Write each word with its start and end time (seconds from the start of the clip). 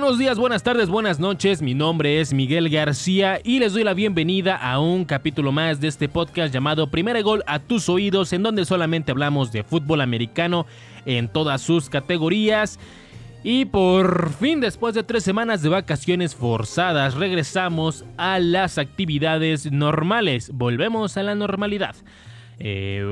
Buenos 0.00 0.18
días, 0.18 0.38
buenas 0.38 0.62
tardes, 0.62 0.88
buenas 0.88 1.20
noches. 1.20 1.60
Mi 1.60 1.74
nombre 1.74 2.22
es 2.22 2.32
Miguel 2.32 2.70
García 2.70 3.38
y 3.44 3.58
les 3.58 3.74
doy 3.74 3.84
la 3.84 3.92
bienvenida 3.92 4.56
a 4.56 4.80
un 4.80 5.04
capítulo 5.04 5.52
más 5.52 5.78
de 5.78 5.88
este 5.88 6.08
podcast 6.08 6.54
llamado 6.54 6.90
Primera 6.90 7.20
Gol 7.20 7.44
a 7.46 7.58
tus 7.58 7.90
oídos, 7.90 8.32
en 8.32 8.42
donde 8.42 8.64
solamente 8.64 9.12
hablamos 9.12 9.52
de 9.52 9.62
fútbol 9.62 10.00
americano 10.00 10.64
en 11.04 11.28
todas 11.28 11.60
sus 11.60 11.90
categorías. 11.90 12.80
Y 13.44 13.66
por 13.66 14.32
fin, 14.32 14.60
después 14.60 14.94
de 14.94 15.02
tres 15.02 15.22
semanas 15.22 15.60
de 15.60 15.68
vacaciones 15.68 16.34
forzadas, 16.34 17.14
regresamos 17.14 18.06
a 18.16 18.38
las 18.38 18.78
actividades 18.78 19.70
normales. 19.70 20.50
Volvemos 20.54 21.18
a 21.18 21.22
la 21.24 21.34
normalidad. 21.34 21.94
Eh, 22.58 23.04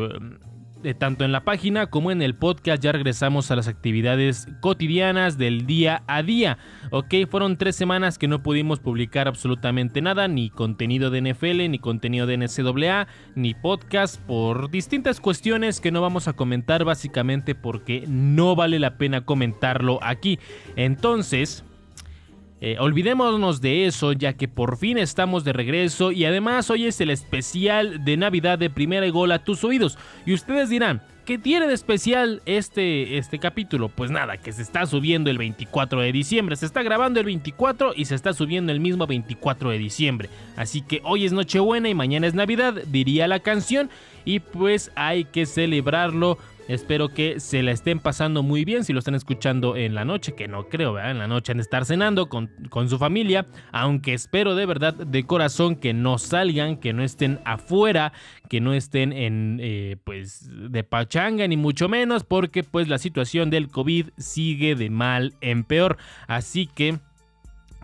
tanto 0.98 1.24
en 1.24 1.32
la 1.32 1.44
página 1.44 1.86
como 1.86 2.10
en 2.10 2.22
el 2.22 2.34
podcast 2.34 2.82
ya 2.82 2.92
regresamos 2.92 3.50
a 3.50 3.56
las 3.56 3.68
actividades 3.68 4.46
cotidianas 4.60 5.36
del 5.36 5.66
día 5.66 6.02
a 6.06 6.22
día. 6.22 6.58
Ok, 6.90 7.14
fueron 7.28 7.56
tres 7.56 7.76
semanas 7.76 8.18
que 8.18 8.28
no 8.28 8.42
pudimos 8.42 8.80
publicar 8.80 9.28
absolutamente 9.28 10.00
nada, 10.00 10.28
ni 10.28 10.50
contenido 10.50 11.10
de 11.10 11.22
NFL, 11.22 11.68
ni 11.68 11.78
contenido 11.78 12.26
de 12.26 12.38
NCAA, 12.38 13.08
ni 13.34 13.54
podcast, 13.54 14.20
por 14.22 14.70
distintas 14.70 15.20
cuestiones 15.20 15.80
que 15.80 15.90
no 15.90 16.00
vamos 16.00 16.28
a 16.28 16.34
comentar 16.34 16.84
básicamente 16.84 17.54
porque 17.54 18.04
no 18.06 18.54
vale 18.54 18.78
la 18.78 18.96
pena 18.98 19.24
comentarlo 19.24 19.98
aquí. 20.02 20.38
Entonces, 20.76 21.64
eh, 22.60 22.76
olvidémonos 22.80 23.60
de 23.60 23.86
eso 23.86 24.12
ya 24.12 24.32
que 24.32 24.48
por 24.48 24.78
fin 24.78 24.98
estamos 24.98 25.44
de 25.44 25.52
regreso 25.52 26.10
y 26.10 26.24
además 26.24 26.68
hoy 26.70 26.86
es 26.86 27.00
el 27.00 27.10
especial 27.10 28.04
de 28.04 28.16
Navidad 28.16 28.58
de 28.58 28.68
Primera 28.68 29.06
y 29.06 29.10
Gol 29.10 29.30
a 29.30 29.44
tus 29.44 29.62
oídos. 29.62 29.96
Y 30.26 30.34
ustedes 30.34 30.68
dirán, 30.68 31.00
¿qué 31.24 31.38
tiene 31.38 31.68
de 31.68 31.74
especial 31.74 32.42
este, 32.46 33.16
este 33.16 33.38
capítulo? 33.38 33.88
Pues 33.88 34.10
nada, 34.10 34.38
que 34.38 34.50
se 34.52 34.62
está 34.62 34.86
subiendo 34.86 35.30
el 35.30 35.38
24 35.38 36.00
de 36.00 36.10
diciembre. 36.10 36.56
Se 36.56 36.66
está 36.66 36.82
grabando 36.82 37.20
el 37.20 37.26
24 37.26 37.92
y 37.94 38.06
se 38.06 38.16
está 38.16 38.32
subiendo 38.32 38.72
el 38.72 38.80
mismo 38.80 39.06
24 39.06 39.70
de 39.70 39.78
diciembre. 39.78 40.28
Así 40.56 40.82
que 40.82 41.00
hoy 41.04 41.26
es 41.26 41.32
Nochebuena 41.32 41.88
y 41.88 41.94
mañana 41.94 42.26
es 42.26 42.34
Navidad, 42.34 42.74
diría 42.86 43.28
la 43.28 43.38
canción. 43.38 43.88
Y 44.28 44.40
pues 44.40 44.92
hay 44.94 45.24
que 45.24 45.46
celebrarlo 45.46 46.36
Espero 46.68 47.08
que 47.08 47.40
se 47.40 47.62
la 47.62 47.72
estén 47.72 47.98
pasando 47.98 48.42
muy 48.42 48.66
bien 48.66 48.84
si 48.84 48.92
lo 48.92 48.98
están 48.98 49.14
escuchando 49.14 49.74
en 49.74 49.94
la 49.94 50.04
noche, 50.04 50.34
que 50.34 50.48
no 50.48 50.68
creo, 50.68 50.92
¿verdad? 50.92 51.12
En 51.12 51.18
la 51.18 51.26
noche 51.26 51.52
han 51.52 51.56
de 51.56 51.62
estar 51.62 51.86
cenando 51.86 52.28
con, 52.28 52.50
su 52.90 52.98
familia, 52.98 53.46
aunque 53.72 54.12
espero 54.12 54.54
de 54.54 54.66
verdad, 54.66 54.92
de 54.92 55.24
corazón, 55.24 55.76
que 55.76 55.94
no 55.94 56.18
salgan, 56.18 56.76
que 56.76 56.92
no 56.92 57.02
estén 57.02 57.40
afuera, 57.46 58.12
que 58.50 58.60
no 58.60 58.74
estén 58.74 59.14
en, 59.14 59.60
eh, 59.62 59.96
pues, 60.04 60.46
de 60.52 60.84
pachanga, 60.84 61.48
ni 61.48 61.56
mucho 61.56 61.88
menos, 61.88 62.24
porque 62.24 62.62
pues 62.64 62.86
la 62.86 62.98
situación 62.98 63.48
del 63.48 63.68
COVID 63.70 64.10
sigue 64.18 64.74
de 64.74 64.90
mal 64.90 65.32
en 65.40 65.64
peor. 65.64 65.96
Así 66.26 66.66
que, 66.66 66.98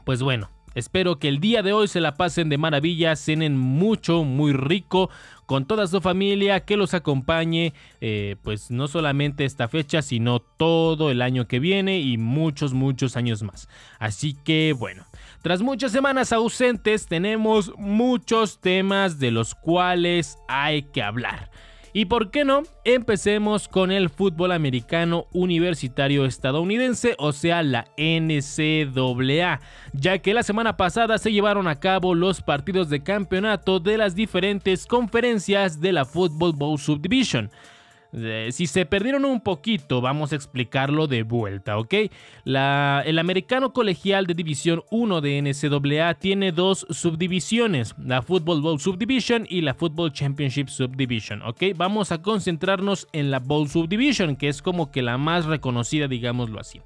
pues 0.04 0.20
bueno, 0.20 0.50
Espero 0.74 1.18
que 1.18 1.28
el 1.28 1.40
día 1.40 1.62
de 1.62 1.72
hoy 1.72 1.88
se 1.88 2.00
la 2.00 2.14
pasen 2.14 2.48
de 2.48 2.58
maravilla, 2.58 3.16
cenen 3.16 3.56
mucho, 3.56 4.24
muy 4.24 4.52
rico, 4.52 5.10
con 5.46 5.66
toda 5.66 5.86
su 5.86 6.00
familia, 6.00 6.60
que 6.60 6.76
los 6.76 6.94
acompañe, 6.94 7.74
eh, 8.00 8.36
pues 8.42 8.70
no 8.70 8.88
solamente 8.88 9.44
esta 9.44 9.68
fecha, 9.68 10.02
sino 10.02 10.40
todo 10.40 11.10
el 11.10 11.22
año 11.22 11.46
que 11.46 11.58
viene 11.58 12.00
y 12.00 12.16
muchos, 12.18 12.72
muchos 12.72 13.16
años 13.16 13.42
más. 13.42 13.68
Así 13.98 14.34
que 14.44 14.74
bueno. 14.76 15.04
Tras 15.42 15.60
muchas 15.60 15.92
semanas 15.92 16.32
ausentes 16.32 17.06
tenemos 17.06 17.72
muchos 17.76 18.60
temas 18.60 19.18
de 19.18 19.30
los 19.30 19.54
cuales 19.54 20.38
hay 20.48 20.84
que 20.84 21.02
hablar. 21.02 21.50
Y 21.96 22.06
por 22.06 22.32
qué 22.32 22.44
no, 22.44 22.64
empecemos 22.82 23.68
con 23.68 23.92
el 23.92 24.10
fútbol 24.10 24.50
americano 24.50 25.28
universitario 25.32 26.24
estadounidense, 26.24 27.14
o 27.18 27.32
sea, 27.32 27.62
la 27.62 27.86
NCAA, 27.96 29.60
ya 29.92 30.18
que 30.18 30.34
la 30.34 30.42
semana 30.42 30.76
pasada 30.76 31.18
se 31.18 31.30
llevaron 31.30 31.68
a 31.68 31.78
cabo 31.78 32.16
los 32.16 32.42
partidos 32.42 32.90
de 32.90 33.04
campeonato 33.04 33.78
de 33.78 33.96
las 33.96 34.16
diferentes 34.16 34.86
conferencias 34.86 35.80
de 35.80 35.92
la 35.92 36.04
Football 36.04 36.54
Bowl 36.54 36.80
Subdivision 36.80 37.52
si 38.50 38.66
se 38.66 38.86
perdieron 38.86 39.24
un 39.24 39.40
poquito, 39.40 40.00
vamos 40.00 40.32
a 40.32 40.36
explicarlo 40.36 41.06
de 41.06 41.22
vuelta, 41.22 41.78
¿ok? 41.78 41.94
el 42.44 43.18
americano 43.18 43.72
colegial 43.72 44.26
de 44.26 44.34
División 44.34 44.82
1 44.90 45.20
de 45.20 45.42
NCAA 45.42 46.14
tiene 46.14 46.52
dos 46.52 46.86
subdivisiones, 46.90 47.94
la 47.98 48.22
Football 48.22 48.60
Bowl 48.60 48.80
Subdivision 48.80 49.46
y 49.48 49.62
la 49.62 49.74
Football 49.74 50.12
Championship 50.12 50.68
Subdivision, 50.68 51.42
¿ok? 51.42 51.62
Vamos 51.76 52.12
a 52.12 52.22
concentrarnos 52.22 53.08
en 53.12 53.30
la 53.30 53.40
Bowl 53.40 53.68
Subdivision, 53.68 54.36
que 54.36 54.48
es 54.48 54.62
como 54.62 54.90
que 54.90 55.02
la 55.02 55.18
más 55.18 55.46
reconocida, 55.46 56.08
digámoslo 56.08 56.60
así. 56.60 56.80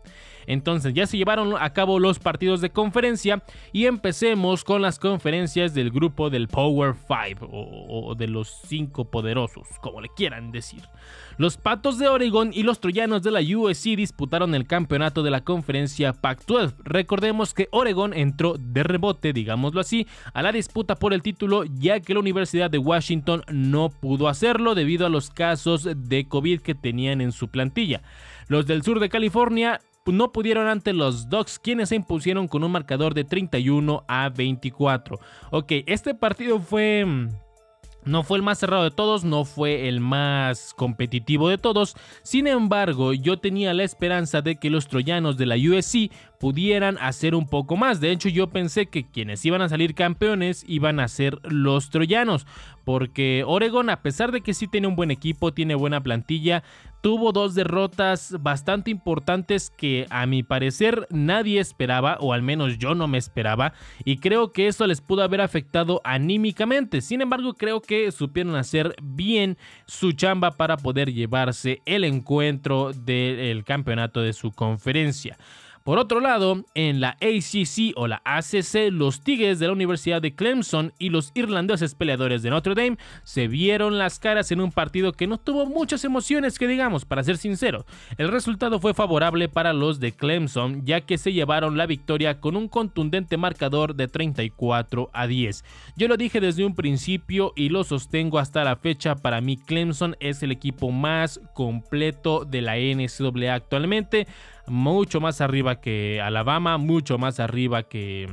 Entonces 0.49 0.95
ya 0.95 1.07
se 1.07 1.19
llevaron 1.19 1.55
a 1.61 1.73
cabo 1.75 2.01
los 2.01 2.19
partidos 2.19 2.63
de 2.63 2.71
conferencia 2.71 3.45
y 3.71 3.85
empecemos 3.85 4.65
con 4.65 4.81
las 4.81 4.99
conferencias 4.99 5.75
del 5.75 5.91
grupo 5.91 6.31
del 6.31 6.49
Power 6.49 6.95
5 6.95 7.47
o, 7.51 8.15
de 8.15 8.29
los 8.29 8.63
cinco 8.67 9.05
poderosos, 9.05 9.69
como 9.83 10.01
le 10.01 10.09
quieran 10.09 10.51
decir. 10.51 10.83
Los 11.37 11.59
Patos 11.59 11.99
de 11.99 12.09
Oregon 12.09 12.51
y 12.53 12.63
los 12.63 12.81
Troyanos 12.81 13.23
de 13.23 13.31
la 13.31 13.41
USC 13.41 13.95
disputaron 13.95 14.55
el 14.55 14.67
campeonato 14.67 15.23
de 15.23 15.31
la 15.31 15.45
conferencia 15.45 16.15
Pac-12. 16.15 16.75
Recordemos 16.83 17.53
que 17.53 17.69
Oregon 17.71 18.15
entró 18.15 18.57
de 18.59 18.83
rebote, 18.83 19.35
digámoslo 19.35 19.83
así, 19.83 20.07
a 20.33 20.43
la 20.43 20.51
disputa 20.51 20.97
por 20.97 21.13
el 21.13 21.23
título 21.23 21.65
ya 21.65 22.01
que 22.01 22.15
la 22.15 22.21
Universidad 22.21 22.71
de 22.71 22.79
Washington 22.79 23.45
no 23.53 23.91
pudo 23.91 24.29
hacerlo 24.29 24.75
debido 24.75 25.05
a 25.05 25.11
los 25.11 25.29
casos 25.29 25.87
de 25.95 26.27
COVID 26.27 26.63
que 26.63 26.75
tenían 26.75 27.21
en 27.21 27.33
su 27.33 27.49
plantilla. 27.49 28.01
Los 28.49 28.67
del 28.67 28.83
sur 28.83 28.99
de 28.99 29.11
California 29.11 29.79
no 30.13 30.33
pudieron 30.33 30.67
ante 30.67 30.93
los 30.93 31.29
Ducks, 31.29 31.59
quienes 31.59 31.91
se 31.91 31.97
impusieron 31.97 32.49
con 32.49 32.65
un 32.65 32.73
marcador 32.73 33.15
de 33.15 33.25
31 33.25 34.05
a 34.09 34.29
24. 34.29 35.19
Ok, 35.51 35.73
este 35.87 36.15
partido 36.15 36.61
fue... 36.61 37.05
Mm, 37.05 37.29
no 38.09 38.23
fue 38.23 38.39
el 38.39 38.43
más 38.43 38.59
cerrado 38.59 38.85
de 38.85 38.91
todos, 38.91 39.25
no 39.25 39.45
fue 39.45 39.87
el 39.89 40.01
más 40.01 40.73
competitivo 40.75 41.49
de 41.49 41.59
todos. 41.59 41.95
Sin 42.23 42.47
embargo, 42.47 43.13
yo 43.13 43.39
tenía 43.39 43.75
la 43.75 43.85
esperanza 43.85 44.41
de 44.41 44.57
que 44.57 44.71
los 44.71 44.89
troyanos 44.89 45.37
de 45.37 45.47
la 45.47 45.57
USC 45.57 46.11
pudieran 46.41 46.97
hacer 46.99 47.35
un 47.35 47.47
poco 47.47 47.77
más. 47.77 48.01
De 48.01 48.11
hecho, 48.11 48.31
yo 48.31 48.49
pensé 48.49 48.87
que 48.87 49.07
quienes 49.07 49.45
iban 49.45 49.61
a 49.61 49.69
salir 49.69 49.95
campeones 49.95 50.65
iban 50.67 51.01
a 51.01 51.09
ser 51.09 51.39
los 51.43 51.91
troyanos. 51.91 52.47
Porque 52.85 53.45
Oregon, 53.47 53.91
a 53.91 54.01
pesar 54.01 54.33
de 54.33 54.41
que 54.41 54.55
sí 54.55 54.69
tiene 54.69 54.87
un 54.87 54.97
buen 54.97 55.11
equipo, 55.11 55.53
tiene 55.53 55.75
buena 55.75 56.03
plantilla, 56.03 56.63
tuvo 57.01 57.33
dos 57.33 57.55
derrotas 57.55 58.37
bastante 58.41 58.91
importantes 58.91 59.71
que 59.71 60.07
a 60.11 60.27
mi 60.27 60.43
parecer 60.43 61.07
nadie 61.11 61.61
esperaba, 61.61 62.19
o 62.21 62.33
al 62.33 62.43
menos 62.43 62.79
yo 62.79 62.95
no 62.95 63.09
me 63.09 63.19
esperaba, 63.19 63.73
y 64.05 64.19
creo 64.19 64.53
que 64.53 64.69
eso 64.69 64.87
les 64.87 65.01
pudo 65.01 65.23
haber 65.23 65.41
afectado 65.41 66.01
anímicamente. 66.05 67.01
Sin 67.01 67.21
embargo, 67.21 67.55
creo 67.55 67.81
que 67.81 68.11
supieron 68.13 68.57
hacer 68.57 68.95
bien 69.03 69.59
su 69.87 70.13
chamba 70.13 70.53
para 70.53 70.77
poder 70.77 71.13
llevarse 71.13 71.83
el 71.85 72.05
encuentro 72.05 72.93
del 72.93 73.65
campeonato 73.65 74.21
de 74.21 74.33
su 74.33 74.53
conferencia. 74.53 75.39
Por 75.89 75.99
otro 75.99 76.21
lado, 76.21 76.67
en 76.75 77.01
la 77.01 77.17
ACC 77.23 77.95
o 77.97 78.09
la 78.09 78.21
ACC, 78.27 78.93
los 78.93 79.23
Tigres 79.23 79.59
de 79.59 79.69
la 79.69 79.73
Universidad 79.73 80.21
de 80.21 80.35
Clemson 80.35 80.93
y 80.99 81.09
los 81.09 81.33
irlandeses 81.35 81.95
peleadores 81.95 82.43
de 82.43 82.51
Notre 82.51 82.75
Dame 82.75 82.99
se 83.25 83.49
vieron 83.49 83.97
las 83.97 84.19
caras 84.19 84.53
en 84.53 84.61
un 84.61 84.71
partido 84.71 85.15
que 85.15 85.27
no 85.27 85.39
tuvo 85.39 85.65
muchas 85.65 86.05
emociones 86.05 86.59
que 86.59 86.69
digamos, 86.69 87.07
para 87.07 87.25
ser 87.25 87.39
sincero. 87.39 87.87
El 88.19 88.29
resultado 88.29 88.81
fue 88.81 88.93
favorable 88.93 89.49
para 89.49 89.73
los 89.73 89.99
de 89.99 90.13
Clemson, 90.13 90.85
ya 90.85 91.01
que 91.01 91.17
se 91.17 91.33
llevaron 91.33 91.79
la 91.79 91.87
victoria 91.87 92.39
con 92.39 92.55
un 92.55 92.69
contundente 92.69 93.39
marcador 93.39 93.95
de 93.95 94.09
34 94.09 95.09
a 95.15 95.27
10. 95.27 95.65
Yo 95.97 96.07
lo 96.07 96.19
dije 96.19 96.39
desde 96.39 96.67
un 96.67 96.75
principio 96.75 97.55
y 97.57 97.71
lo 97.71 97.83
sostengo 97.83 98.39
hasta 98.39 98.63
la 98.63 98.77
fecha, 98.77 99.15
para 99.17 99.41
mí 99.41 99.57
Clemson 99.57 100.17
es 100.21 100.43
el 100.43 100.53
equipo 100.53 100.91
más 100.91 101.41
completo 101.55 102.45
de 102.45 102.61
la 102.61 102.77
NCAA 102.77 103.55
actualmente 103.55 104.27
mucho 104.69 105.21
más 105.21 105.41
arriba 105.41 105.81
que 105.81 106.21
Alabama, 106.21 106.79
mucho 106.79 107.19
más 107.19 107.41
arriba 107.41 107.83
que, 107.83 108.27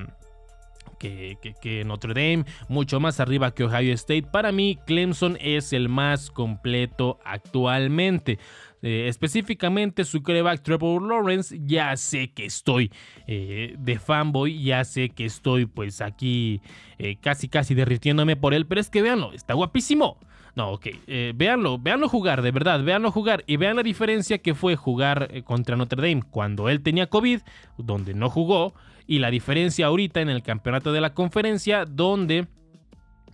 que, 1.00 1.84
Notre 1.86 2.14
Dame, 2.14 2.46
mucho 2.68 3.00
más 3.00 3.20
arriba 3.20 3.54
que 3.54 3.64
Ohio 3.64 3.94
State. 3.94 4.24
Para 4.32 4.52
mí, 4.52 4.78
Clemson 4.86 5.38
es 5.40 5.74
el 5.74 5.90
más 5.90 6.32
completo 6.32 7.20
actualmente. 7.24 8.40
Eh, 8.88 9.08
específicamente 9.08 10.04
su 10.04 10.22
coreback 10.22 10.62
Trevor 10.62 11.02
Lawrence, 11.02 11.60
ya 11.66 11.98
sé 11.98 12.28
que 12.28 12.46
estoy 12.46 12.92
eh, 13.26 13.74
de 13.80 13.98
fanboy, 13.98 14.62
ya 14.64 14.86
sé 14.86 15.10
que 15.10 15.26
estoy 15.26 15.66
pues 15.66 16.02
aquí 16.02 16.62
eh, 17.00 17.16
casi 17.20 17.50
casi 17.50 17.74
derritiéndome 17.74 18.36
por 18.36 18.54
él, 18.54 18.68
pero 18.68 18.80
es 18.80 18.92
que 18.92 19.02
véanlo, 19.02 19.34
está 19.34 19.56
guapísimo. 19.56 20.20
No, 20.54 20.70
ok. 20.74 20.88
Véanlo, 21.34 21.80
véanlo 21.80 22.08
jugar, 22.08 22.42
de 22.44 22.52
verdad, 22.52 22.82
véanlo 22.82 23.12
jugar. 23.12 23.44
Y 23.46 23.58
vean 23.58 23.76
la 23.76 23.84
diferencia 23.84 24.38
que 24.38 24.54
fue 24.54 24.78
jugar 24.78 25.44
contra 25.44 25.76
Notre 25.76 26.02
Dame 26.08 26.24
cuando 26.30 26.70
él 26.70 26.81
tenía 26.81 27.08
COVID, 27.08 27.42
donde 27.78 28.14
no 28.14 28.30
jugó. 28.30 28.74
Y 29.06 29.20
la 29.20 29.31
diferencia 29.31 29.88
ahorita 29.88 30.22
en 30.22 30.30
el 30.30 30.44
campeonato 30.44 30.94
de 30.94 31.02
la 31.02 31.14
conferencia, 31.14 31.84
donde 31.84 32.48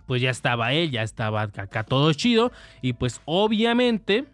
pues 0.06 0.20
ya 0.20 0.30
estaba 0.30 0.72
él, 0.72 0.90
ya 0.90 1.02
estaba 1.02 1.42
acá 1.42 1.84
todo 1.84 2.12
chido. 2.12 2.50
Y 2.80 2.94
pues 2.94 3.20
obviamente, 3.24 4.24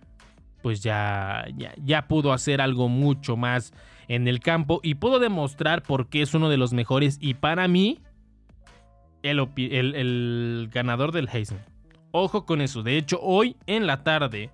pues 0.62 0.82
ya, 0.82 1.46
ya, 1.56 1.72
ya 1.82 2.08
pudo 2.08 2.32
hacer 2.32 2.60
algo 2.60 2.88
mucho 2.88 3.37
más 3.37 3.72
en 4.08 4.26
el 4.26 4.40
campo 4.40 4.81
y 4.82 4.94
pudo 4.94 5.19
demostrar 5.19 5.82
por 5.82 6.08
qué 6.08 6.22
es 6.22 6.34
uno 6.34 6.49
de 6.49 6.56
los 6.56 6.72
mejores. 6.72 7.19
Y 7.20 7.34
para 7.34 7.69
mí 7.69 8.00
el, 9.22 9.38
el 9.94 10.70
ganador 10.72 11.12
del 11.12 11.28
Heisman. 11.28 11.64
Ojo 12.10 12.46
con 12.46 12.60
eso, 12.60 12.82
de 12.82 12.96
hecho 12.96 13.19
hoy 13.20 13.56
en 13.66 13.87
la 13.87 14.02
tarde 14.02 14.50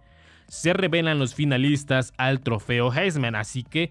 se 0.49 0.73
revelan 0.73 1.19
los 1.19 1.35
finalistas 1.35 2.13
al 2.17 2.41
trofeo 2.41 2.93
Heisman, 2.93 3.35
así 3.35 3.63
que 3.63 3.91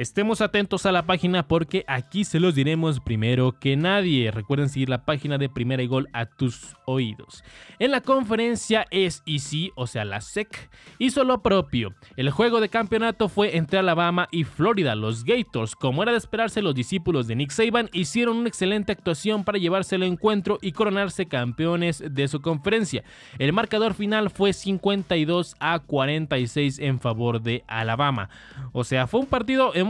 Estemos 0.00 0.40
atentos 0.40 0.86
a 0.86 0.92
la 0.92 1.02
página 1.02 1.46
porque 1.46 1.84
aquí 1.86 2.24
se 2.24 2.40
los 2.40 2.54
diremos 2.54 3.00
primero 3.00 3.58
que 3.60 3.76
nadie. 3.76 4.30
Recuerden 4.30 4.70
seguir 4.70 4.88
la 4.88 5.04
página 5.04 5.36
de 5.36 5.50
Primera 5.50 5.82
y 5.82 5.88
Gol 5.88 6.08
a 6.14 6.24
tus 6.24 6.74
oídos. 6.86 7.44
En 7.78 7.90
la 7.90 8.00
conferencia 8.00 8.86
SEC, 8.90 9.72
o 9.74 9.86
sea 9.86 10.06
la 10.06 10.22
SEC, 10.22 10.70
hizo 10.98 11.22
lo 11.22 11.42
propio. 11.42 11.94
El 12.16 12.30
juego 12.30 12.62
de 12.62 12.70
campeonato 12.70 13.28
fue 13.28 13.58
entre 13.58 13.78
Alabama 13.78 14.26
y 14.30 14.44
Florida. 14.44 14.94
Los 14.94 15.22
Gators, 15.22 15.76
como 15.76 16.02
era 16.02 16.12
de 16.12 16.18
esperarse, 16.18 16.62
los 16.62 16.74
discípulos 16.74 17.26
de 17.26 17.36
Nick 17.36 17.50
Saban 17.50 17.90
hicieron 17.92 18.38
una 18.38 18.48
excelente 18.48 18.92
actuación 18.92 19.44
para 19.44 19.58
llevarse 19.58 19.96
el 19.96 20.04
encuentro 20.04 20.58
y 20.62 20.72
coronarse 20.72 21.26
campeones 21.26 22.02
de 22.08 22.26
su 22.26 22.40
conferencia. 22.40 23.04
El 23.38 23.52
marcador 23.52 23.92
final 23.92 24.30
fue 24.30 24.54
52 24.54 25.56
a 25.60 25.78
46 25.78 26.78
en 26.78 27.00
favor 27.00 27.42
de 27.42 27.64
Alabama. 27.66 28.30
O 28.72 28.82
sea, 28.82 29.06
fue 29.06 29.20
un 29.20 29.26
partido 29.26 29.74
emocionante 29.74 29.89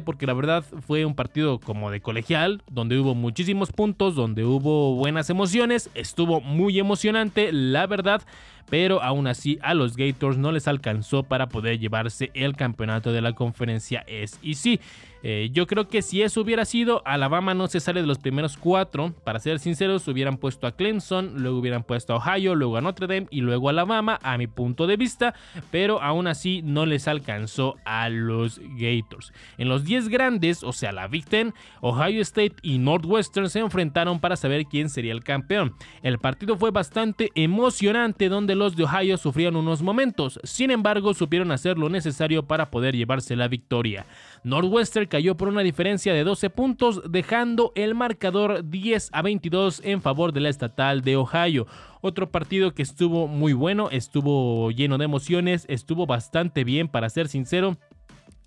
porque 0.00 0.26
la 0.26 0.34
verdad 0.34 0.64
fue 0.86 1.04
un 1.04 1.14
partido 1.14 1.58
como 1.58 1.90
de 1.90 2.00
colegial, 2.00 2.62
donde 2.70 2.98
hubo 2.98 3.14
muchísimos 3.14 3.72
puntos, 3.72 4.14
donde 4.14 4.44
hubo 4.44 4.94
buenas 4.94 5.30
emociones, 5.30 5.90
estuvo 5.94 6.40
muy 6.40 6.78
emocionante, 6.78 7.52
la 7.52 7.86
verdad 7.86 8.22
pero 8.70 9.02
aún 9.02 9.26
así 9.26 9.58
a 9.62 9.74
los 9.74 9.96
Gators 9.96 10.36
no 10.36 10.52
les 10.52 10.68
alcanzó 10.68 11.22
para 11.22 11.48
poder 11.48 11.78
llevarse 11.78 12.30
el 12.34 12.56
campeonato 12.56 13.12
de 13.12 13.22
la 13.22 13.32
conferencia 13.32 14.04
SEC. 14.06 14.80
Eh, 15.22 15.50
yo 15.52 15.66
creo 15.66 15.88
que 15.88 16.02
si 16.02 16.22
eso 16.22 16.40
hubiera 16.40 16.64
sido, 16.64 17.02
Alabama 17.04 17.54
no 17.54 17.66
se 17.66 17.80
sale 17.80 18.00
de 18.00 18.06
los 18.06 18.18
primeros 18.18 18.56
cuatro. 18.56 19.14
Para 19.24 19.40
ser 19.40 19.58
sinceros, 19.58 20.06
hubieran 20.08 20.36
puesto 20.36 20.66
a 20.66 20.72
Clemson, 20.72 21.42
luego 21.42 21.58
hubieran 21.58 21.82
puesto 21.82 22.12
a 22.12 22.16
Ohio, 22.16 22.54
luego 22.54 22.76
a 22.76 22.80
Notre 22.80 23.06
Dame 23.06 23.26
y 23.30 23.40
luego 23.40 23.68
a 23.68 23.70
Alabama, 23.70 24.18
a 24.22 24.38
mi 24.38 24.46
punto 24.46 24.86
de 24.86 24.96
vista. 24.96 25.34
Pero 25.70 26.00
aún 26.02 26.26
así 26.26 26.62
no 26.62 26.86
les 26.86 27.08
alcanzó 27.08 27.76
a 27.84 28.08
los 28.08 28.60
Gators. 28.76 29.32
En 29.56 29.68
los 29.68 29.84
10 29.84 30.08
grandes, 30.08 30.62
o 30.62 30.72
sea, 30.72 30.92
la 30.92 31.08
Big 31.08 31.26
Ten, 31.26 31.54
Ohio 31.80 32.22
State 32.22 32.56
y 32.62 32.78
Northwestern 32.78 33.50
se 33.50 33.60
enfrentaron 33.60 34.20
para 34.20 34.36
saber 34.36 34.66
quién 34.66 34.88
sería 34.88 35.12
el 35.12 35.24
campeón. 35.24 35.74
El 36.02 36.18
partido 36.18 36.56
fue 36.56 36.70
bastante 36.70 37.30
emocionante, 37.34 38.28
donde 38.28 38.54
los 38.54 38.76
de 38.76 38.84
Ohio 38.84 39.16
sufrieron 39.16 39.56
unos 39.56 39.82
momentos, 39.82 40.38
sin 40.44 40.70
embargo 40.70 41.14
supieron 41.14 41.50
hacer 41.50 41.78
lo 41.78 41.88
necesario 41.88 42.44
para 42.44 42.70
poder 42.70 42.96
llevarse 42.96 43.36
la 43.36 43.48
victoria. 43.48 44.06
Northwestern 44.44 45.07
cayó 45.08 45.36
por 45.36 45.48
una 45.48 45.62
diferencia 45.62 46.14
de 46.14 46.24
12 46.24 46.50
puntos, 46.50 47.02
dejando 47.08 47.72
el 47.74 47.94
marcador 47.94 48.68
10 48.68 49.10
a 49.12 49.22
22 49.22 49.82
en 49.84 50.00
favor 50.02 50.32
de 50.32 50.40
la 50.40 50.48
estatal 50.48 51.02
de 51.02 51.16
Ohio. 51.16 51.66
Otro 52.00 52.30
partido 52.30 52.74
que 52.74 52.82
estuvo 52.82 53.26
muy 53.26 53.52
bueno, 53.52 53.88
estuvo 53.90 54.70
lleno 54.70 54.98
de 54.98 55.04
emociones, 55.04 55.66
estuvo 55.68 56.06
bastante 56.06 56.64
bien 56.64 56.88
para 56.88 57.10
ser 57.10 57.28
sincero. 57.28 57.76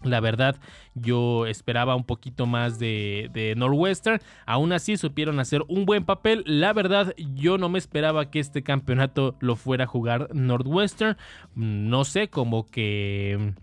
La 0.03 0.19
verdad, 0.19 0.55
yo 0.95 1.45
esperaba 1.45 1.95
un 1.95 2.05
poquito 2.05 2.47
más 2.47 2.79
de, 2.79 3.29
de, 3.33 3.53
Northwestern. 3.55 4.19
Aún 4.47 4.73
así, 4.73 4.97
supieron 4.97 5.39
hacer 5.39 5.61
un 5.67 5.85
buen 5.85 6.05
papel. 6.05 6.43
La 6.47 6.73
verdad, 6.73 7.13
yo 7.17 7.59
no 7.59 7.69
me 7.69 7.77
esperaba 7.77 8.31
que 8.31 8.39
este 8.39 8.63
campeonato 8.63 9.35
lo 9.41 9.55
fuera 9.55 9.83
a 9.83 9.87
jugar 9.87 10.29
Northwestern. 10.33 11.17
No 11.53 12.03
sé, 12.03 12.29
como 12.29 12.65
que 12.65 13.53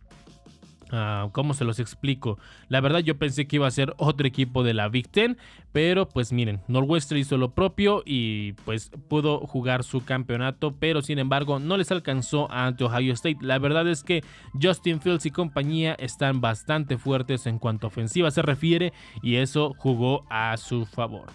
Ah, 0.90 1.28
¿Cómo 1.32 1.52
se 1.52 1.64
los 1.64 1.78
explico? 1.80 2.38
La 2.68 2.80
verdad 2.80 3.00
yo 3.00 3.18
pensé 3.18 3.46
que 3.46 3.56
iba 3.56 3.66
a 3.66 3.70
ser 3.70 3.94
otro 3.98 4.26
equipo 4.26 4.62
de 4.62 4.72
la 4.72 4.88
Big 4.88 5.08
Ten, 5.08 5.36
pero 5.72 6.08
pues 6.08 6.32
miren, 6.32 6.60
Northwestern 6.66 7.20
hizo 7.20 7.36
lo 7.36 7.50
propio 7.50 8.02
y 8.06 8.52
pues 8.64 8.90
pudo 9.08 9.40
jugar 9.40 9.84
su 9.84 10.04
campeonato, 10.04 10.74
pero 10.78 11.02
sin 11.02 11.18
embargo 11.18 11.58
no 11.58 11.76
les 11.76 11.92
alcanzó 11.92 12.50
ante 12.50 12.84
Ohio 12.84 13.12
State. 13.12 13.38
La 13.42 13.58
verdad 13.58 13.86
es 13.86 14.02
que 14.02 14.24
Justin 14.60 15.00
Fields 15.00 15.26
y 15.26 15.30
compañía 15.30 15.94
están 15.94 16.40
bastante 16.40 16.96
fuertes 16.96 17.46
en 17.46 17.58
cuanto 17.58 17.86
a 17.86 17.88
ofensiva 17.88 18.30
se 18.30 18.42
refiere 18.42 18.92
y 19.22 19.36
eso 19.36 19.74
jugó 19.76 20.24
a 20.30 20.56
su 20.56 20.86
favor. 20.86 21.26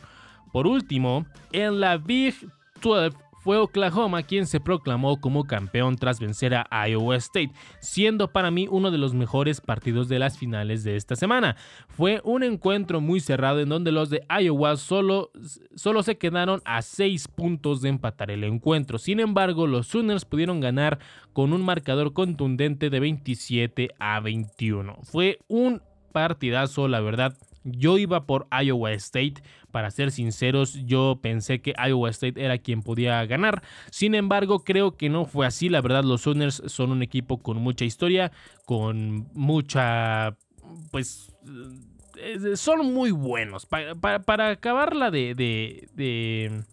Por 0.51 0.67
último, 0.67 1.25
en 1.51 1.79
la 1.79 1.97
Big 1.97 2.35
12 2.81 3.15
fue 3.43 3.57
Oklahoma 3.57 4.23
quien 4.23 4.47
se 4.47 4.61
proclamó 4.61 5.19
como 5.19 5.43
campeón 5.43 5.97
tras 5.97 6.19
vencer 6.19 6.55
a 6.55 6.87
Iowa 6.87 7.17
State, 7.17 7.51
siendo 7.81 8.31
para 8.31 8.51
mí 8.51 8.67
uno 8.71 8.89
de 8.89 8.97
los 8.97 9.13
mejores 9.13 9.59
partidos 9.59 10.07
de 10.07 10.19
las 10.19 10.37
finales 10.37 10.85
de 10.85 10.95
esta 10.95 11.17
semana. 11.17 11.57
Fue 11.89 12.21
un 12.23 12.43
encuentro 12.43 13.01
muy 13.01 13.19
cerrado 13.19 13.59
en 13.59 13.67
donde 13.67 13.91
los 13.91 14.09
de 14.09 14.23
Iowa 14.29 14.77
solo, 14.77 15.31
solo 15.75 16.03
se 16.03 16.17
quedaron 16.17 16.61
a 16.63 16.81
6 16.81 17.27
puntos 17.27 17.81
de 17.81 17.89
empatar 17.89 18.31
el 18.31 18.45
encuentro. 18.45 18.97
Sin 18.97 19.19
embargo, 19.19 19.67
los 19.67 19.87
Sooners 19.87 20.23
pudieron 20.23 20.61
ganar 20.61 20.99
con 21.33 21.51
un 21.51 21.65
marcador 21.65 22.13
contundente 22.13 22.89
de 22.89 22.99
27 23.01 23.89
a 23.99 24.21
21. 24.21 24.99
Fue 25.03 25.39
un 25.49 25.81
partidazo, 26.13 26.87
la 26.87 27.01
verdad. 27.01 27.35
Yo 27.63 27.97
iba 27.97 28.25
por 28.25 28.47
Iowa 28.51 28.91
State. 28.93 29.35
Para 29.71 29.89
ser 29.89 30.11
sinceros, 30.11 30.85
yo 30.85 31.19
pensé 31.21 31.61
que 31.61 31.73
Iowa 31.77 32.09
State 32.09 32.43
era 32.43 32.57
quien 32.57 32.83
podía 32.83 33.25
ganar. 33.25 33.63
Sin 33.89 34.15
embargo, 34.15 34.63
creo 34.63 34.97
que 34.97 35.09
no 35.09 35.25
fue 35.25 35.47
así. 35.47 35.69
La 35.69 35.81
verdad, 35.81 36.03
los 36.03 36.21
Sooners 36.21 36.61
son 36.67 36.91
un 36.91 37.01
equipo 37.01 37.41
con 37.41 37.57
mucha 37.57 37.85
historia, 37.85 38.31
con 38.65 39.29
mucha... 39.33 40.37
Pues 40.91 41.31
eh, 42.17 42.55
son 42.55 42.93
muy 42.93 43.11
buenos. 43.11 43.65
Para, 43.65 44.49
acabarla 44.49 45.09
de, 45.09 45.33
de 45.35 46.63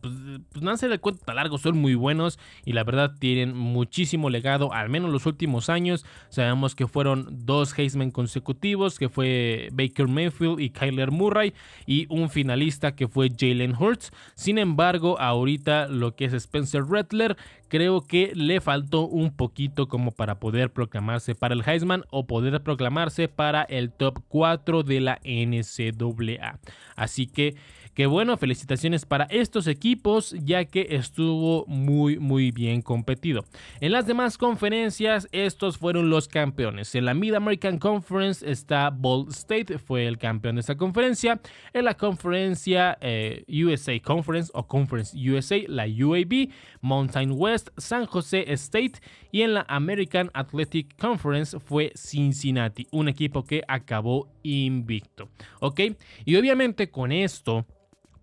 pues, 0.00 0.14
pues 0.50 0.62
no 0.62 0.76
se 0.76 0.88
le 0.88 0.98
cuenta 0.98 1.34
largo, 1.34 1.58
son 1.58 1.78
muy 1.78 1.94
buenos 1.94 2.38
y 2.64 2.72
la 2.72 2.84
verdad 2.84 3.14
tienen 3.18 3.56
muchísimo 3.56 4.30
legado, 4.30 4.72
al 4.72 4.88
menos 4.88 5.10
los 5.10 5.26
últimos 5.26 5.68
años. 5.68 6.04
Sabemos 6.28 6.74
que 6.74 6.86
fueron 6.86 7.26
dos 7.44 7.76
Heisman 7.78 8.10
consecutivos, 8.10 8.98
que 8.98 9.08
fue 9.08 9.68
Baker 9.72 10.08
Mayfield 10.08 10.60
y 10.60 10.70
Kyler 10.70 11.10
Murray, 11.10 11.54
y 11.86 12.06
un 12.08 12.30
finalista 12.30 12.94
que 12.94 13.08
fue 13.08 13.30
Jalen 13.36 13.74
Hurts. 13.74 14.12
Sin 14.34 14.58
embargo, 14.58 15.18
ahorita 15.20 15.88
lo 15.88 16.14
que 16.14 16.26
es 16.26 16.32
Spencer 16.32 16.84
Rattler, 16.84 17.36
creo 17.68 18.06
que 18.06 18.32
le 18.34 18.60
faltó 18.60 19.06
un 19.06 19.34
poquito 19.34 19.88
como 19.88 20.10
para 20.10 20.40
poder 20.40 20.72
proclamarse 20.72 21.34
para 21.34 21.54
el 21.54 21.62
Heisman 21.66 22.04
o 22.10 22.26
poder 22.26 22.62
proclamarse 22.62 23.28
para 23.28 23.62
el 23.62 23.92
top 23.92 24.18
4 24.28 24.82
de 24.82 25.00
la 25.00 25.20
NCAA. 25.24 26.58
Así 26.96 27.26
que 27.26 27.56
que 28.00 28.06
bueno, 28.06 28.38
felicitaciones 28.38 29.04
para 29.04 29.24
estos 29.24 29.66
equipos 29.66 30.34
ya 30.42 30.64
que 30.64 30.86
estuvo 30.88 31.66
muy 31.66 32.18
muy 32.18 32.50
bien 32.50 32.80
competido. 32.80 33.44
En 33.82 33.92
las 33.92 34.06
demás 34.06 34.38
conferencias 34.38 35.28
estos 35.32 35.76
fueron 35.76 36.08
los 36.08 36.26
campeones. 36.26 36.94
En 36.94 37.04
la 37.04 37.12
Mid 37.12 37.34
American 37.34 37.76
Conference 37.76 38.50
está 38.50 38.88
Ball 38.88 39.26
State, 39.28 39.76
fue 39.76 40.06
el 40.06 40.16
campeón 40.16 40.54
de 40.54 40.62
esa 40.62 40.78
conferencia. 40.78 41.42
En 41.74 41.84
la 41.84 41.92
conferencia 41.92 42.96
eh, 43.02 43.44
USA 43.46 44.00
Conference 44.00 44.50
o 44.54 44.66
Conference 44.66 45.14
USA, 45.14 45.58
la 45.68 45.84
UAB, 45.84 46.48
Mountain 46.80 47.32
West, 47.36 47.68
San 47.76 48.06
Jose 48.06 48.50
State 48.54 48.94
y 49.30 49.42
en 49.42 49.52
la 49.52 49.66
American 49.68 50.30
Athletic 50.32 50.96
Conference 50.96 51.60
fue 51.60 51.92
Cincinnati, 51.94 52.86
un 52.92 53.10
equipo 53.10 53.44
que 53.44 53.62
acabó 53.68 54.26
invicto. 54.42 55.28
¿Ok? 55.60 55.80
Y 56.24 56.36
obviamente 56.36 56.90
con 56.90 57.12
esto 57.12 57.66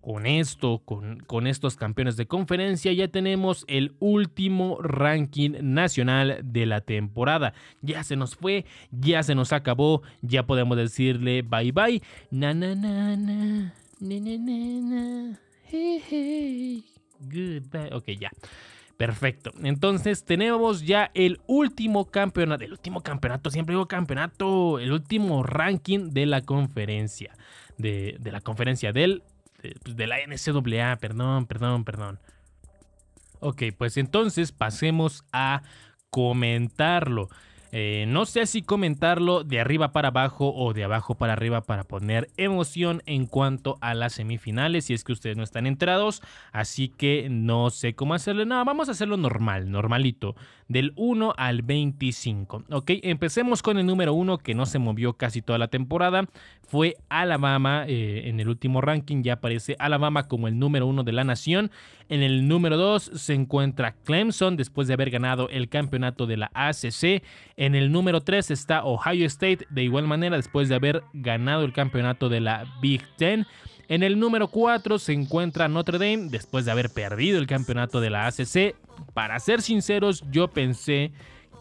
con 0.08 0.26
esto, 0.26 0.82
con, 0.86 1.48
estos 1.48 1.76
campeones 1.76 2.16
de 2.16 2.28
conferencia, 2.28 2.94
ya 2.94 3.10
tenemos 3.10 3.66
el 3.68 3.94
último 4.00 4.78
ranking 4.82 5.52
nacional 5.62 6.40
de 6.46 6.66
la 6.66 6.80
temporada. 6.80 7.54
Ya 7.82 8.06
se 8.06 8.16
nos 8.16 8.38
fue, 8.38 8.66
ya 8.90 9.22
se 9.22 9.36
nos 9.36 9.52
acabó, 9.52 10.04
ya 10.22 10.48
podemos 10.48 10.78
decirle 10.78 11.42
bye 11.42 11.74
bye. 11.74 12.02
Na 12.32 12.54
na 12.54 12.74
na 12.74 13.18
na, 13.18 13.74
na 14.00 14.20
na 14.20 14.38
na 14.38 15.40
hey 15.66 16.02
hey, 16.10 16.86
goodbye. 17.20 17.94
Ok, 17.94 18.06
ya. 18.18 18.32
Perfecto. 18.96 19.52
Entonces 19.62 20.24
tenemos 20.24 20.84
ya 20.84 21.12
el 21.16 21.42
último 21.48 22.06
campeonato. 22.06 22.64
El 22.64 22.72
último 22.72 23.02
campeonato, 23.02 23.50
siempre 23.50 23.74
digo 23.74 23.90
campeonato. 23.90 24.80
El 24.80 24.94
último 24.94 25.44
ranking 25.44 26.12
de 26.12 26.28
la 26.28 26.44
conferencia. 26.44 27.34
De, 27.78 28.16
de 28.22 28.32
la 28.32 28.40
conferencia 28.40 28.94
del 28.94 29.22
pues, 29.58 29.96
de, 29.96 30.08
la 30.08 30.18
NCAA, 30.20 30.98
perdón, 30.98 31.46
perdón, 31.46 31.84
perdón. 31.84 32.20
Ok, 33.40 33.64
pues 33.78 33.98
entonces 33.98 34.52
pasemos 34.52 35.24
a 35.32 35.62
comentarlo. 36.10 37.30
Eh, 37.72 38.06
no 38.08 38.26
sé 38.26 38.46
si 38.46 38.62
comentarlo 38.62 39.44
de 39.44 39.60
arriba 39.60 39.92
para 39.92 40.10
abajo 40.10 40.54
o 40.56 40.74
de 40.74 40.84
abajo 40.84 41.16
para 41.16 41.34
arriba 41.34 41.62
para 41.62 41.84
poner 41.84 42.30
emoción 42.38 43.02
en 43.06 43.26
cuanto 43.26 43.78
a 43.82 43.94
las 43.94 44.14
semifinales, 44.14 44.86
si 44.86 44.94
es 44.94 45.04
que 45.04 45.14
ustedes 45.14 45.38
no 45.38 45.44
están 45.44 45.68
enterados, 45.68 46.22
así 46.52 46.90
que 46.90 47.28
no 47.30 47.70
sé 47.70 47.94
cómo 47.94 48.14
hacerlo. 48.14 48.46
No, 48.46 48.64
vamos 48.64 48.90
a 48.90 48.92
hacerlo 48.92 49.18
normal, 49.18 49.72
normalito, 49.72 50.36
del 50.68 50.94
1 50.96 51.34
al 51.38 51.62
25. 51.62 52.64
Ok, 52.72 52.92
empecemos 53.04 53.62
con 53.62 53.78
el 53.78 53.86
número 53.86 54.14
1 54.14 54.38
que 54.40 54.56
no 54.56 54.66
se 54.66 54.80
movió 54.80 55.14
casi 55.14 55.42
toda 55.42 55.60
la 55.60 55.68
temporada, 55.68 56.28
fue 56.68 56.96
Alabama. 57.10 57.86
Eh, 57.88 58.24
en 58.26 58.40
el 58.40 58.50
último 58.50 58.82
ranking 58.82 59.24
ya 59.24 59.34
aparece 59.34 59.76
Alabama 59.80 60.28
como 60.28 60.48
el 60.48 60.60
número 60.60 60.88
1 60.88 61.04
de 61.04 61.12
la 61.12 61.24
nación. 61.24 61.72
En 62.10 62.24
el 62.24 62.48
número 62.48 62.78
2 62.78 63.12
se 63.16 63.34
encuentra 63.34 63.94
Clemson 64.06 64.56
después 64.56 64.88
de 64.88 64.94
haber 64.94 65.10
ganado 65.10 65.50
el 65.50 65.68
campeonato 65.68 66.26
de 66.26 66.38
la 66.38 66.52
ACC. 66.54 67.22
En 67.58 67.76
el 67.76 67.92
número 67.92 68.22
3 68.22 68.52
está 68.52 68.86
Ohio 68.86 69.26
State, 69.26 69.68
de 69.70 69.84
igual 69.84 70.08
manera 70.08 70.38
después 70.38 70.70
de 70.70 70.76
haber 70.76 71.04
ganado 71.14 71.66
el 71.66 71.74
campeonato 71.74 72.30
de 72.30 72.40
la 72.40 72.66
Big 72.82 73.04
Ten. 73.18 73.46
En 73.90 74.04
el 74.04 74.20
número 74.20 74.48
4 74.48 75.00
se 75.00 75.14
encuentra 75.14 75.68
Notre 75.68 75.98
Dame, 75.98 76.30
después 76.30 76.66
de 76.66 76.72
haber 76.72 76.90
perdido 76.90 77.40
el 77.40 77.48
campeonato 77.48 78.00
de 78.00 78.10
la 78.10 78.28
ACC. 78.28 78.76
Para 79.14 79.40
ser 79.40 79.62
sinceros, 79.62 80.24
yo 80.32 80.48
pensé 80.48 81.12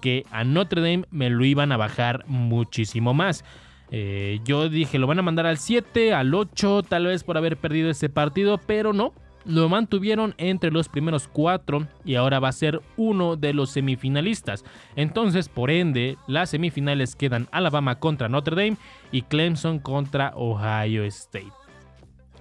que 0.00 0.24
a 0.30 0.44
Notre 0.44 0.80
Dame 0.80 1.06
me 1.10 1.28
lo 1.28 1.44
iban 1.44 1.72
a 1.72 1.76
bajar 1.76 2.24
muchísimo 2.28 3.14
más. 3.14 3.44
Eh, 3.90 4.40
yo 4.44 4.68
dije, 4.68 4.98
lo 4.98 5.06
van 5.06 5.18
a 5.18 5.22
mandar 5.22 5.46
al 5.46 5.58
7, 5.58 6.12
al 6.12 6.34
8, 6.34 6.82
tal 6.88 7.06
vez 7.06 7.24
por 7.24 7.36
haber 7.36 7.56
perdido 7.56 7.90
ese 7.90 8.08
partido, 8.08 8.58
pero 8.58 8.92
no, 8.92 9.12
lo 9.46 9.68
mantuvieron 9.68 10.34
entre 10.38 10.70
los 10.70 10.88
primeros 10.88 11.28
cuatro 11.28 11.86
y 12.04 12.16
ahora 12.16 12.40
va 12.40 12.48
a 12.48 12.52
ser 12.52 12.80
uno 12.96 13.36
de 13.36 13.54
los 13.54 13.70
semifinalistas. 13.70 14.64
Entonces, 14.96 15.48
por 15.48 15.70
ende, 15.70 16.16
las 16.26 16.50
semifinales 16.50 17.14
quedan 17.14 17.48
Alabama 17.52 17.98
contra 17.98 18.28
Notre 18.28 18.56
Dame 18.56 18.76
y 19.12 19.22
Clemson 19.22 19.78
contra 19.78 20.32
Ohio 20.34 21.04
State. 21.04 21.52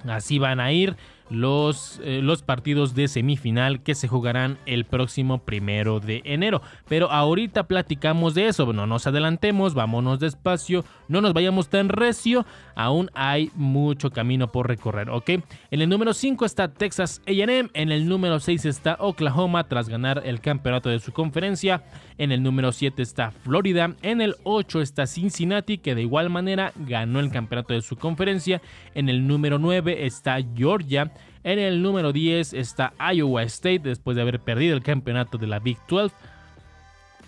Así 0.08 0.40
van 0.40 0.60
a 0.60 0.72
ir 0.72 0.96
los, 1.30 2.00
eh, 2.04 2.22
los 2.22 2.44
partidos 2.44 2.94
de 2.94 3.08
semifinal 3.08 3.82
que 3.82 3.96
se 3.96 4.08
jugarán 4.08 4.58
el 4.66 4.86
próximo 4.86 5.40
primero 5.40 6.00
de 6.00 6.22
enero. 6.26 6.62
Pero 6.88 7.12
ahorita 7.12 7.64
platicamos 7.64 8.34
de 8.36 8.48
eso. 8.48 8.72
No 8.74 8.86
nos 8.88 9.08
adelantemos, 9.08 9.74
vámonos 9.74 10.20
despacio, 10.20 10.86
no 11.08 11.22
nos 11.22 11.34
vayamos 11.34 11.70
tan 11.70 11.90
recio. 11.90 12.46
Aún 12.76 13.10
hay 13.14 13.52
mucho 13.56 14.12
camino 14.12 14.52
por 14.52 14.68
recorrer, 14.68 15.10
¿ok? 15.10 15.30
En 15.72 15.82
el 15.82 15.90
número 15.90 16.14
5 16.14 16.46
está 16.46 16.68
Texas 16.68 17.22
AM. 17.28 17.70
En 17.74 17.92
el 17.92 18.08
número 18.08 18.40
6 18.40 18.66
está 18.66 18.98
Oklahoma 19.00 19.68
tras 19.68 19.90
ganar 19.90 20.22
el 20.26 20.42
campeonato 20.42 20.90
de 20.90 21.00
su 21.00 21.12
conferencia. 21.12 21.84
En 22.18 22.32
el 22.32 22.44
número 22.44 22.72
7 22.72 23.02
está 23.02 23.32
Florida. 23.32 23.96
En 24.02 24.22
el 24.22 24.36
8 24.44 24.82
está 24.82 25.08
Cincinnati, 25.08 25.78
que 25.78 25.96
de 25.96 26.02
igual 26.02 26.30
manera 26.30 26.72
ganó 26.76 27.20
el 27.20 27.32
campeonato 27.32 27.74
de 27.74 27.82
su 27.82 27.96
conferencia. 27.98 28.62
En 28.94 29.10
el 29.10 29.28
número 29.28 29.60
9 29.60 30.06
está 30.06 30.38
Georgia. 30.56 31.12
En 31.44 31.60
el 31.60 31.82
número 31.82 32.12
10 32.12 32.54
está 32.54 32.94
Iowa 33.14 33.44
State 33.44 33.80
después 33.80 34.16
de 34.16 34.22
haber 34.22 34.40
perdido 34.40 34.76
el 34.76 34.84
campeonato 34.84 35.38
de 35.38 35.48
la 35.48 35.60
Big 35.60 35.78
12. 35.88 36.16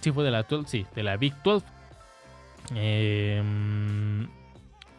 Sí, 0.02 0.12
fue 0.12 0.24
de 0.24 0.32
la 0.32 0.44
12, 0.44 0.68
sí, 0.70 0.86
de 0.96 1.04
la 1.04 1.18
Big 1.18 1.34
12. 1.44 1.66
Em, 2.76 4.28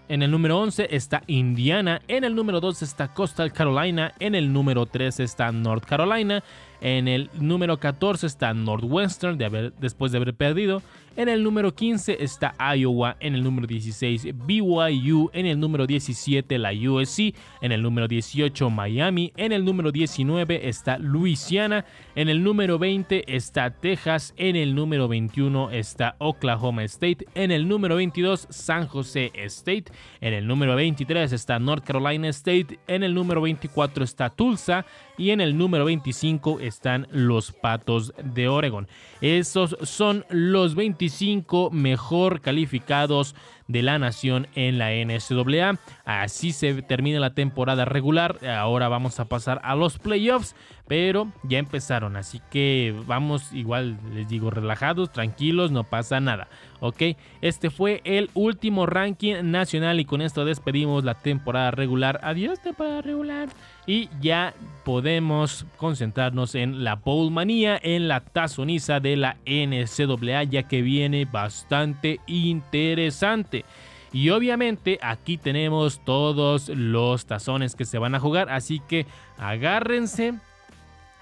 en 0.09 0.23
el 0.23 0.31
número 0.31 0.59
11 0.59 0.89
está 0.91 1.23
Indiana. 1.27 2.01
En 2.09 2.25
el 2.25 2.35
número 2.35 2.61
2 2.61 2.83
está 2.83 3.09
Coastal 3.09 3.53
Carolina. 3.53 4.15
En 4.21 4.35
el 4.35 4.53
número 4.53 4.87
3 4.87 5.21
está 5.21 5.53
North 5.53 5.85
Carolina. 5.85 6.43
En 6.81 7.09
el 7.09 7.31
número 7.35 7.79
14 7.79 8.27
está 8.27 8.55
Northwestern 8.55 9.39
después 9.81 10.13
de 10.13 10.19
haber 10.19 10.35
perdido. 10.35 10.83
En 11.19 11.29
el 11.29 11.43
número 11.43 11.75
15 11.75 12.23
está 12.23 12.55
Iowa. 12.77 13.17
En 13.19 13.35
el 13.35 13.43
número 13.43 13.67
16 13.67 14.29
BYU. 14.47 15.31
En 15.33 15.47
el 15.47 15.59
número 15.59 15.85
17 15.85 16.59
la 16.59 16.71
USC. 16.71 17.35
En 17.61 17.73
el 17.73 17.83
número 17.83 18.07
18 18.07 18.71
Miami. 18.71 19.33
En 19.37 19.51
el 19.51 19.65
número 19.65 19.91
19 19.91 20.69
está 20.69 20.97
Louisiana. 20.99 21.85
En 22.15 22.29
el 22.29 22.45
número 22.45 22.79
20 22.79 23.35
está 23.35 23.71
Texas. 23.73 24.33
En 24.37 24.55
el 24.55 24.77
número 24.77 25.09
21 25.09 25.73
está 25.73 26.15
Oklahoma 26.19 26.85
State. 26.85 27.27
En 27.35 27.51
el 27.51 27.67
número 27.67 27.97
22 27.97 28.47
San 28.49 28.87
Jose 28.87 29.33
State. 29.35 29.87
En 30.21 30.35
el 30.35 30.47
número 30.47 30.77
23 30.77 31.33
está 31.33 31.59
North 31.59 31.83
Carolina 31.85 32.29
State. 32.29 32.79
En 32.87 33.03
el 33.03 33.13
número 33.13 33.41
24 33.41 34.05
está 34.05 34.31
Tulsa. 34.31 34.87
Y 35.17 35.31
en 35.31 35.41
el 35.41 35.59
número 35.59 35.85
25 35.85 36.61
están 36.69 37.07
los 37.11 37.53
Patos 37.53 38.13
de 38.23 38.49
Oregon. 38.49 38.87
Esos 39.21 39.77
son 39.83 40.25
los 40.31 40.75
25 40.75 41.71
mejor 41.71 42.41
calificados 42.41 43.35
de 43.69 43.83
la 43.83 43.99
nación 43.99 44.49
en 44.55 44.79
la 44.79 44.91
NCAA. 44.93 45.79
Así 46.05 46.53
se 46.53 46.83
termina 46.83 47.21
la 47.21 47.35
temporada 47.35 47.85
regular. 47.85 48.39
Ahora 48.47 48.89
vamos 48.89 49.21
a 49.21 49.27
pasar 49.27 49.61
a 49.63 49.77
los 49.77 49.99
playoffs, 49.99 50.57
pero 50.87 51.31
ya 51.45 51.59
empezaron. 51.59 52.17
Así 52.17 52.41
que 52.51 52.95
vamos 53.07 53.53
igual, 53.53 53.99
les 54.15 54.29
digo, 54.29 54.51
relajados, 54.51 55.13
tranquilos, 55.13 55.71
no 55.71 55.85
pasa 55.85 56.19
nada. 56.21 56.49
Ok, 56.81 57.03
este 57.43 57.71
fue 57.71 58.01
el 58.05 58.31
último 58.35 58.87
ranking 58.87 59.51
nacional 59.51 60.01
y 60.01 60.05
con 60.05 60.23
esto 60.23 60.45
despedimos 60.45 61.05
la 61.05 61.15
temporada 61.15 61.71
regular. 61.71 62.21
Adiós 62.23 62.61
temporada 62.61 63.03
regular. 63.03 63.49
Y 63.89 64.11
ya 64.21 64.53
podemos 64.85 65.65
concentrarnos 65.79 66.55
en 66.55 66.85
la 66.85 66.97
Bowl 66.97 67.31
Manía, 67.31 67.81
en 67.83 68.07
la 68.07 68.21
tazoniza 68.21 69.01
de 69.01 69.17
la 69.17 69.39
NCAA, 69.47 70.43
ya 70.45 70.65
que 70.65 70.83
viene 70.83 71.25
bastante 71.25 72.21
interesante. 72.27 73.65
Y 74.13 74.29
obviamente 74.29 74.99
aquí 75.01 75.39
tenemos 75.39 76.05
todos 76.05 76.69
los 76.69 77.25
tazones 77.25 77.75
que 77.75 77.87
se 77.87 77.97
van 77.97 78.15
a 78.15 78.21
jugar, 78.21 78.51
así 78.51 78.79
que 78.79 79.07
agárrense, 79.39 80.35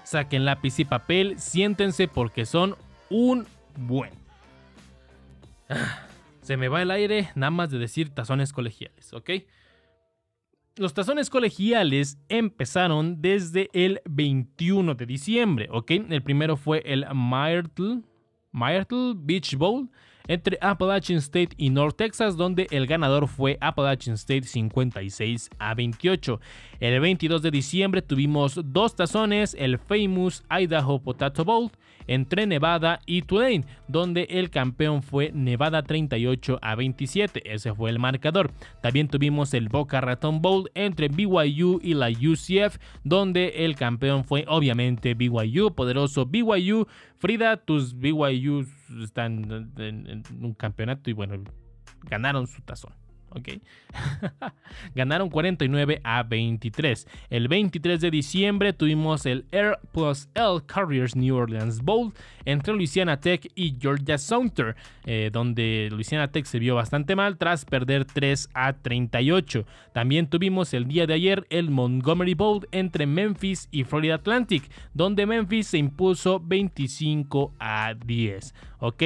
saquen 0.03 0.43
lápiz 0.43 0.77
y 0.79 0.83
papel, 0.83 1.39
siéntense 1.39 2.09
porque 2.09 2.45
son 2.45 2.75
un 3.09 3.47
buen. 3.77 4.11
Ah, 5.69 6.01
se 6.41 6.57
me 6.57 6.67
va 6.67 6.81
el 6.81 6.91
aire 6.91 7.29
nada 7.33 7.51
más 7.51 7.69
de 7.69 7.77
decir 7.77 8.09
tazones 8.09 8.51
colegiales, 8.51 9.13
¿ok? 9.13 9.29
Los 10.77 10.93
tazones 10.93 11.31
colegiales 11.31 12.19
empezaron 12.29 13.19
desde 13.19 13.67
el 13.73 13.99
21 14.05 14.93
de 14.93 15.07
diciembre, 15.07 15.67
¿ok? 15.71 15.89
El 16.09 16.21
primero 16.21 16.55
fue 16.55 16.83
el 16.85 17.03
Myrtle, 17.15 18.01
Myrtle 18.51 19.13
Beach 19.15 19.55
Bowl 19.55 19.89
entre 20.27 20.57
Appalachian 20.61 21.19
State 21.19 21.49
y 21.57 21.69
North 21.69 21.97
Texas, 21.97 22.37
donde 22.37 22.67
el 22.71 22.87
ganador 22.87 23.27
fue 23.27 23.57
Appalachian 23.61 24.15
State 24.15 24.43
56 24.43 25.49
a 25.59 25.73
28. 25.73 26.39
El 26.79 26.99
22 26.99 27.41
de 27.41 27.51
diciembre 27.51 28.01
tuvimos 28.01 28.59
dos 28.63 28.95
tazones, 28.95 29.55
el 29.59 29.77
famous 29.77 30.43
Idaho 30.49 30.99
Potato 30.99 31.43
Bowl 31.43 31.71
entre 32.07 32.47
Nevada 32.47 33.01
y 33.05 33.21
Tulane, 33.21 33.65
donde 33.87 34.23
el 34.29 34.49
campeón 34.49 35.03
fue 35.03 35.31
Nevada 35.33 35.83
38 35.83 36.59
a 36.61 36.75
27, 36.75 37.53
ese 37.53 37.73
fue 37.73 37.89
el 37.89 37.99
marcador. 37.99 38.51
También 38.81 39.07
tuvimos 39.07 39.53
el 39.53 39.69
Boca 39.69 40.01
Raton 40.01 40.41
Bowl 40.41 40.71
entre 40.73 41.09
BYU 41.09 41.79
y 41.83 41.93
la 41.93 42.09
UCF, 42.09 42.77
donde 43.03 43.65
el 43.65 43.75
campeón 43.75 44.23
fue 44.23 44.45
obviamente 44.47 45.13
BYU, 45.13 45.73
poderoso 45.75 46.25
BYU. 46.25 46.87
Frida, 47.19 47.57
tus 47.57 47.97
BYU 47.97 48.67
están 49.01 49.73
en, 49.77 50.23
un 50.39 50.53
campeonato 50.53 51.09
y 51.09 51.13
bueno, 51.13 51.43
ganaron 52.03 52.45
su 52.47 52.61
tazón. 52.61 52.93
¿Ok? 53.29 53.49
Ganaron 54.95 55.29
49 55.29 56.01
a 56.03 56.23
23. 56.23 57.07
El 57.29 57.47
23 57.47 58.01
de 58.01 58.11
diciembre 58.11 58.73
tuvimos 58.73 59.25
el 59.25 59.45
Air 59.51 59.79
Plus 59.91 60.29
L 60.33 60.59
Carriers 60.65 61.15
New 61.15 61.35
Orleans 61.35 61.81
Bowl 61.81 62.13
entre 62.45 62.73
Louisiana 62.73 63.19
Tech 63.19 63.49
y 63.55 63.75
Georgia 63.79 64.17
Southern, 64.17 64.75
eh, 65.05 65.29
donde 65.31 65.89
Louisiana 65.91 66.29
Tech 66.31 66.45
se 66.45 66.59
vio 66.59 66.75
bastante 66.75 67.15
mal 67.15 67.37
tras 67.37 67.65
perder 67.65 68.05
3 68.05 68.49
a 68.53 68.73
38. 68.73 69.65
También 69.93 70.27
tuvimos 70.27 70.73
el 70.73 70.87
día 70.87 71.07
de 71.07 71.13
ayer 71.13 71.45
el 71.49 71.69
Montgomery 71.69 72.33
Bowl 72.33 72.67
entre 72.71 73.05
Memphis 73.05 73.67
y 73.71 73.83
Florida 73.83 74.15
Atlantic, 74.15 74.69
donde 74.93 75.25
Memphis 75.25 75.67
se 75.67 75.77
impuso 75.77 76.39
25 76.39 77.53
a 77.59 77.93
10. 77.93 78.53
¿Ok? 78.79 79.03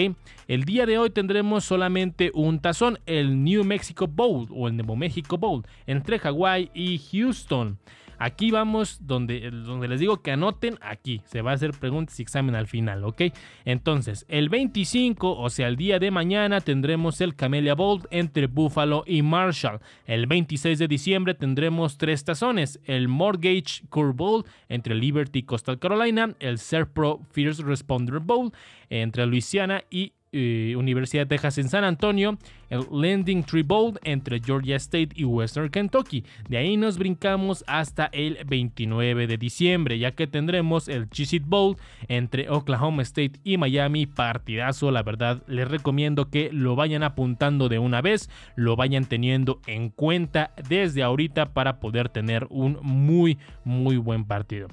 El 0.47 0.63
día 0.65 0.85
de 0.85 0.97
hoy 0.97 1.09
tendremos 1.09 1.63
solamente 1.63 2.31
un 2.33 2.59
tazón, 2.59 2.99
el 3.05 3.43
New 3.43 3.63
Mexico 3.63 4.07
Bowl 4.07 4.47
o 4.51 4.67
el 4.67 4.75
Nuevo 4.75 4.95
México 4.95 5.37
Bowl 5.37 5.65
entre 5.87 6.19
Hawaii 6.19 6.69
y 6.73 6.99
Houston. 7.11 7.77
Aquí 8.23 8.51
vamos 8.51 8.99
donde, 9.07 9.49
donde 9.49 9.87
les 9.87 9.99
digo 9.99 10.21
que 10.21 10.29
anoten 10.29 10.77
aquí. 10.79 11.23
Se 11.25 11.41
va 11.41 11.49
a 11.49 11.53
hacer 11.55 11.71
preguntas 11.71 12.19
y 12.19 12.21
examen 12.21 12.53
al 12.53 12.67
final, 12.67 13.03
¿ok? 13.03 13.23
Entonces, 13.65 14.27
el 14.29 14.47
25, 14.49 15.39
o 15.39 15.49
sea, 15.49 15.67
el 15.67 15.75
día 15.75 15.97
de 15.97 16.11
mañana, 16.11 16.61
tendremos 16.61 17.19
el 17.19 17.35
Camellia 17.35 17.73
Bowl 17.73 18.03
entre 18.11 18.45
Buffalo 18.45 19.03
y 19.07 19.23
Marshall. 19.23 19.79
El 20.05 20.27
26 20.27 20.77
de 20.77 20.87
diciembre 20.87 21.33
tendremos 21.33 21.97
tres 21.97 22.23
tazones. 22.23 22.79
El 22.85 23.07
Mortgage 23.07 23.87
Curve 23.89 24.13
Bowl 24.13 24.45
entre 24.69 24.93
Liberty 24.93 25.39
y 25.39 25.43
Coastal 25.43 25.79
Carolina. 25.79 26.35
El 26.39 26.59
Serpro 26.59 27.21
First 27.31 27.61
Responder 27.61 28.19
Bowl 28.19 28.51
entre 28.91 29.25
Louisiana 29.25 29.83
y 29.89 30.13
eh, 30.33 30.75
Universidad 30.77 31.23
de 31.23 31.35
Texas 31.35 31.57
en 31.57 31.67
San 31.67 31.83
Antonio, 31.83 32.38
el 32.69 32.85
Landing 32.89 33.43
Tree 33.43 33.63
Bowl 33.63 34.00
entre 34.03 34.39
Georgia 34.39 34.77
State 34.77 35.09
y 35.15 35.25
Western 35.25 35.69
Kentucky. 35.69 36.23
De 36.47 36.57
ahí 36.57 36.77
nos 36.77 36.97
brincamos 36.97 37.65
hasta 37.67 38.05
el 38.13 38.38
29 38.45 39.27
de 39.27 39.38
diciembre, 39.38 40.00
ya 40.00 40.11
que 40.11 40.27
tendremos 40.27 40.88
el 40.88 41.09
Cheez 41.09 41.45
Bowl 41.45 41.75
entre 42.07 42.50
Oklahoma 42.50 43.01
State 43.01 43.39
y 43.43 43.57
Miami. 43.57 44.05
Partidazo, 44.05 44.89
la 44.91 45.03
verdad, 45.03 45.43
les 45.47 45.67
recomiendo 45.67 46.29
que 46.29 46.50
lo 46.53 46.75
vayan 46.75 47.03
apuntando 47.03 47.67
de 47.67 47.79
una 47.79 48.01
vez, 48.01 48.29
lo 48.55 48.75
vayan 48.75 49.05
teniendo 49.05 49.59
en 49.67 49.89
cuenta 49.89 50.51
desde 50.69 51.03
ahorita 51.03 51.53
para 51.53 51.79
poder 51.79 52.09
tener 52.09 52.47
un 52.50 52.79
muy, 52.81 53.38
muy 53.65 53.97
buen 53.97 54.25
partido. 54.25 54.69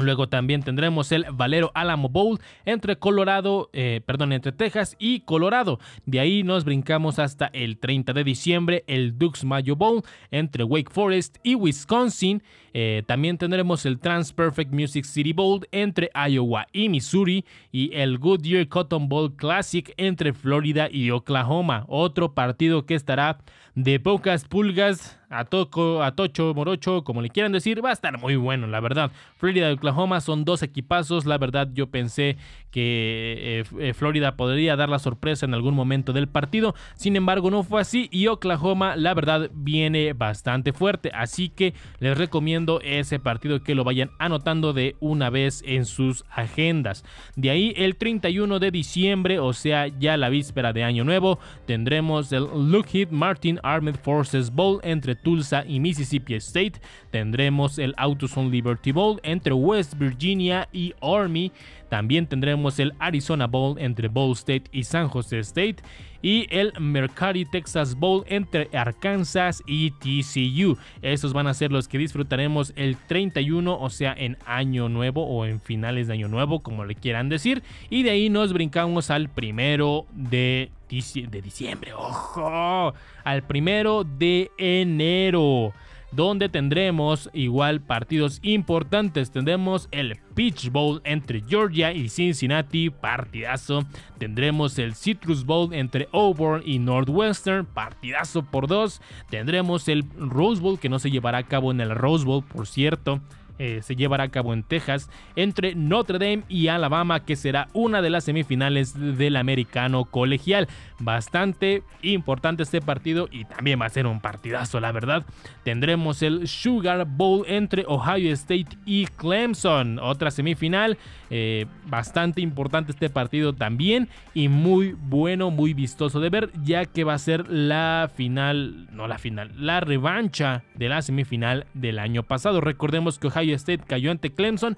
Luego 0.00 0.28
también 0.28 0.62
tendremos 0.62 1.12
el 1.12 1.26
Valero 1.32 1.70
Alamo 1.74 2.08
Bowl 2.08 2.38
entre 2.64 2.96
Colorado, 2.96 3.70
eh, 3.72 4.00
perdón, 4.04 4.32
entre 4.32 4.52
Texas 4.52 4.96
y 4.98 5.20
Colorado. 5.20 5.78
De 6.06 6.20
ahí 6.20 6.42
nos 6.42 6.64
brincamos 6.64 7.18
hasta 7.18 7.46
el 7.52 7.78
30 7.78 8.12
de 8.12 8.24
diciembre, 8.24 8.84
el 8.86 9.18
Dukes 9.18 9.44
Mayo 9.44 9.76
Bowl 9.76 10.02
entre 10.30 10.64
Wake 10.64 10.90
Forest 10.90 11.38
y 11.42 11.54
Wisconsin. 11.54 12.42
Eh, 12.72 13.02
también 13.06 13.36
tendremos 13.36 13.84
el 13.84 13.98
Trans 13.98 14.32
Perfect 14.32 14.72
Music 14.72 15.04
City 15.04 15.32
Bowl 15.32 15.66
entre 15.72 16.10
Iowa 16.14 16.66
y 16.72 16.88
Missouri 16.88 17.44
y 17.72 17.92
el 17.94 18.18
Goodyear 18.18 18.68
Cotton 18.68 19.08
Bowl 19.08 19.34
Classic 19.34 19.92
entre 19.96 20.32
Florida 20.32 20.88
y 20.90 21.10
Oklahoma. 21.10 21.84
Otro 21.88 22.32
partido 22.34 22.86
que 22.86 22.94
estará 22.94 23.38
de 23.82 23.98
pocas 23.98 24.44
pulgas 24.44 25.20
a 25.30 25.44
Toco, 25.44 26.02
a 26.02 26.16
Tocho, 26.16 26.52
Morocho, 26.54 27.04
como 27.04 27.22
le 27.22 27.30
quieran 27.30 27.52
decir, 27.52 27.84
va 27.84 27.90
a 27.90 27.92
estar 27.92 28.18
muy 28.18 28.34
bueno, 28.34 28.66
la 28.66 28.80
verdad. 28.80 29.12
Florida 29.36 29.70
y 29.70 29.74
Oklahoma 29.74 30.20
son 30.20 30.44
dos 30.44 30.64
equipazos, 30.64 31.24
la 31.24 31.38
verdad 31.38 31.68
yo 31.72 31.86
pensé 31.86 32.36
que 32.72 33.60
eh, 33.60 33.64
eh, 33.78 33.94
Florida 33.94 34.36
podría 34.36 34.74
dar 34.74 34.88
la 34.88 34.98
sorpresa 34.98 35.46
en 35.46 35.54
algún 35.54 35.74
momento 35.74 36.12
del 36.12 36.28
partido, 36.28 36.74
sin 36.94 37.14
embargo 37.14 37.50
no 37.50 37.62
fue 37.62 37.80
así 37.80 38.08
y 38.10 38.26
Oklahoma 38.26 38.96
la 38.96 39.14
verdad 39.14 39.50
viene 39.54 40.12
bastante 40.14 40.72
fuerte, 40.72 41.12
así 41.14 41.48
que 41.48 41.74
les 42.00 42.18
recomiendo 42.18 42.80
ese 42.82 43.20
partido 43.20 43.62
que 43.62 43.76
lo 43.76 43.84
vayan 43.84 44.10
anotando 44.18 44.72
de 44.72 44.96
una 44.98 45.30
vez 45.30 45.62
en 45.64 45.84
sus 45.84 46.24
agendas. 46.30 47.04
De 47.36 47.50
ahí 47.50 47.72
el 47.76 47.94
31 47.94 48.58
de 48.58 48.72
diciembre, 48.72 49.38
o 49.38 49.52
sea 49.52 49.86
ya 49.86 50.16
la 50.16 50.28
víspera 50.28 50.72
de 50.72 50.82
Año 50.82 51.04
Nuevo, 51.04 51.38
tendremos 51.66 52.32
el 52.32 52.48
Lockheed 52.52 53.10
Martin 53.10 53.60
Armed 53.74 53.96
Forces 53.96 54.50
Bowl 54.50 54.80
entre 54.82 55.14
Tulsa 55.14 55.64
y 55.66 55.80
Mississippi 55.80 56.34
State. 56.34 56.80
Tendremos 57.10 57.78
el 57.78 57.94
Autoson 57.96 58.50
Liberty 58.50 58.92
Bowl 58.92 59.20
entre 59.22 59.52
West 59.52 59.94
Virginia 59.98 60.68
y 60.72 60.94
Army. 61.00 61.52
También 61.88 62.26
tendremos 62.26 62.78
el 62.78 62.94
Arizona 63.00 63.46
Bowl 63.48 63.76
entre 63.78 64.08
Ball 64.08 64.32
State 64.32 64.64
y 64.70 64.84
San 64.84 65.08
Jose 65.08 65.40
State. 65.40 65.76
Y 66.22 66.46
el 66.50 66.72
Mercari 66.78 67.44
Texas 67.46 67.94
Bowl 67.94 68.24
entre 68.28 68.68
Arkansas 68.72 69.62
y 69.66 69.90
TCU. 69.92 70.76
Esos 71.02 71.32
van 71.32 71.46
a 71.46 71.54
ser 71.54 71.72
los 71.72 71.88
que 71.88 71.98
disfrutaremos 71.98 72.72
el 72.76 72.96
31, 72.96 73.78
o 73.80 73.90
sea, 73.90 74.14
en 74.16 74.36
Año 74.46 74.88
Nuevo 74.88 75.26
o 75.26 75.46
en 75.46 75.60
finales 75.60 76.06
de 76.06 76.14
Año 76.14 76.28
Nuevo, 76.28 76.60
como 76.60 76.84
le 76.84 76.94
quieran 76.94 77.28
decir. 77.28 77.62
Y 77.88 78.02
de 78.02 78.10
ahí 78.10 78.28
nos 78.28 78.52
brincamos 78.52 79.10
al 79.10 79.28
primero 79.28 80.06
de, 80.12 80.70
de 80.90 81.42
diciembre. 81.42 81.92
¡Ojo! 81.94 82.94
Al 83.24 83.42
primero 83.46 84.04
de 84.04 84.50
enero 84.58 85.72
donde 86.12 86.48
tendremos 86.48 87.30
igual 87.32 87.80
partidos 87.80 88.40
importantes. 88.42 89.30
Tendremos 89.30 89.88
el 89.92 90.16
Peach 90.34 90.70
Bowl 90.70 91.00
entre 91.04 91.42
Georgia 91.42 91.92
y 91.92 92.08
Cincinnati, 92.08 92.90
partidazo. 92.90 93.84
Tendremos 94.18 94.78
el 94.78 94.94
Citrus 94.94 95.44
Bowl 95.44 95.72
entre 95.72 96.08
Auburn 96.12 96.62
y 96.64 96.78
Northwestern, 96.78 97.66
partidazo 97.66 98.42
por 98.42 98.66
dos. 98.66 99.00
Tendremos 99.28 99.88
el 99.88 100.04
Rose 100.16 100.60
Bowl 100.60 100.78
que 100.78 100.88
no 100.88 100.98
se 100.98 101.10
llevará 101.10 101.38
a 101.38 101.46
cabo 101.46 101.70
en 101.70 101.80
el 101.80 101.94
Rose 101.94 102.24
Bowl, 102.24 102.44
por 102.44 102.66
cierto. 102.66 103.20
Eh, 103.62 103.82
se 103.82 103.94
llevará 103.94 104.24
a 104.24 104.28
cabo 104.30 104.54
en 104.54 104.62
Texas 104.62 105.10
entre 105.36 105.74
Notre 105.74 106.18
Dame 106.18 106.44
y 106.48 106.68
Alabama, 106.68 107.26
que 107.26 107.36
será 107.36 107.68
una 107.74 108.00
de 108.00 108.08
las 108.08 108.24
semifinales 108.24 108.94
del 109.18 109.36
americano 109.36 110.06
colegial. 110.06 110.66
Bastante 110.98 111.82
importante 112.00 112.62
este 112.62 112.80
partido 112.80 113.28
y 113.30 113.44
también 113.44 113.78
va 113.78 113.84
a 113.84 113.90
ser 113.90 114.06
un 114.06 114.20
partidazo, 114.20 114.80
la 114.80 114.92
verdad. 114.92 115.26
Tendremos 115.62 116.22
el 116.22 116.48
Sugar 116.48 117.04
Bowl 117.06 117.44
entre 117.48 117.84
Ohio 117.86 118.32
State 118.32 118.78
y 118.86 119.04
Clemson, 119.04 119.98
otra 119.98 120.30
semifinal. 120.30 120.96
Eh, 121.28 121.66
bastante 121.86 122.40
importante 122.40 122.92
este 122.92 123.10
partido 123.10 123.52
también 123.52 124.08
y 124.32 124.48
muy 124.48 124.96
bueno, 124.98 125.50
muy 125.50 125.74
vistoso 125.74 126.18
de 126.18 126.30
ver, 126.30 126.50
ya 126.62 126.86
que 126.86 127.04
va 127.04 127.12
a 127.12 127.18
ser 127.18 127.48
la 127.50 128.10
final, 128.14 128.88
no 128.90 129.06
la 129.06 129.18
final, 129.18 129.52
la 129.56 129.80
revancha 129.80 130.64
de 130.74 130.88
la 130.88 131.02
semifinal 131.02 131.66
del 131.74 131.98
año 131.98 132.22
pasado. 132.22 132.62
Recordemos 132.62 133.18
que 133.18 133.26
Ohio 133.26 133.49
State 133.56 133.84
cayó 133.86 134.10
ante 134.10 134.32
Clemson 134.32 134.76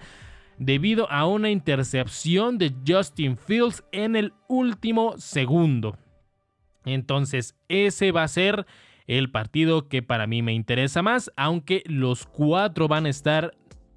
debido 0.59 1.11
a 1.11 1.27
una 1.27 1.51
intercepción 1.51 2.59
de 2.59 2.75
Justin 2.87 3.37
Fields 3.37 3.85
en 3.93 4.17
el 4.17 4.33
último 4.49 5.15
segundo. 5.19 5.97
Entonces, 6.85 7.57
ese 7.69 8.13
va 8.13 8.25
a 8.25 8.29
ser 8.29 8.67
el 9.07 9.31
partido 9.31 9.89
que 9.89 10.03
para 10.03 10.27
mí 10.27 10.43
me 10.43 10.53
interesa 10.53 11.03
más, 11.03 11.31
aunque 11.37 11.83
los 11.87 12.27
cuatro 12.27 12.89
van 12.89 13.07
a 13.07 13.11
estar 13.11 13.55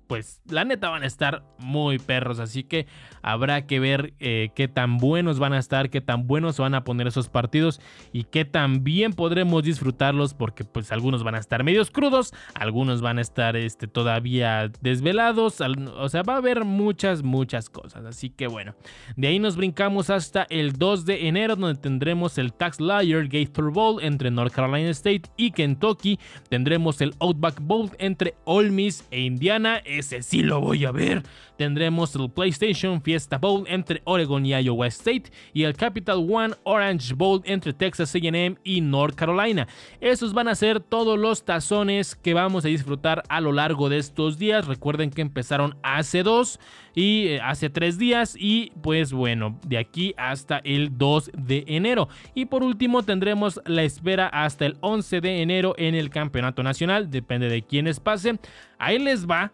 pues 0.07 0.41
la 0.49 0.65
neta 0.65 0.89
van 0.89 1.03
a 1.03 1.05
estar 1.05 1.43
muy 1.57 1.99
perros. 1.99 2.39
Así 2.39 2.63
que 2.63 2.87
habrá 3.21 3.65
que 3.65 3.79
ver 3.79 4.13
eh, 4.19 4.49
qué 4.55 4.67
tan 4.67 4.97
buenos 4.97 5.39
van 5.39 5.53
a 5.53 5.59
estar, 5.59 5.89
qué 5.89 6.01
tan 6.01 6.27
buenos 6.27 6.57
van 6.57 6.75
a 6.75 6.83
poner 6.83 7.07
esos 7.07 7.29
partidos 7.29 7.81
y 8.13 8.23
qué 8.23 8.45
tan 8.45 8.83
bien 8.83 9.13
podremos 9.13 9.63
disfrutarlos. 9.63 10.33
Porque 10.33 10.63
pues 10.63 10.91
algunos 10.91 11.23
van 11.23 11.35
a 11.35 11.39
estar 11.39 11.63
medios 11.63 11.91
crudos, 11.91 12.33
algunos 12.53 13.01
van 13.01 13.17
a 13.17 13.21
estar 13.21 13.55
este, 13.55 13.87
todavía 13.87 14.71
desvelados. 14.81 15.61
O 15.61 16.09
sea, 16.09 16.23
va 16.23 16.33
a 16.35 16.37
haber 16.37 16.65
muchas, 16.65 17.23
muchas 17.23 17.69
cosas. 17.69 18.05
Así 18.05 18.29
que 18.29 18.47
bueno, 18.47 18.75
de 19.15 19.27
ahí 19.27 19.39
nos 19.39 19.55
brincamos 19.55 20.09
hasta 20.09 20.47
el 20.49 20.73
2 20.73 21.05
de 21.05 21.27
enero 21.27 21.55
donde 21.55 21.79
tendremos 21.79 22.37
el 22.37 22.53
Tax 22.53 22.79
Liar 22.79 23.27
Gator 23.27 23.71
Bowl 23.71 24.01
entre 24.01 24.31
North 24.31 24.53
Carolina 24.53 24.89
State 24.89 25.23
y 25.37 25.51
Kentucky. 25.51 26.19
Tendremos 26.49 27.01
el 27.01 27.13
Outback 27.19 27.59
Bowl 27.61 27.91
entre 27.97 28.35
Ole 28.45 28.71
Miss 28.71 29.05
e 29.11 29.21
Indiana 29.21 29.81
ese 29.99 30.21
sí 30.21 30.43
lo 30.43 30.61
voy 30.61 30.85
a 30.85 30.91
ver. 30.91 31.23
Tendremos 31.57 32.15
el 32.15 32.29
PlayStation 32.29 33.01
Fiesta 33.01 33.37
Bowl 33.37 33.65
entre 33.67 34.01
Oregon 34.03 34.45
y 34.45 34.49
Iowa 34.49 34.87
State 34.87 35.31
y 35.53 35.63
el 35.63 35.75
Capital 35.75 36.25
One 36.29 36.55
Orange 36.63 37.13
Bowl 37.13 37.41
entre 37.45 37.73
Texas 37.73 38.13
AM 38.15 38.57
y 38.63 38.81
North 38.81 39.15
Carolina. 39.15 39.67
Esos 40.01 40.33
van 40.33 40.47
a 40.47 40.55
ser 40.55 40.79
todos 40.79 41.17
los 41.17 41.45
tazones 41.45 42.15
que 42.15 42.33
vamos 42.33 42.65
a 42.65 42.69
disfrutar 42.69 43.23
a 43.29 43.41
lo 43.41 43.51
largo 43.51 43.89
de 43.89 43.97
estos 43.97 44.37
días. 44.37 44.67
Recuerden 44.67 45.11
que 45.11 45.21
empezaron 45.21 45.77
hace 45.81 46.23
dos 46.23 46.59
y 46.95 47.27
eh, 47.27 47.41
hace 47.41 47.69
tres 47.69 47.97
días 47.97 48.35
y 48.39 48.71
pues 48.81 49.13
bueno, 49.13 49.59
de 49.65 49.77
aquí 49.77 50.13
hasta 50.17 50.59
el 50.59 50.97
2 50.97 51.31
de 51.37 51.65
enero. 51.67 52.07
Y 52.33 52.45
por 52.45 52.63
último 52.63 53.03
tendremos 53.03 53.61
la 53.65 53.83
espera 53.83 54.27
hasta 54.27 54.65
el 54.65 54.77
11 54.81 55.21
de 55.21 55.41
enero 55.41 55.75
en 55.77 55.93
el 55.93 56.09
Campeonato 56.09 56.63
Nacional, 56.63 57.11
depende 57.11 57.49
de 57.49 57.61
quiénes 57.61 57.99
pasen. 57.99 58.39
Ahí 58.77 58.97
les 58.97 59.27
va 59.27 59.51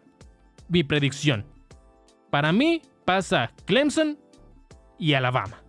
mi 0.72 0.84
predicción. 0.84 1.46
Para 2.30 2.52
mí 2.52 2.82
pasa 3.06 3.52
Clemson 3.66 4.18
y 4.98 5.14
Alabama. 5.14 5.62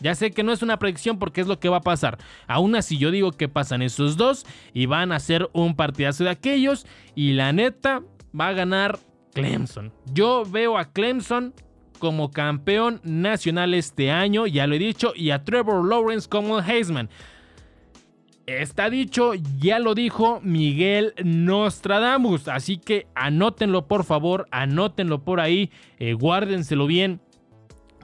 Ya 0.00 0.14
sé 0.14 0.30
que 0.32 0.42
no 0.42 0.52
es 0.52 0.62
una 0.62 0.78
predicción 0.78 1.18
porque 1.18 1.40
es 1.40 1.46
lo 1.46 1.60
que 1.60 1.68
va 1.68 1.78
a 1.78 1.82
pasar. 1.82 2.18
Aún 2.46 2.74
así 2.74 2.98
yo 2.98 3.10
digo 3.10 3.32
que 3.32 3.48
pasan 3.48 3.82
esos 3.82 4.16
dos 4.16 4.46
y 4.72 4.86
van 4.86 5.12
a 5.12 5.20
ser 5.20 5.48
un 5.52 5.76
partidazo 5.76 6.24
de 6.24 6.30
aquellos 6.30 6.86
y 7.14 7.34
la 7.34 7.52
neta 7.52 8.02
va 8.38 8.48
a 8.48 8.52
ganar 8.52 8.98
Clemson. 9.34 9.92
Yo 10.12 10.44
veo 10.44 10.78
a 10.78 10.86
Clemson 10.86 11.54
como 11.98 12.30
campeón 12.30 13.00
nacional 13.04 13.74
este 13.74 14.10
año, 14.10 14.46
ya 14.46 14.66
lo 14.66 14.74
he 14.74 14.78
dicho, 14.78 15.12
y 15.14 15.30
a 15.30 15.44
Trevor 15.44 15.86
Lawrence 15.86 16.28
como 16.28 16.58
Heisman. 16.60 17.10
Está 18.58 18.90
dicho, 18.90 19.32
ya 19.58 19.78
lo 19.78 19.94
dijo 19.94 20.40
Miguel 20.42 21.14
Nostradamus, 21.22 22.48
así 22.48 22.78
que 22.78 23.06
anótenlo 23.14 23.86
por 23.86 24.04
favor, 24.04 24.48
anótenlo 24.50 25.22
por 25.22 25.38
ahí, 25.38 25.70
eh, 26.00 26.14
guárdenselo 26.14 26.88
bien, 26.88 27.20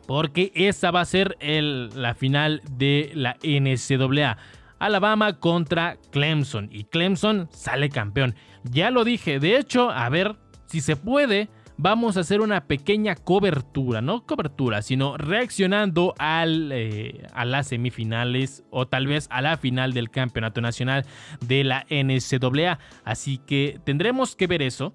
porque 0.07 0.53
esa 0.55 0.93
va 0.93 1.01
a 1.01 1.05
ser 1.05 1.37
la 1.41 2.15
final 2.15 2.63
de 2.71 3.11
la 3.15 3.37
NCAA. 3.43 4.39
Alabama 4.79 5.41
contra 5.41 5.97
Clemson 6.13 6.69
y 6.71 6.85
Clemson 6.85 7.49
sale 7.51 7.89
campeón. 7.89 8.37
Ya 8.63 8.93
lo 8.93 9.03
dije, 9.03 9.41
de 9.41 9.57
hecho, 9.57 9.91
a 9.91 10.09
ver 10.11 10.37
si 10.67 10.81
se 10.81 10.95
puede, 10.95 11.49
vamos 11.79 12.17
a 12.17 12.21
hacer 12.21 12.41
una 12.41 12.65
pequeña 12.67 13.15
cobertura, 13.15 14.01
no 14.01 14.25
cobertura, 14.27 14.83
sino 14.83 15.17
reaccionando 15.17 16.15
al, 16.19 16.71
eh, 16.73 17.27
a 17.33 17.45
las 17.45 17.69
semifinales 17.69 18.65
o 18.71 18.87
tal 18.87 19.07
vez 19.07 19.27
a 19.31 19.43
la 19.43 19.57
final 19.57 19.93
del 19.93 20.11
Campeonato 20.11 20.61
Nacional 20.61 21.05
de 21.41 21.65
la 21.65 21.87
NCAA. 21.91 22.79
Así 23.05 23.39
que 23.39 23.81
tendremos 23.85 24.37
que 24.37 24.47
ver 24.47 24.63
eso, 24.63 24.95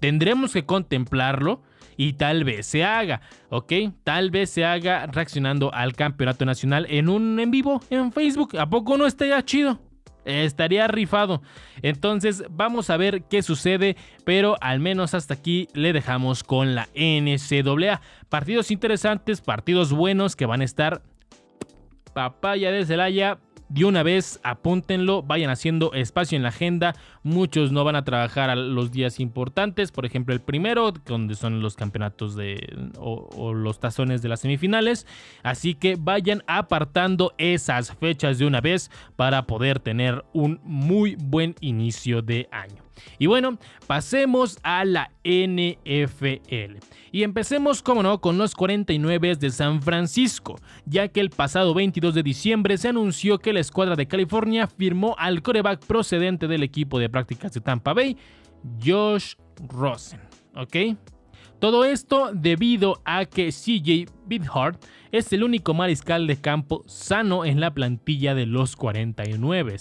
tendremos 0.00 0.52
que 0.52 0.64
contemplarlo 0.64 1.62
y 1.96 2.14
tal 2.14 2.44
vez 2.44 2.66
se 2.66 2.84
haga, 2.84 3.22
¿ok? 3.48 3.72
Tal 4.04 4.30
vez 4.30 4.50
se 4.50 4.64
haga 4.64 5.06
reaccionando 5.06 5.72
al 5.72 5.94
campeonato 5.94 6.44
nacional 6.44 6.86
en 6.90 7.08
un 7.08 7.40
en 7.40 7.50
vivo 7.50 7.80
en 7.90 8.12
Facebook. 8.12 8.56
¿A 8.58 8.68
poco 8.68 8.98
no 8.98 9.06
estaría 9.06 9.42
chido? 9.44 9.80
Estaría 10.26 10.88
rifado. 10.88 11.40
Entonces 11.82 12.44
vamos 12.50 12.90
a 12.90 12.96
ver 12.96 13.22
qué 13.22 13.42
sucede, 13.42 13.96
pero 14.24 14.56
al 14.60 14.80
menos 14.80 15.14
hasta 15.14 15.34
aquí 15.34 15.68
le 15.72 15.92
dejamos 15.92 16.42
con 16.44 16.74
la 16.74 16.88
NCAA. 16.94 18.00
Partidos 18.28 18.70
interesantes, 18.70 19.40
partidos 19.40 19.92
buenos 19.92 20.36
que 20.36 20.46
van 20.46 20.60
a 20.60 20.64
estar 20.64 21.02
papaya 22.12 22.70
de 22.70 22.84
Celaya 22.84 23.38
de 23.68 23.84
una 23.84 24.02
vez 24.02 24.40
apúntenlo, 24.42 25.22
vayan 25.22 25.50
haciendo 25.50 25.92
espacio 25.92 26.36
en 26.36 26.42
la 26.42 26.50
agenda. 26.50 26.94
Muchos 27.22 27.72
no 27.72 27.84
van 27.84 27.96
a 27.96 28.04
trabajar 28.04 28.50
a 28.50 28.56
los 28.56 28.92
días 28.92 29.20
importantes, 29.20 29.92
por 29.92 30.06
ejemplo 30.06 30.34
el 30.34 30.40
primero, 30.40 30.92
donde 30.92 31.34
son 31.34 31.60
los 31.60 31.76
campeonatos 31.76 32.36
de 32.36 32.90
o, 32.98 33.52
los 33.54 33.80
tazones 33.80 34.22
de 34.22 34.28
las 34.28 34.40
semifinales. 34.40 35.06
Así 35.42 35.74
que 35.74 35.96
vayan 35.98 36.42
apartando 36.46 37.34
esas 37.38 37.92
fechas 37.94 38.38
de 38.38 38.46
una 38.46 38.60
vez 38.60 38.90
para 39.16 39.46
poder 39.46 39.80
tener 39.80 40.24
un 40.32 40.60
muy 40.62 41.16
buen 41.16 41.54
inicio 41.60 42.22
de 42.22 42.48
año. 42.52 42.85
Y 43.18 43.26
bueno, 43.26 43.58
pasemos 43.86 44.58
a 44.62 44.84
la 44.84 45.10
NFL. 45.24 46.78
Y 47.12 47.22
empecemos, 47.22 47.82
como 47.82 48.02
no, 48.02 48.20
con 48.20 48.38
los 48.38 48.54
49 48.54 49.36
de 49.36 49.50
San 49.50 49.82
Francisco, 49.82 50.56
ya 50.84 51.08
que 51.08 51.20
el 51.20 51.30
pasado 51.30 51.74
22 51.74 52.14
de 52.14 52.22
diciembre 52.22 52.78
se 52.78 52.88
anunció 52.88 53.38
que 53.38 53.52
la 53.52 53.60
escuadra 53.60 53.96
de 53.96 54.06
California 54.06 54.66
firmó 54.66 55.14
al 55.18 55.42
coreback 55.42 55.84
procedente 55.86 56.46
del 56.46 56.62
equipo 56.62 56.98
de 56.98 57.08
prácticas 57.08 57.52
de 57.52 57.60
Tampa 57.60 57.94
Bay, 57.94 58.16
Josh 58.84 59.34
Rosen. 59.68 60.20
¿Ok? 60.54 60.76
Todo 61.58 61.84
esto 61.86 62.32
debido 62.34 63.00
a 63.04 63.24
que 63.24 63.50
CJ 63.50 64.10
Beathard 64.26 64.78
es 65.10 65.32
el 65.32 65.42
único 65.42 65.72
mariscal 65.72 66.26
de 66.26 66.36
campo 66.36 66.82
sano 66.86 67.44
en 67.46 67.60
la 67.60 67.72
plantilla 67.72 68.34
de 68.34 68.44
los 68.44 68.76
49. 68.76 69.76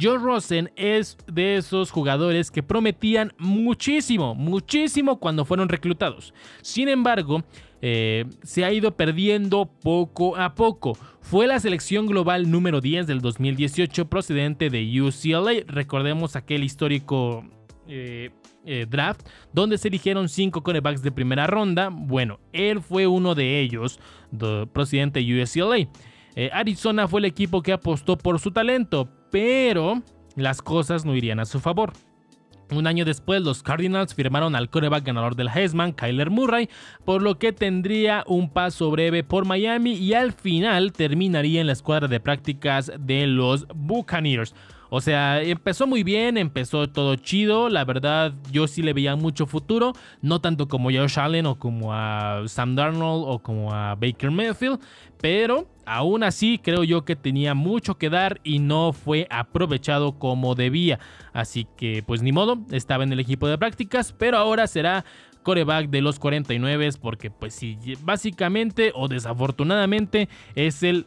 Joe 0.00 0.18
Rosen 0.18 0.70
es 0.76 1.16
de 1.26 1.56
esos 1.56 1.90
jugadores 1.90 2.50
que 2.50 2.62
prometían 2.62 3.32
muchísimo, 3.38 4.34
muchísimo 4.34 5.18
cuando 5.18 5.44
fueron 5.44 5.68
reclutados. 5.68 6.34
Sin 6.62 6.88
embargo, 6.88 7.42
eh, 7.80 8.24
se 8.42 8.64
ha 8.64 8.72
ido 8.72 8.96
perdiendo 8.96 9.66
poco 9.66 10.36
a 10.36 10.54
poco. 10.54 10.98
Fue 11.20 11.46
la 11.46 11.60
selección 11.60 12.06
global 12.06 12.50
número 12.50 12.80
10 12.80 13.06
del 13.06 13.20
2018 13.20 14.08
procedente 14.08 14.70
de 14.70 15.00
UCLA. 15.00 15.64
Recordemos 15.66 16.36
aquel 16.36 16.64
histórico 16.64 17.44
eh, 17.86 18.30
eh, 18.66 18.86
draft 18.88 19.26
donde 19.52 19.78
se 19.78 19.88
eligieron 19.88 20.28
5 20.28 20.62
corebacks 20.62 21.02
de 21.02 21.12
primera 21.12 21.46
ronda. 21.46 21.88
Bueno, 21.90 22.40
él 22.52 22.82
fue 22.82 23.06
uno 23.06 23.34
de 23.34 23.60
ellos, 23.60 24.00
procedente 24.72 25.20
de 25.20 25.42
UCLA. 25.42 25.88
Arizona 26.52 27.08
fue 27.08 27.18
el 27.18 27.24
equipo 27.24 27.62
que 27.62 27.72
apostó 27.72 28.16
por 28.16 28.38
su 28.38 28.52
talento, 28.52 29.08
pero 29.30 30.02
las 30.36 30.62
cosas 30.62 31.04
no 31.04 31.14
irían 31.14 31.40
a 31.40 31.44
su 31.44 31.60
favor. 31.60 31.92
Un 32.70 32.86
año 32.86 33.06
después, 33.06 33.40
los 33.42 33.62
Cardinals 33.62 34.14
firmaron 34.14 34.54
al 34.54 34.68
coreback 34.68 35.04
ganador 35.04 35.36
del 35.36 35.48
Heisman, 35.48 35.92
Kyler 35.92 36.28
Murray, 36.28 36.68
por 37.04 37.22
lo 37.22 37.38
que 37.38 37.52
tendría 37.52 38.24
un 38.26 38.50
paso 38.50 38.90
breve 38.90 39.24
por 39.24 39.46
Miami 39.46 39.94
y 39.94 40.12
al 40.12 40.32
final 40.32 40.92
terminaría 40.92 41.62
en 41.62 41.66
la 41.66 41.72
escuadra 41.72 42.08
de 42.08 42.20
prácticas 42.20 42.92
de 42.98 43.26
los 43.26 43.66
Buccaneers. 43.74 44.54
O 44.90 45.00
sea, 45.00 45.42
empezó 45.42 45.86
muy 45.86 46.02
bien, 46.02 46.38
empezó 46.38 46.88
todo 46.88 47.16
chido. 47.16 47.68
La 47.68 47.84
verdad, 47.84 48.32
yo 48.50 48.66
sí 48.66 48.82
le 48.82 48.92
veía 48.92 49.16
mucho 49.16 49.46
futuro. 49.46 49.92
No 50.22 50.40
tanto 50.40 50.68
como 50.68 50.90
Josh 50.90 51.18
Allen 51.18 51.46
o 51.46 51.58
como 51.58 51.92
a 51.92 52.42
Sam 52.46 52.74
Darnold 52.74 53.24
o 53.26 53.38
como 53.40 53.72
a 53.72 53.94
Baker 53.94 54.30
Mayfield. 54.30 54.80
Pero 55.20 55.68
aún 55.84 56.22
así 56.22 56.58
creo 56.58 56.84
yo 56.84 57.04
que 57.04 57.16
tenía 57.16 57.54
mucho 57.54 57.98
que 57.98 58.08
dar 58.08 58.40
y 58.44 58.60
no 58.60 58.92
fue 58.92 59.26
aprovechado 59.30 60.18
como 60.18 60.54
debía. 60.54 61.00
Así 61.32 61.66
que 61.76 62.02
pues 62.06 62.22
ni 62.22 62.32
modo, 62.32 62.58
estaba 62.70 63.04
en 63.04 63.12
el 63.12 63.20
equipo 63.20 63.46
de 63.46 63.58
prácticas. 63.58 64.12
Pero 64.12 64.38
ahora 64.38 64.66
será 64.66 65.04
coreback 65.42 65.90
de 65.90 66.02
los 66.02 66.18
49 66.18 66.90
porque 67.00 67.30
pues 67.30 67.54
sí, 67.54 67.78
básicamente 68.02 68.92
o 68.94 69.08
desafortunadamente 69.08 70.28
es 70.54 70.82
el 70.82 71.06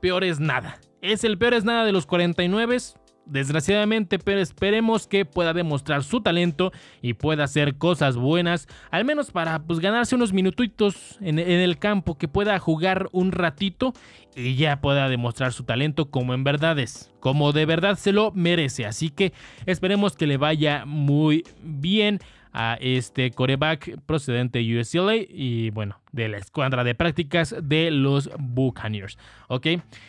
peor 0.00 0.24
es 0.24 0.40
nada. 0.40 0.78
Es 1.00 1.22
el 1.24 1.38
peor 1.38 1.54
es 1.54 1.64
nada 1.64 1.84
de 1.84 1.92
los 1.92 2.06
49. 2.06 2.76
Desgraciadamente, 3.24 4.18
pero 4.18 4.40
esperemos 4.40 5.06
que 5.06 5.26
pueda 5.26 5.52
demostrar 5.52 6.02
su 6.02 6.22
talento 6.22 6.72
y 7.02 7.12
pueda 7.12 7.44
hacer 7.44 7.76
cosas 7.76 8.16
buenas, 8.16 8.68
al 8.90 9.04
menos 9.04 9.30
para 9.30 9.58
pues, 9.58 9.80
ganarse 9.80 10.14
unos 10.14 10.32
minutitos 10.32 11.18
en, 11.20 11.38
el 11.38 11.78
campo, 11.78 12.16
que 12.16 12.26
pueda 12.26 12.58
jugar 12.58 13.10
un 13.12 13.32
ratito 13.32 13.92
y 14.34 14.54
ya 14.54 14.80
pueda 14.80 15.10
demostrar 15.10 15.52
su 15.52 15.64
talento 15.64 16.10
como 16.10 16.32
en 16.32 16.42
verdad 16.42 16.78
es, 16.78 17.12
como 17.20 17.52
de 17.52 17.66
verdad 17.66 17.98
se 17.98 18.12
lo 18.12 18.32
merece. 18.32 18.86
Así 18.86 19.10
que 19.10 19.34
esperemos 19.66 20.16
que 20.16 20.26
le 20.26 20.38
vaya 20.38 20.84
muy 20.86 21.44
bien 21.62 22.20
a 22.54 22.78
este 22.80 23.30
coreback 23.30 24.00
procedente 24.06 24.60
de 24.60 24.80
UCLA 24.80 25.16
y 25.16 25.68
bueno, 25.68 26.00
de 26.12 26.28
la 26.28 26.38
escuadra 26.38 26.82
de 26.82 26.94
prácticas 26.94 27.54
de 27.62 27.90
los 27.90 28.30
Buccaneers. 28.38 29.18
¿Ok? 29.48 29.66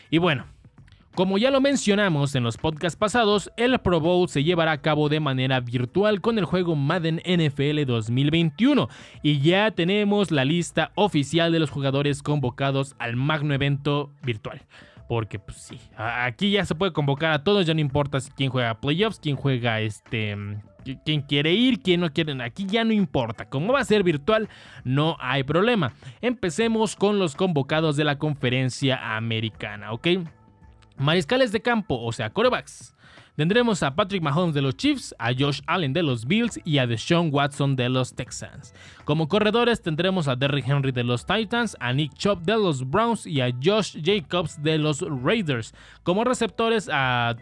Y 0.10 0.20
bueno. 0.20 0.46
Como 1.16 1.38
ya 1.38 1.52
lo 1.52 1.60
mencionamos 1.60 2.34
en 2.36 2.44
los 2.44 2.58
podcasts 2.58 2.98
pasados, 2.98 3.52
el 3.58 3.78
Pro 3.80 4.00
Bowl 4.00 4.30
se 4.30 4.44
llevará 4.44 4.72
a 4.72 4.82
cabo 4.82 5.10
de 5.10 5.20
manera 5.20 5.60
virtual 5.60 6.22
con 6.22 6.38
el 6.38 6.46
juego 6.46 6.76
Madden 6.76 7.22
NFL 7.26 7.84
2021 7.86 8.88
y 9.22 9.42
ya 9.42 9.72
tenemos 9.72 10.32
la 10.32 10.46
lista 10.46 10.92
oficial 10.96 11.52
de 11.52 11.60
los 11.60 11.72
jugadores 11.72 12.24
convocados 12.24 12.96
al 13.00 13.16
magno 13.16 13.54
evento 13.54 14.12
virtual. 14.24 14.62
Porque 15.10 15.40
pues 15.40 15.58
sí, 15.58 15.80
aquí 15.98 16.52
ya 16.52 16.64
se 16.66 16.76
puede 16.76 16.94
convocar 16.94 17.32
a 17.32 17.44
todos, 17.44 17.66
ya 17.66 17.74
no 17.74 17.82
importa 17.82 18.20
quién 18.36 18.52
juega 18.52 18.80
playoffs, 18.80 19.20
quién 19.20 19.36
juega 19.36 19.82
este 19.82 20.38
quién 21.04 21.22
quiere 21.22 21.54
ir, 21.54 21.82
quién 21.82 22.02
no 22.02 22.12
quiere. 22.12 22.42
Aquí 22.44 22.66
ya 22.66 22.84
no 22.84 22.94
importa. 22.94 23.46
Como 23.50 23.74
va 23.74 23.80
a 23.80 23.86
ser 23.86 24.04
virtual, 24.04 24.50
no 24.84 25.18
hay 25.20 25.44
problema. 25.44 25.94
Empecemos 26.22 26.96
con 26.96 27.20
los 27.20 27.36
convocados 27.36 27.96
de 27.98 28.04
la 28.04 28.18
conferencia 28.18 29.18
americana, 29.18 29.92
¿ok? 29.92 30.08
Mariscales 31.00 31.52
de 31.52 31.62
campo, 31.62 32.00
o 32.02 32.12
sea, 32.12 32.30
corebacks. 32.30 32.94
Tendremos 33.40 33.84
a 33.84 33.96
Patrick 33.96 34.22
Mahomes 34.22 34.54
de 34.54 34.62
los 34.62 34.76
Chiefs, 34.76 35.16
a 35.18 35.32
Josh 35.34 35.62
Allen 35.66 35.94
de 35.94 36.04
los 36.04 36.26
Bills 36.26 36.60
y 36.66 36.78
a 36.78 36.86
Deshaun 36.86 37.30
Watson 37.32 37.78
de 37.78 37.88
los 37.88 38.14
Texans. 38.14 38.74
Como 39.06 39.30
corredores 39.30 39.82
tendremos 39.82 40.28
a 40.28 40.36
Derrick 40.36 40.68
Henry 40.68 40.92
de 40.92 41.06
los 41.06 41.26
Titans, 41.26 41.78
a 41.80 41.94
Nick 41.94 42.14
Chubb 42.16 42.42
de 42.42 42.58
los 42.58 42.84
Browns 42.90 43.26
y 43.26 43.40
a 43.40 43.50
Josh 43.64 43.98
Jacobs 44.04 44.62
de 44.62 44.78
los 44.78 45.00
Raiders. 45.24 45.74
Como 46.04 46.26
receptores 46.26 46.90
a, 46.92 47.34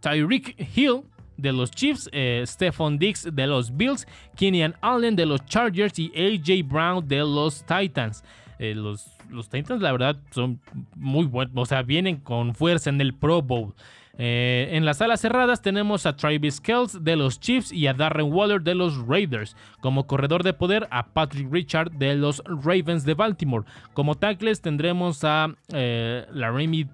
Tyreek 0.00 0.56
Hill 0.74 1.02
de 1.36 1.52
los 1.52 1.70
Chiefs, 1.70 2.08
eh, 2.10 2.42
Stephon 2.44 2.98
Diggs 2.98 3.28
de 3.32 3.46
los 3.46 3.76
Bills, 3.76 4.04
Kenyan 4.34 4.74
Allen 4.80 5.14
de 5.14 5.26
los 5.26 5.44
Chargers 5.46 5.96
y 5.96 6.10
AJ 6.16 6.66
Brown 6.68 7.06
de 7.06 7.18
los 7.18 7.64
Titans. 7.64 8.24
Eh, 8.58 8.74
los, 8.74 9.15
los 9.30 9.48
Titans, 9.48 9.82
la 9.82 9.92
verdad, 9.92 10.16
son 10.30 10.60
muy 10.94 11.26
buenos. 11.26 11.54
O 11.56 11.66
sea, 11.66 11.82
vienen 11.82 12.16
con 12.16 12.54
fuerza 12.54 12.90
en 12.90 13.00
el 13.00 13.14
Pro 13.14 13.42
Bowl. 13.42 13.74
Eh, 14.18 14.70
en 14.72 14.86
las 14.86 14.98
salas 14.98 15.20
cerradas 15.20 15.60
tenemos 15.60 16.06
a 16.06 16.16
Travis 16.16 16.60
Kells 16.60 17.04
de 17.04 17.16
los 17.16 17.38
Chiefs 17.38 17.70
y 17.70 17.86
a 17.86 17.92
Darren 17.92 18.32
Waller 18.32 18.62
de 18.62 18.74
los 18.74 18.96
Raiders. 19.06 19.56
Como 19.80 20.06
corredor 20.06 20.42
de 20.42 20.54
poder 20.54 20.88
a 20.90 21.06
Patrick 21.06 21.52
Richard 21.52 21.92
de 21.92 22.14
los 22.14 22.42
Ravens 22.46 23.04
de 23.04 23.14
Baltimore. 23.14 23.66
Como 23.92 24.14
tackles 24.14 24.62
tendremos 24.62 25.22
a 25.24 25.54
eh, 25.72 26.26
Laramie 26.32 26.88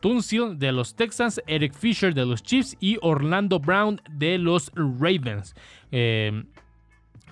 Tunsil 0.00 0.58
de 0.58 0.72
los 0.72 0.94
Texans, 0.94 1.40
Eric 1.46 1.72
Fisher 1.72 2.14
de 2.14 2.26
los 2.26 2.42
Chiefs 2.42 2.76
y 2.78 2.98
Orlando 3.00 3.58
Brown 3.58 4.00
de 4.10 4.38
los 4.38 4.70
Ravens. 4.74 5.54
Eh, 5.90 6.44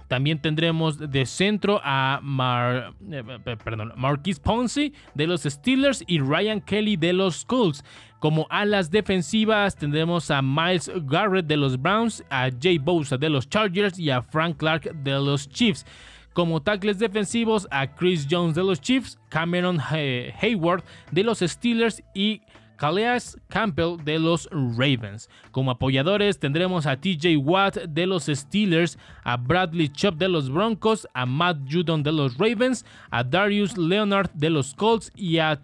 también 0.08 0.40
tendremos 0.40 0.98
de 0.98 1.26
centro 1.26 1.80
a 1.82 2.20
Mar, 2.22 2.94
eh, 3.10 3.22
perdón, 3.62 3.92
Marquis 3.96 4.38
Ponce 4.38 4.92
de 5.14 5.26
los 5.26 5.42
Steelers 5.42 6.04
y 6.06 6.18
Ryan 6.18 6.60
Kelly 6.60 6.96
de 6.96 7.12
los 7.12 7.44
Colts. 7.44 7.84
Como 8.18 8.46
alas 8.48 8.90
defensivas 8.90 9.76
tendremos 9.76 10.30
a 10.30 10.40
Miles 10.40 10.90
Garrett 11.04 11.46
de 11.46 11.56
los 11.56 11.80
Browns, 11.80 12.24
a 12.30 12.48
Jay 12.60 12.78
Bosa 12.78 13.18
de 13.18 13.28
los 13.28 13.48
Chargers 13.48 13.98
y 13.98 14.10
a 14.10 14.22
Frank 14.22 14.56
Clark 14.56 14.94
de 15.02 15.12
los 15.12 15.48
Chiefs. 15.48 15.84
Como 16.32 16.60
tackles 16.60 16.98
defensivos 16.98 17.68
a 17.70 17.86
Chris 17.86 18.26
Jones 18.28 18.54
de 18.56 18.64
los 18.64 18.80
Chiefs, 18.80 19.18
Cameron 19.28 19.78
Hayward 19.78 20.82
de 21.12 21.22
los 21.22 21.38
Steelers 21.40 22.02
y 22.14 22.40
Calais 22.76 23.36
Campbell 23.48 23.96
de 24.04 24.18
los 24.18 24.48
Ravens. 24.50 25.28
Como 25.50 25.70
apoyadores 25.70 26.38
tendremos 26.38 26.86
a 26.86 26.96
TJ 26.96 27.36
Watt 27.36 27.76
de 27.88 28.06
los 28.06 28.26
Steelers, 28.26 28.98
a 29.22 29.36
Bradley 29.36 29.88
Chubb 29.88 30.16
de 30.16 30.28
los 30.28 30.50
Broncos, 30.50 31.06
a 31.14 31.26
Matt 31.26 31.58
Judon 31.70 32.02
de 32.02 32.12
los 32.12 32.36
Ravens, 32.38 32.84
a 33.10 33.22
Darius 33.22 33.76
Leonard 33.76 34.30
de 34.32 34.50
los 34.50 34.74
Colts 34.74 35.12
y 35.14 35.38
a, 35.38 35.60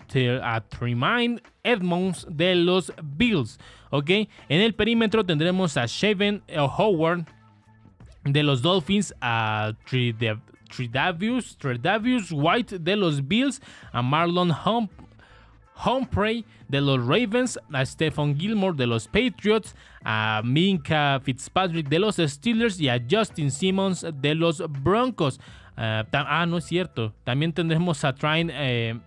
Tremaine 0.68 1.40
Edmonds 1.62 2.26
de 2.30 2.54
los 2.54 2.92
Bills. 3.02 3.58
En 3.92 4.60
el 4.60 4.74
perímetro 4.74 5.24
tendremos 5.24 5.76
a 5.76 5.86
Shaven 5.86 6.42
Howard 6.56 7.26
de 8.24 8.42
los 8.42 8.62
Dolphins 8.62 9.14
a 9.20 9.72
Tridavius, 10.70 11.56
White 12.30 12.78
de 12.78 12.96
los 12.96 13.26
Bills, 13.26 13.60
a 13.92 14.02
Marlon 14.02 14.50
Humphrey 15.84 16.44
de 16.68 16.80
los 16.80 17.00
Ravens, 17.00 17.58
a 17.72 17.84
Stephen 17.84 18.38
Gilmore 18.38 18.76
de 18.76 18.86
los 18.86 19.06
Patriots, 19.08 19.74
a 20.04 20.42
Minka 20.44 21.20
Fitzpatrick 21.22 21.88
de 21.88 21.98
los 21.98 22.16
Steelers 22.16 22.80
y 22.80 22.88
a 22.88 23.02
Justin 23.10 23.50
Simmons 23.50 24.06
de 24.20 24.34
los 24.34 24.62
Broncos. 24.82 25.40
ah, 25.76 26.04
ah 26.12 26.46
no 26.46 26.58
es 26.58 26.64
cierto. 26.64 27.14
También 27.24 27.52
tendremos 27.52 28.04
a 28.04 28.14
Trine, 28.14 28.52
eh, 28.54 28.98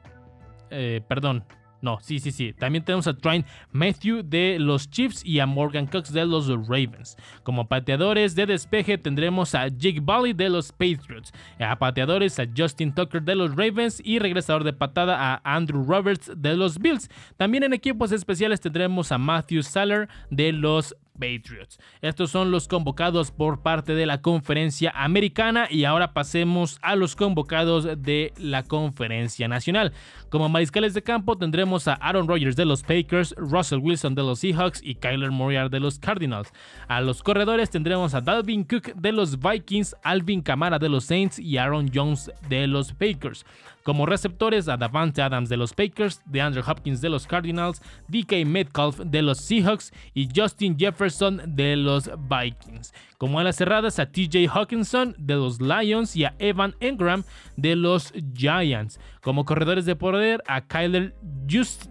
eh, 0.71 1.01
perdón, 1.07 1.43
no, 1.83 1.99
sí, 2.01 2.19
sí, 2.19 2.31
sí. 2.31 2.53
También 2.53 2.85
tenemos 2.85 3.07
a 3.07 3.13
Trent 3.13 3.45
Matthew 3.73 4.23
de 4.23 4.57
los 4.57 4.89
Chiefs 4.89 5.21
y 5.25 5.39
a 5.39 5.45
Morgan 5.45 5.85
Cox 5.85 6.13
de 6.13 6.25
los 6.25 6.47
Ravens. 6.47 7.17
Como 7.43 7.67
pateadores 7.67 8.35
de 8.35 8.45
despeje 8.45 8.97
tendremos 8.97 9.53
a 9.53 9.67
Jake 9.67 9.99
Bally 10.01 10.31
de 10.31 10.49
los 10.49 10.71
Patriots. 10.71 11.33
A 11.59 11.77
pateadores 11.77 12.39
a 12.39 12.45
Justin 12.55 12.95
Tucker 12.95 13.21
de 13.21 13.35
los 13.35 13.53
Ravens 13.57 14.01
y 14.01 14.19
regresador 14.19 14.63
de 14.63 14.71
patada 14.71 15.17
a 15.19 15.41
Andrew 15.43 15.83
Roberts 15.83 16.31
de 16.33 16.55
los 16.55 16.79
Bills. 16.79 17.09
También 17.35 17.63
en 17.63 17.73
equipos 17.73 18.13
especiales 18.13 18.61
tendremos 18.61 19.11
a 19.11 19.17
Matthew 19.17 19.63
Saller 19.63 20.07
de 20.29 20.53
los 20.53 20.95
Patriots. 21.13 21.79
Estos 22.01 22.31
son 22.31 22.51
los 22.51 22.67
convocados 22.67 23.31
por 23.31 23.61
parte 23.61 23.95
de 23.95 24.05
la 24.05 24.21
conferencia 24.21 24.91
americana 24.95 25.67
y 25.69 25.85
ahora 25.85 26.13
pasemos 26.13 26.79
a 26.81 26.95
los 26.95 27.15
convocados 27.15 27.87
de 28.01 28.33
la 28.37 28.63
conferencia 28.63 29.47
nacional. 29.47 29.93
Como 30.29 30.49
mariscales 30.49 30.93
de 30.93 31.03
campo 31.03 31.37
tendremos 31.37 31.87
a 31.87 31.93
Aaron 31.93 32.27
Rodgers 32.27 32.55
de 32.55 32.65
los 32.65 32.81
Packers, 32.83 33.35
Russell 33.37 33.79
Wilson 33.79 34.15
de 34.15 34.23
los 34.23 34.39
Seahawks 34.39 34.81
y 34.83 34.95
Kyler 34.95 35.31
Murray 35.31 35.69
de 35.69 35.79
los 35.79 35.99
Cardinals. 35.99 36.51
A 36.87 37.01
los 37.01 37.21
corredores 37.21 37.69
tendremos 37.69 38.13
a 38.13 38.21
Dalvin 38.21 38.63
Cook 38.63 38.93
de 38.95 39.11
los 39.11 39.39
Vikings, 39.39 39.95
Alvin 40.03 40.41
Kamara 40.41 40.79
de 40.79 40.89
los 40.89 41.05
Saints 41.05 41.39
y 41.39 41.57
Aaron 41.57 41.89
Jones 41.93 42.31
de 42.49 42.67
los 42.67 42.93
Packers. 42.93 43.45
Como 43.83 44.05
receptores 44.05 44.69
a 44.69 44.77
Davante 44.77 45.21
Adams 45.21 45.49
de 45.49 45.57
los 45.57 45.73
Packers, 45.73 46.21
DeAndre 46.25 46.63
Hopkins 46.65 47.01
de 47.01 47.09
los 47.09 47.27
Cardinals, 47.27 47.81
DK 48.07 48.45
Metcalf 48.45 48.99
de 48.99 49.21
los 49.21 49.39
Seahawks 49.39 49.91
y 50.13 50.29
Justin 50.33 50.77
Jefferson 50.79 51.41
de 51.45 51.75
los 51.75 52.09
Vikings. 52.29 52.93
Como 53.17 53.39
alas 53.39 53.57
cerradas 53.57 53.99
a 53.99 54.05
TJ 54.05 54.47
Hawkinson 54.47 55.15
de 55.17 55.35
los 55.35 55.59
Lions 55.59 56.15
y 56.15 56.23
a 56.23 56.33
Evan 56.39 56.75
Engram 56.79 57.23
de 57.57 57.75
los 57.75 58.13
Giants. 58.33 58.99
Como 59.21 59.43
corredores 59.43 59.85
de 59.85 59.95
poder 59.95 60.41
a 60.47 60.61
Kyler 60.61 61.13
Just, 61.49 61.87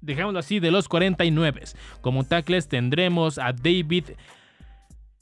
dejémoslo 0.00 0.38
así, 0.38 0.58
de 0.60 0.70
los 0.70 0.88
49. 0.88 1.62
Como 2.00 2.24
tackles 2.24 2.68
tendremos 2.68 3.38
a 3.38 3.52
David 3.52 4.04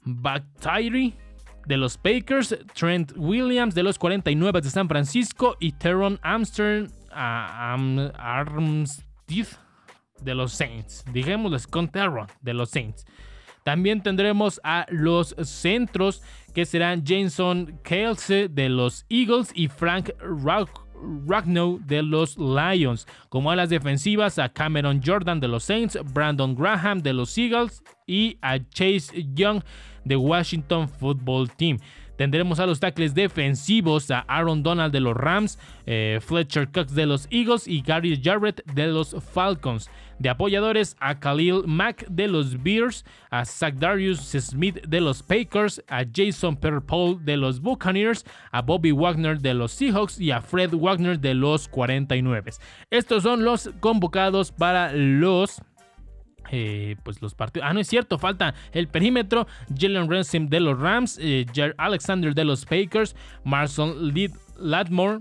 Bakhtiari 0.03 1.15
de 1.67 1.77
los 1.77 1.99
Packers, 1.99 2.57
Trent 2.75 3.13
Williams 3.17 3.75
de 3.75 3.83
los 3.83 3.99
49 3.99 4.61
de 4.61 4.71
San 4.71 4.89
Francisco 4.89 5.57
y 5.61 5.73
Teron 5.73 6.19
Armstrong 6.23 6.89
de 10.23 10.35
los 10.35 10.53
Saints. 10.53 11.05
Digamos 11.13 11.67
con 11.67 11.89
Teron 11.89 12.27
de 12.41 12.55
los 12.55 12.71
Saints. 12.71 13.05
También 13.65 14.01
tendremos 14.01 14.61
a 14.63 14.87
los 14.91 15.35
centros 15.43 16.23
que 16.55 16.65
serán 16.65 17.03
Jason 17.05 17.81
Kelsey 17.83 18.47
de 18.47 18.69
los 18.69 19.05
Eagles 19.09 19.51
y 19.57 19.67
Frank 19.67 20.11
Ragnow 21.27 21.81
de 21.85 22.03
los 22.05 22.39
Lions. 22.39 23.09
Como 23.29 23.51
a 23.51 23.57
las 23.57 23.69
defensivas 23.69 24.39
a 24.39 24.49
Cameron 24.51 25.01
Jordan 25.05 25.41
de 25.41 25.49
los 25.49 25.65
Saints, 25.65 25.99
Brandon 26.15 26.55
Graham 26.55 27.01
de 27.01 27.13
los 27.13 27.37
Eagles 27.37 27.83
y 28.07 28.39
a 28.41 28.61
Chase 28.61 29.27
Young 29.35 29.63
de 30.07 30.17
Washington 30.17 30.89
Football 30.89 31.51
Team. 31.51 31.79
Tendremos 32.17 32.61
a 32.61 32.67
los 32.67 32.81
tackles 32.81 33.15
defensivos 33.15 34.11
a 34.11 34.21
Aaron 34.21 34.63
Donald 34.63 34.93
de 34.93 35.01
los 35.01 35.15
Rams, 35.15 35.59
eh, 35.85 36.19
Fletcher 36.23 36.69
Cox 36.69 36.95
de 36.95 37.07
los 37.07 37.29
Eagles 37.31 37.69
y 37.69 37.83
Gary 37.83 38.19
Jarrett 38.23 38.65
de 38.73 38.87
los 38.87 39.15
Falcons. 39.33 39.91
De 40.19 40.31
apoyadores 40.31 40.97
a 40.99 41.21
Khalil 41.21 41.65
Mack 41.67 42.07
de 42.09 42.27
los 42.27 42.63
Bears, 42.63 43.05
a 43.31 43.45
Zach 43.45 43.75
Darius 43.75 44.21
Smith 44.21 44.81
de 44.87 45.03
los 45.03 45.23
Packers, 45.23 45.83
a 45.89 46.05
Jason 46.11 46.57
Pierre-Paul 46.57 47.23
de 47.23 47.37
los 47.37 47.61
Buccaneers, 47.61 48.25
a 48.51 48.63
Bobby 48.63 48.93
Wagner 48.93 49.39
de 49.39 49.53
los 49.53 49.73
Seahawks 49.73 50.19
y 50.19 50.31
a 50.31 50.41
Fred 50.41 50.73
Wagner 50.73 51.21
de 51.21 51.35
los 51.35 51.69
49. 51.69 52.53
Estos 52.91 53.25
son 53.25 53.45
los 53.45 53.71
convocados 53.81 54.53
para 54.53 54.91
los 54.95 55.61
eh, 56.51 56.97
pues 57.03 57.21
los 57.23 57.35
partidos. 57.35 57.69
Ah, 57.69 57.73
no 57.73 57.81
es 57.81 57.89
cierto, 57.89 58.19
falta 58.19 58.55
el 58.73 58.89
perímetro. 58.89 59.47
Jalen 59.77 60.11
Ransom 60.11 60.49
de 60.49 60.61
los 60.61 60.79
Rams, 60.79 61.19
eh, 61.21 61.47
Alexander 61.79 62.35
de 62.35 62.45
los 62.45 62.65
Packers, 62.65 63.17
Marson 63.45 64.13
Latmore. 64.59 65.21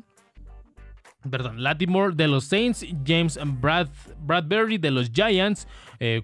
Perdón, 1.29 1.63
Latimore 1.63 2.13
de 2.15 2.27
los 2.27 2.45
Saints, 2.45 2.85
James 3.05 3.39
Brad, 3.59 3.87
Bradbury 4.19 4.77
de 4.77 4.91
los 4.91 5.09
Giants, 5.11 5.67
eh, 5.99 6.21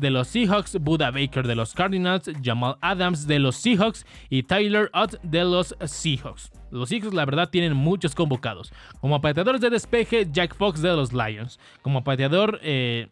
de 0.00 0.10
los 0.10 0.28
Seahawks, 0.28 0.76
Buda 0.80 1.10
Baker 1.10 1.46
de 1.46 1.54
los 1.54 1.72
Cardinals, 1.72 2.30
Jamal 2.42 2.76
Adams 2.82 3.26
de 3.26 3.38
los 3.38 3.56
Seahawks 3.56 4.04
y 4.28 4.42
Tyler 4.42 4.90
Ott 4.92 5.18
de 5.22 5.44
los 5.44 5.74
Seahawks. 5.86 6.50
Los 6.70 6.90
Seahawks, 6.90 7.14
la 7.14 7.24
verdad, 7.24 7.48
tienen 7.48 7.74
muchos 7.74 8.14
convocados. 8.14 8.72
Como 9.00 9.20
pateadores 9.20 9.60
de 9.60 9.70
despeje, 9.70 10.28
Jack 10.30 10.54
Fox 10.56 10.82
de 10.82 10.94
los 10.94 11.12
Lions. 11.12 11.58
Como 11.80 12.04
pateador, 12.04 12.58
eh, 12.62 13.08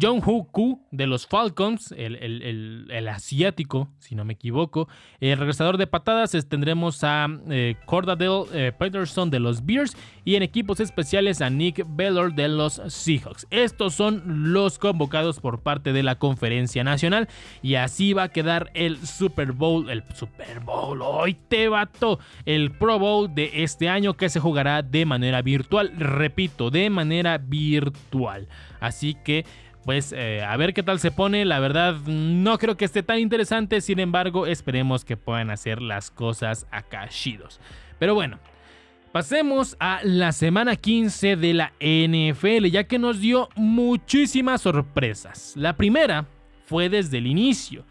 John 0.00 0.22
Hu 0.24 0.46
Ku 0.50 0.80
de 0.90 1.06
los 1.06 1.26
Falcons, 1.26 1.92
el, 1.96 3.08
asiático, 3.08 3.88
si 3.98 4.14
no 4.14 4.24
me 4.24 4.34
equivoco. 4.34 4.88
El 5.20 5.38
regresador 5.38 5.76
de 5.76 5.86
patadas 5.86 6.36
tendremos 6.48 7.02
a 7.04 7.26
eh, 7.50 7.76
Cordadell 7.86 8.44
eh, 8.52 8.72
Peterson 8.76 9.30
de 9.30 9.40
los 9.40 9.64
Bears 9.64 9.96
y 10.24 10.36
en 10.36 10.42
equipos 10.42 10.80
especiales 10.80 11.40
a 11.40 11.50
Nick 11.50 11.84
Bellor 11.88 12.34
de 12.34 12.48
los 12.48 12.80
Seahawks. 12.86 13.46
Estos 13.50 13.94
son 13.94 14.52
los 14.52 14.78
convocados 14.78 15.40
por 15.40 15.62
parte 15.62 15.92
de 15.92 16.02
la 16.02 16.18
conferencia 16.18 16.84
nacional 16.84 17.28
y 17.62 17.74
así 17.74 18.12
va 18.12 18.24
a 18.24 18.28
quedar 18.28 18.70
el 18.74 19.04
Super 19.06 19.52
Bowl, 19.52 19.90
el 19.90 20.04
Super 20.14 20.60
Bowl, 20.60 21.00
hoy 21.02 21.36
te 21.48 21.68
bato, 21.68 22.18
el 22.46 22.70
Pro 22.70 22.98
Bowl 22.98 23.34
de 23.34 23.62
este 23.62 23.88
año 23.88 24.14
que 24.14 24.28
se 24.28 24.40
jugará 24.40 24.82
de 24.82 25.06
manera 25.06 25.42
virtual, 25.42 25.92
repito, 25.96 26.70
de 26.70 26.90
manera 26.90 27.38
virtual. 27.38 28.48
Así 28.80 29.14
que 29.14 29.44
pues 29.84 30.12
eh, 30.16 30.42
a 30.42 30.56
ver 30.56 30.74
qué 30.74 30.82
tal 30.82 30.98
se 30.98 31.10
pone. 31.10 31.44
La 31.44 31.60
verdad 31.60 31.96
no 32.06 32.58
creo 32.58 32.76
que 32.76 32.84
esté 32.84 33.02
tan 33.02 33.18
interesante, 33.18 33.80
sin 33.80 33.98
embargo 33.98 34.46
esperemos 34.46 35.04
que 35.04 35.16
puedan 35.16 35.50
hacer 35.50 35.82
las 35.82 36.10
cosas 36.10 36.66
acá 36.70 37.08
chidos. 37.08 37.60
Pero 37.98 38.14
bueno, 38.14 38.38
pasemos 39.12 39.76
a 39.80 40.00
la 40.04 40.32
semana 40.32 40.76
15 40.76 41.36
de 41.36 41.54
la 41.54 41.72
NFL, 41.80 42.66
ya 42.66 42.84
que 42.84 42.98
nos 42.98 43.20
dio 43.20 43.48
muchísimas 43.56 44.62
sorpresas. 44.62 45.54
La 45.56 45.76
primera 45.76 46.26
fue 46.66 46.88
desde 46.88 47.18
el 47.18 47.26
inicio 47.26 47.84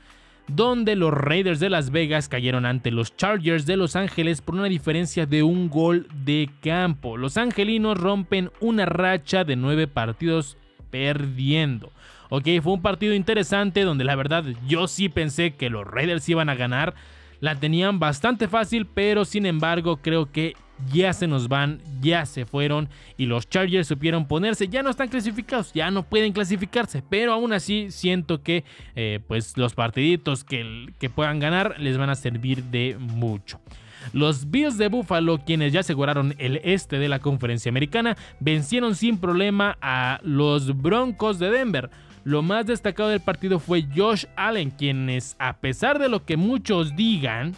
donde 0.48 0.96
los 0.96 1.14
Raiders 1.14 1.60
de 1.60 1.70
Las 1.70 1.92
Vegas 1.92 2.28
cayeron 2.28 2.66
ante 2.66 2.92
los 2.92 3.16
Chargers 3.16 3.66
de 3.66 3.78
Los 3.78 3.96
Ángeles 3.96 4.42
por 4.42 4.56
una 4.56 4.66
diferencia 4.66 5.26
de 5.26 5.44
un 5.44 5.70
gol 5.70 6.08
de 6.26 6.50
campo. 6.62 7.18
Los 7.18 7.38
angelinos 7.38 7.98
rompen 7.98 8.52
una 8.60 8.86
racha 8.86 9.44
de 9.44 9.56
nueve 9.56 9.88
partidos 9.88 10.58
perdiendo. 10.92 11.92
Ok, 12.30 12.48
fue 12.62 12.74
un 12.74 12.82
partido 12.82 13.14
interesante 13.14 13.82
donde 13.82 14.04
la 14.04 14.16
verdad 14.16 14.46
yo 14.68 14.88
sí 14.88 15.10
pensé 15.10 15.56
que 15.56 15.70
los 15.70 15.86
Raiders 15.86 16.30
iban 16.30 16.50
a 16.50 16.56
ganar. 16.56 16.94
La 17.40 17.56
tenían 17.56 18.00
bastante 18.00 18.48
fácil, 18.48 18.86
pero 18.86 19.26
sin 19.26 19.46
embargo 19.46 19.98
creo 19.98 20.32
que 20.32 20.56
ya 20.92 21.14
se 21.14 21.28
nos 21.28 21.48
van, 21.48 21.82
ya 22.00 22.26
se 22.26 22.46
fueron 22.46 22.90
y 23.18 23.26
los 23.26 23.50
Chargers 23.50 23.88
supieron 23.88 24.28
ponerse, 24.28 24.68
ya 24.68 24.84
no 24.84 24.90
están 24.90 25.10
clasificados, 25.10 25.74
ya 25.74 25.92
no 25.92 26.04
pueden 26.04 26.34
clasificarse, 26.34 27.04
pero 27.08 27.34
aún 27.34 27.54
así 27.54 27.92
siento 27.92 28.42
que 28.42 28.64
eh, 28.96 29.20
pues 29.28 29.58
los 29.58 29.74
partiditos 29.74 30.44
que, 30.44 30.88
que 31.00 31.10
puedan 31.10 31.40
ganar 31.40 31.80
les 31.80 31.98
van 31.98 32.10
a 32.10 32.16
servir 32.16 32.64
de 32.66 32.96
mucho. 33.00 33.60
Los 34.14 34.50
Bills 34.52 34.78
de 34.78 34.88
Buffalo, 34.88 35.40
quienes 35.40 35.74
ya 35.74 35.82
aseguraron 35.82 36.36
el 36.38 36.62
este 36.64 37.00
de 37.00 37.10
la 37.10 37.20
conferencia 37.20 37.70
americana, 37.70 38.18
vencieron 38.40 38.96
sin 38.96 39.18
problema 39.18 39.78
a 39.82 40.20
los 40.24 40.82
Broncos 40.82 41.40
de 41.40 41.52
Denver. 41.52 41.90
Lo 42.24 42.42
más 42.42 42.68
destacado 42.68 43.10
del 43.10 43.20
partido 43.20 43.60
fue 43.60 43.86
Josh 43.96 44.26
Allen, 44.36 44.70
quienes, 44.70 45.36
a 45.40 45.58
pesar 45.58 45.98
de 45.98 46.10
lo 46.10 46.24
que 46.26 46.38
muchos 46.38 46.96
digan, 46.96 47.56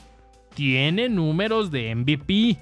tiene 0.56 1.10
números 1.10 1.72
de 1.72 1.94
MVP. 1.94 2.58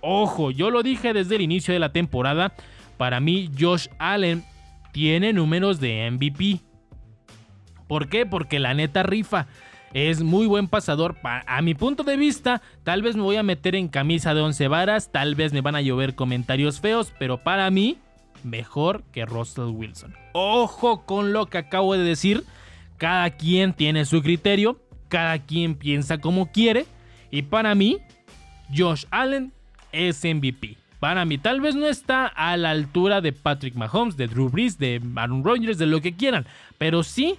Ojo, 0.00 0.50
yo 0.50 0.70
lo 0.70 0.82
dije 0.82 1.12
desde 1.12 1.36
el 1.36 1.42
inicio 1.42 1.72
de 1.72 1.80
la 1.80 1.92
temporada, 1.92 2.52
para 2.96 3.20
mí 3.20 3.50
Josh 3.58 3.88
Allen 3.98 4.44
tiene 4.92 5.32
números 5.32 5.78
de 5.78 6.10
MVP. 6.10 6.60
¿Por 7.86 8.08
qué? 8.08 8.26
Porque 8.26 8.58
la 8.58 8.74
neta 8.74 9.02
rifa. 9.02 9.46
Es 9.92 10.22
muy 10.22 10.46
buen 10.46 10.68
pasador. 10.68 11.16
A 11.22 11.62
mi 11.62 11.74
punto 11.74 12.02
de 12.02 12.16
vista, 12.16 12.60
tal 12.82 13.02
vez 13.02 13.16
me 13.16 13.22
voy 13.22 13.36
a 13.36 13.42
meter 13.42 13.74
en 13.74 13.88
camisa 13.88 14.34
de 14.34 14.42
11 14.42 14.68
varas, 14.68 15.10
tal 15.10 15.34
vez 15.34 15.52
me 15.52 15.60
van 15.60 15.76
a 15.76 15.80
llover 15.80 16.14
comentarios 16.14 16.80
feos, 16.80 17.12
pero 17.18 17.38
para 17.38 17.70
mí, 17.70 17.98
mejor 18.42 19.04
que 19.12 19.24
Russell 19.24 19.70
Wilson. 19.70 20.14
Ojo 20.32 21.06
con 21.06 21.32
lo 21.32 21.46
que 21.46 21.58
acabo 21.58 21.94
de 21.94 22.04
decir. 22.04 22.44
Cada 22.98 23.30
quien 23.30 23.74
tiene 23.74 24.06
su 24.06 24.22
criterio, 24.22 24.80
cada 25.08 25.38
quien 25.38 25.74
piensa 25.74 26.18
como 26.18 26.50
quiere. 26.50 26.86
Y 27.30 27.42
para 27.42 27.74
mí, 27.74 27.98
Josh 28.74 29.04
Allen 29.10 29.52
es 29.92 30.24
MVP. 30.24 30.76
Para 30.98 31.24
mí, 31.26 31.36
tal 31.36 31.60
vez 31.60 31.74
no 31.74 31.86
está 31.86 32.26
a 32.26 32.56
la 32.56 32.70
altura 32.70 33.20
de 33.20 33.32
Patrick 33.32 33.74
Mahomes, 33.74 34.16
de 34.16 34.28
Drew 34.28 34.48
Brees, 34.48 34.78
de 34.78 35.00
Aaron 35.16 35.44
Rodgers, 35.44 35.76
de 35.78 35.86
lo 35.86 36.00
que 36.00 36.16
quieran. 36.16 36.46
Pero 36.78 37.02
sí, 37.02 37.36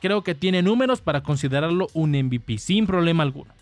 creo 0.00 0.22
que 0.22 0.34
tiene 0.34 0.62
números 0.62 1.00
para 1.00 1.22
considerarlo 1.22 1.88
un 1.92 2.10
MVP, 2.12 2.58
sin 2.58 2.86
problema 2.86 3.22
alguno. 3.22 3.52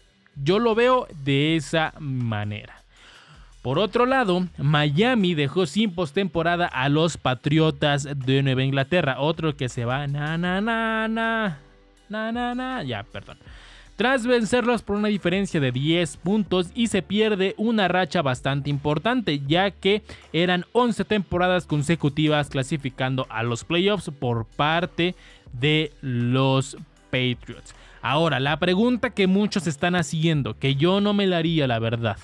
Yo 0.42 0.58
lo 0.58 0.74
veo 0.74 1.06
de 1.24 1.56
esa 1.56 1.94
manera. 1.98 2.78
Por 3.62 3.78
otro 3.78 4.06
lado, 4.06 4.46
Miami 4.56 5.34
dejó 5.34 5.66
sin 5.66 5.94
postemporada 5.94 6.66
a 6.66 6.88
los 6.88 7.16
Patriotas 7.16 8.08
de 8.24 8.42
Nueva 8.42 8.62
Inglaterra. 8.62 9.20
Otro 9.20 9.56
que 9.56 9.68
se 9.68 9.84
va, 9.84 10.06
na, 10.06 10.38
na, 10.38 10.60
na, 10.60 11.08
na, 11.08 11.58
na, 12.08 12.32
na, 12.32 12.54
na. 12.54 12.82
Ya, 12.84 13.02
perdón. 13.02 13.36
Tras 13.98 14.24
vencerlos 14.24 14.82
por 14.82 14.94
una 14.94 15.08
diferencia 15.08 15.58
de 15.58 15.72
10 15.72 16.18
puntos 16.18 16.70
y 16.72 16.86
se 16.86 17.02
pierde 17.02 17.56
una 17.58 17.88
racha 17.88 18.22
bastante 18.22 18.70
importante, 18.70 19.40
ya 19.44 19.72
que 19.72 20.02
eran 20.32 20.64
11 20.70 21.04
temporadas 21.04 21.66
consecutivas 21.66 22.48
clasificando 22.48 23.26
a 23.28 23.42
los 23.42 23.64
playoffs 23.64 24.12
por 24.16 24.46
parte 24.46 25.16
de 25.16 25.16
los 26.00 26.76
Patriots. 27.10 27.74
Ahora, 28.02 28.40
la 28.40 28.58
pregunta 28.58 29.10
que 29.10 29.26
muchos 29.26 29.66
están 29.66 29.96
haciendo, 29.96 30.58
que 30.58 30.76
yo 30.76 31.00
no 31.00 31.14
me 31.14 31.26
la 31.26 31.38
haría 31.38 31.66
la 31.66 31.78
verdad 31.78 32.16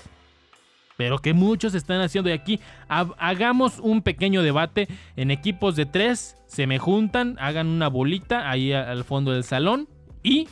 pero 0.96 1.18
que 1.18 1.34
muchos 1.34 1.74
están 1.74 2.00
haciendo. 2.00 2.30
Y 2.30 2.34
aquí 2.34 2.60
hagamos 2.88 3.78
un 3.78 4.02
pequeño 4.02 4.42
debate 4.42 4.88
en 5.16 5.30
equipos 5.30 5.76
de 5.76 5.86
tres. 5.86 6.36
Se 6.46 6.66
me 6.66 6.78
juntan, 6.78 7.36
hagan 7.40 7.66
una 7.66 7.88
bolita 7.88 8.50
ahí 8.50 8.72
al 8.72 9.04
fondo 9.04 9.32
del 9.32 9.44
salón 9.44 9.88
y 10.22 10.48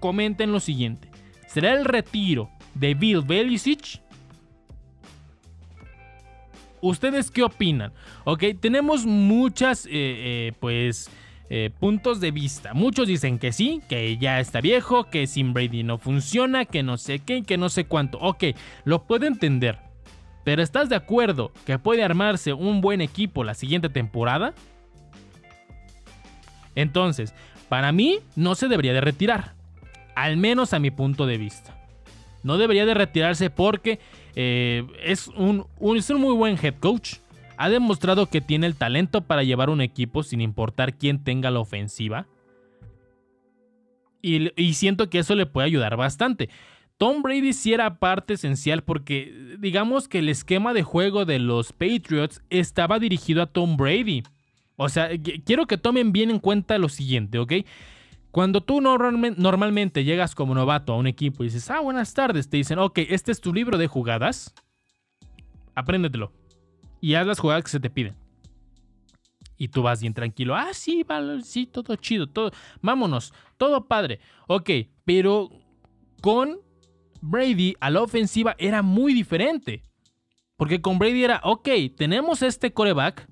comenten 0.00 0.52
lo 0.52 0.60
siguiente. 0.60 1.10
¿Será 1.46 1.72
el 1.72 1.84
retiro 1.84 2.50
de 2.74 2.94
Bill 2.94 3.22
Belichick? 3.22 4.02
¿Ustedes 6.80 7.30
qué 7.30 7.42
opinan? 7.42 7.92
Ok, 8.24 8.44
tenemos 8.60 9.06
muchas, 9.06 9.86
eh, 9.86 9.90
eh, 9.92 10.52
pues 10.60 11.08
eh, 11.50 11.70
puntos 11.78 12.20
de 12.20 12.30
vista. 12.30 12.72
Muchos 12.74 13.06
dicen 13.06 13.38
que 13.38 13.52
sí, 13.52 13.82
que 13.88 14.16
ya 14.16 14.40
está 14.40 14.60
viejo, 14.60 15.04
que 15.04 15.26
sin 15.26 15.52
Brady 15.52 15.82
no 15.82 15.98
funciona, 15.98 16.64
que 16.64 16.82
no 16.82 16.96
sé 16.96 17.18
qué, 17.18 17.42
que 17.42 17.58
no 17.58 17.68
sé 17.68 17.84
cuánto. 17.84 18.18
Ok, 18.18 18.44
lo 18.84 19.04
puedo 19.04 19.26
entender. 19.26 19.78
Pero 20.44 20.62
¿estás 20.62 20.88
de 20.88 20.96
acuerdo 20.96 21.52
que 21.66 21.78
puede 21.78 22.02
armarse 22.02 22.52
un 22.52 22.80
buen 22.80 23.00
equipo 23.00 23.44
la 23.44 23.54
siguiente 23.54 23.88
temporada? 23.88 24.54
Entonces, 26.74 27.34
para 27.68 27.92
mí 27.92 28.18
no 28.36 28.54
se 28.54 28.68
debería 28.68 28.92
de 28.92 29.00
retirar. 29.00 29.54
Al 30.14 30.36
menos 30.36 30.72
a 30.72 30.78
mi 30.78 30.90
punto 30.90 31.26
de 31.26 31.38
vista. 31.38 31.76
No 32.42 32.58
debería 32.58 32.84
de 32.84 32.94
retirarse 32.94 33.48
porque 33.50 34.00
eh, 34.36 34.86
es, 35.02 35.28
un, 35.28 35.66
es 35.96 36.10
un 36.10 36.20
muy 36.20 36.34
buen 36.34 36.58
head 36.62 36.74
coach 36.78 37.16
ha 37.56 37.68
demostrado 37.68 38.26
que 38.26 38.40
tiene 38.40 38.66
el 38.66 38.76
talento 38.76 39.22
para 39.22 39.42
llevar 39.42 39.70
un 39.70 39.80
equipo 39.80 40.22
sin 40.22 40.40
importar 40.40 40.96
quién 40.96 41.22
tenga 41.22 41.50
la 41.50 41.60
ofensiva. 41.60 42.26
Y, 44.22 44.72
siento 44.72 45.10
que 45.10 45.18
eso 45.18 45.34
le 45.34 45.44
puede 45.44 45.66
ayudar 45.66 45.96
bastante. 45.96 46.48
Tom 46.96 47.20
Brady 47.20 47.52
sí 47.52 47.74
era 47.74 47.98
parte 47.98 48.34
esencial 48.34 48.82
porque 48.82 49.56
digamos 49.58 50.08
que 50.08 50.20
el 50.20 50.30
esquema 50.30 50.72
de 50.72 50.82
juego 50.82 51.26
de 51.26 51.38
los 51.38 51.72
Patriots 51.72 52.42
estaba 52.48 52.98
dirigido 52.98 53.42
a 53.42 53.46
Tom 53.46 53.76
Brady. 53.76 54.22
O 54.76 54.88
sea, 54.88 55.10
quiero 55.44 55.66
que 55.66 55.76
tomen 55.76 56.12
bien 56.12 56.30
en 56.30 56.38
cuenta 56.38 56.78
lo 56.78 56.88
siguiente, 56.88 57.38
¿ok? 57.38 57.52
Cuando 58.30 58.62
tú 58.62 58.80
normalmente 58.80 60.04
llegas 60.04 60.34
como 60.34 60.54
novato 60.54 60.94
a 60.94 60.96
un 60.96 61.06
equipo 61.06 61.44
y 61.44 61.48
dices, 61.48 61.70
ah, 61.70 61.80
buenas 61.80 62.14
tardes, 62.14 62.48
te 62.48 62.56
dicen, 62.56 62.78
ok, 62.78 63.00
este 63.10 63.30
es 63.30 63.40
tu 63.40 63.52
libro 63.52 63.76
de 63.76 63.86
jugadas, 63.86 64.54
apréndetelo 65.74 66.32
y 67.04 67.16
haz 67.16 67.26
las 67.26 67.38
jugadas 67.38 67.64
que 67.64 67.70
se 67.70 67.80
te 67.80 67.90
piden. 67.90 68.14
Y 69.58 69.68
tú 69.68 69.82
vas 69.82 70.00
bien 70.00 70.14
tranquilo. 70.14 70.56
Ah, 70.56 70.72
sí, 70.72 71.04
vale, 71.06 71.42
sí, 71.42 71.66
todo 71.66 71.96
chido, 71.96 72.26
todo. 72.26 72.50
Vámonos, 72.80 73.34
todo 73.58 73.86
padre. 73.86 74.20
Ok, 74.46 74.70
pero 75.04 75.50
con 76.22 76.60
Brady 77.20 77.74
a 77.78 77.90
la 77.90 78.00
ofensiva 78.00 78.56
era 78.58 78.80
muy 78.80 79.12
diferente. 79.12 79.82
Porque 80.56 80.80
con 80.80 80.98
Brady 80.98 81.24
era, 81.24 81.42
ok, 81.44 81.68
tenemos 81.94 82.40
este 82.40 82.72
coreback. 82.72 83.28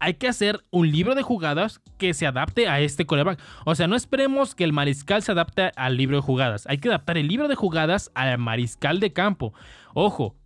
Hay 0.00 0.14
que 0.14 0.28
hacer 0.28 0.64
un 0.70 0.90
libro 0.90 1.14
de 1.14 1.20
jugadas 1.20 1.82
que 1.98 2.14
se 2.14 2.26
adapte 2.26 2.68
a 2.68 2.80
este 2.80 3.04
coreback. 3.04 3.38
O 3.66 3.74
sea, 3.74 3.86
no 3.86 3.96
esperemos 3.96 4.54
que 4.54 4.64
el 4.64 4.72
mariscal 4.72 5.22
se 5.22 5.32
adapte 5.32 5.72
al 5.76 5.98
libro 5.98 6.16
de 6.16 6.22
jugadas. 6.22 6.66
Hay 6.68 6.78
que 6.78 6.88
adaptar 6.88 7.18
el 7.18 7.28
libro 7.28 7.48
de 7.48 7.54
jugadas 7.54 8.10
al 8.14 8.38
mariscal 8.38 8.98
de 8.98 9.12
campo. 9.12 9.52
Ojo, 9.92 10.36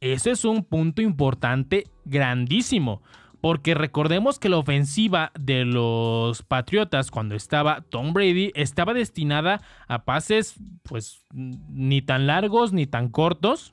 eso 0.00 0.30
es 0.30 0.44
un 0.44 0.64
punto 0.64 1.02
importante 1.02 1.84
grandísimo. 2.04 3.02
Porque 3.40 3.74
recordemos 3.74 4.38
que 4.38 4.48
la 4.48 4.56
ofensiva 4.56 5.30
de 5.38 5.64
los 5.64 6.42
Patriotas 6.42 7.10
cuando 7.10 7.34
estaba 7.34 7.82
Tom 7.82 8.12
Brady 8.12 8.50
estaba 8.54 8.94
destinada 8.94 9.60
a 9.88 10.04
pases 10.04 10.56
pues 10.82 11.22
ni 11.32 12.02
tan 12.02 12.26
largos 12.26 12.72
ni 12.72 12.86
tan 12.86 13.08
cortos. 13.08 13.72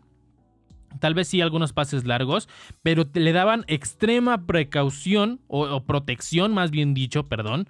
Tal 0.99 1.15
vez 1.15 1.29
sí 1.29 1.41
algunos 1.41 1.73
pases 1.73 2.05
largos, 2.05 2.49
pero 2.83 3.05
le 3.13 3.31
daban 3.31 3.63
extrema 3.67 4.45
precaución 4.45 5.39
o, 5.47 5.83
protección, 5.85 6.53
más 6.53 6.69
bien 6.69 6.93
dicho, 6.93 7.23
perdón, 7.23 7.67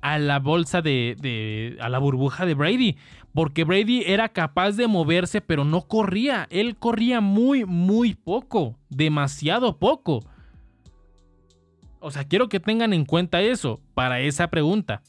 a 0.00 0.18
la 0.18 0.38
bolsa 0.38 0.82
de, 0.82 1.76
a 1.80 1.88
la 1.88 1.98
burbuja 1.98 2.46
de 2.46 2.54
Brady 2.54 2.96
porque 3.32 3.64
Brady 3.64 4.02
era 4.06 4.28
capaz 4.28 4.72
de 4.72 4.88
moverse, 4.88 5.40
pero 5.40 5.64
no 5.64 5.82
corría. 5.82 6.48
Él 6.50 6.76
corría 6.76 7.20
muy, 7.20 7.64
muy 7.64 8.14
poco, 8.14 8.76
demasiado 8.88 9.78
poco. 9.78 10.24
O 12.00 12.10
sea, 12.10 12.24
quiero 12.24 12.48
que 12.48 12.60
tengan 12.60 12.92
en 12.92 13.04
cuenta 13.04 13.40
eso 13.40 13.80
para 13.94 14.20
esa 14.20 14.48
pregunta. 14.48 15.02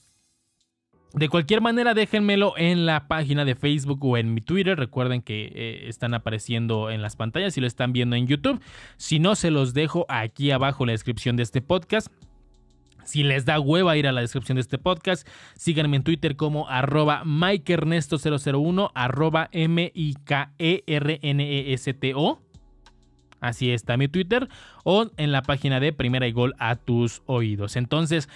De 1.13 1.27
cualquier 1.27 1.59
manera, 1.59 1.93
déjenmelo 1.93 2.53
en 2.57 2.85
la 2.85 3.07
página 3.07 3.43
de 3.43 3.55
Facebook 3.55 4.03
o 4.05 4.17
en 4.17 4.33
mi 4.33 4.39
Twitter. 4.39 4.77
Recuerden 4.77 5.21
que 5.21 5.51
eh, 5.53 5.89
están 5.89 6.13
apareciendo 6.13 6.89
en 6.89 7.01
las 7.01 7.17
pantallas 7.17 7.57
y 7.57 7.61
lo 7.61 7.67
están 7.67 7.91
viendo 7.91 8.15
en 8.15 8.27
YouTube. 8.27 8.61
Si 8.95 9.19
no, 9.19 9.35
se 9.35 9.51
los 9.51 9.73
dejo 9.73 10.05
aquí 10.07 10.51
abajo 10.51 10.83
en 10.83 10.87
la 10.87 10.93
descripción 10.93 11.35
de 11.35 11.43
este 11.43 11.61
podcast. 11.61 12.07
Si 13.03 13.23
les 13.23 13.45
da 13.45 13.59
hueva 13.59 13.97
ir 13.97 14.07
a 14.07 14.11
la 14.11 14.21
descripción 14.21 14.55
de 14.55 14.61
este 14.61 14.77
podcast, 14.77 15.27
síganme 15.55 15.97
en 15.97 16.03
Twitter 16.03 16.35
como 16.35 16.69
arroba 16.69 17.23
MikeErnesto001, 17.25 18.91
arroba 18.93 19.49
M-I-K-E-R-N-E-S-T-O. 19.51 20.51
Así 23.39 23.71
está 23.71 23.97
mi 23.97 24.07
Twitter. 24.07 24.47
O 24.83 25.09
en 25.17 25.31
la 25.31 25.41
página 25.41 25.79
de 25.79 25.93
Primera 25.93 26.27
y 26.27 26.31
Gol 26.31 26.53
a 26.59 26.75
tus 26.75 27.23
oídos. 27.25 27.75
Entonces, 27.75 28.29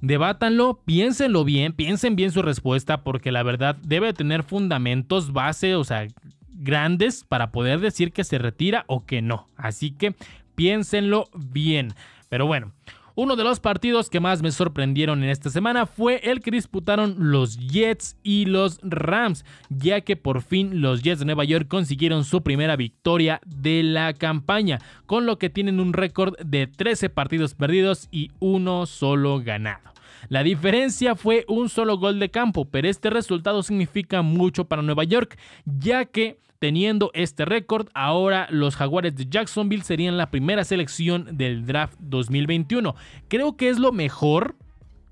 debátanlo, 0.00 0.80
piénsenlo 0.84 1.44
bien, 1.44 1.72
piensen 1.72 2.14
bien 2.16 2.30
su 2.30 2.42
respuesta, 2.42 3.02
porque 3.02 3.32
la 3.32 3.42
verdad 3.42 3.76
debe 3.82 4.12
tener 4.12 4.44
fundamentos, 4.44 5.32
base, 5.32 5.74
o 5.74 5.82
sea, 5.84 6.06
grandes 6.50 7.24
para 7.24 7.50
poder 7.50 7.80
decir 7.80 8.12
que 8.12 8.24
se 8.24 8.38
retira 8.38 8.84
o 8.86 9.04
que 9.06 9.22
no. 9.22 9.46
Así 9.56 9.90
que 9.90 10.14
piénsenlo 10.54 11.28
bien. 11.34 11.94
Pero 12.28 12.46
bueno, 12.46 12.72
uno 13.18 13.34
de 13.34 13.42
los 13.42 13.58
partidos 13.58 14.10
que 14.10 14.20
más 14.20 14.42
me 14.42 14.52
sorprendieron 14.52 15.24
en 15.24 15.30
esta 15.30 15.50
semana 15.50 15.86
fue 15.86 16.20
el 16.22 16.38
que 16.38 16.52
disputaron 16.52 17.16
los 17.18 17.58
Jets 17.58 18.16
y 18.22 18.44
los 18.44 18.78
Rams, 18.84 19.44
ya 19.70 20.02
que 20.02 20.14
por 20.14 20.40
fin 20.40 20.80
los 20.80 21.02
Jets 21.02 21.18
de 21.18 21.24
Nueva 21.24 21.42
York 21.42 21.66
consiguieron 21.66 22.24
su 22.24 22.44
primera 22.44 22.76
victoria 22.76 23.40
de 23.44 23.82
la 23.82 24.12
campaña, 24.12 24.78
con 25.06 25.26
lo 25.26 25.36
que 25.36 25.50
tienen 25.50 25.80
un 25.80 25.94
récord 25.94 26.36
de 26.38 26.68
13 26.68 27.10
partidos 27.10 27.56
perdidos 27.56 28.06
y 28.12 28.30
uno 28.38 28.86
solo 28.86 29.40
ganado. 29.40 29.90
La 30.28 30.44
diferencia 30.44 31.16
fue 31.16 31.44
un 31.48 31.68
solo 31.68 31.98
gol 31.98 32.20
de 32.20 32.30
campo, 32.30 32.66
pero 32.66 32.88
este 32.88 33.10
resultado 33.10 33.64
significa 33.64 34.22
mucho 34.22 34.66
para 34.66 34.82
Nueva 34.82 35.02
York, 35.02 35.36
ya 35.64 36.04
que 36.04 36.38
Teniendo 36.58 37.10
este 37.14 37.44
récord, 37.44 37.88
ahora 37.94 38.48
los 38.50 38.74
Jaguares 38.74 39.14
de 39.14 39.26
Jacksonville 39.28 39.84
serían 39.84 40.16
la 40.16 40.30
primera 40.30 40.64
selección 40.64 41.36
del 41.36 41.66
draft 41.66 41.96
2021. 42.00 42.96
Creo 43.28 43.56
que 43.56 43.68
es 43.68 43.78
lo 43.78 43.92
mejor 43.92 44.56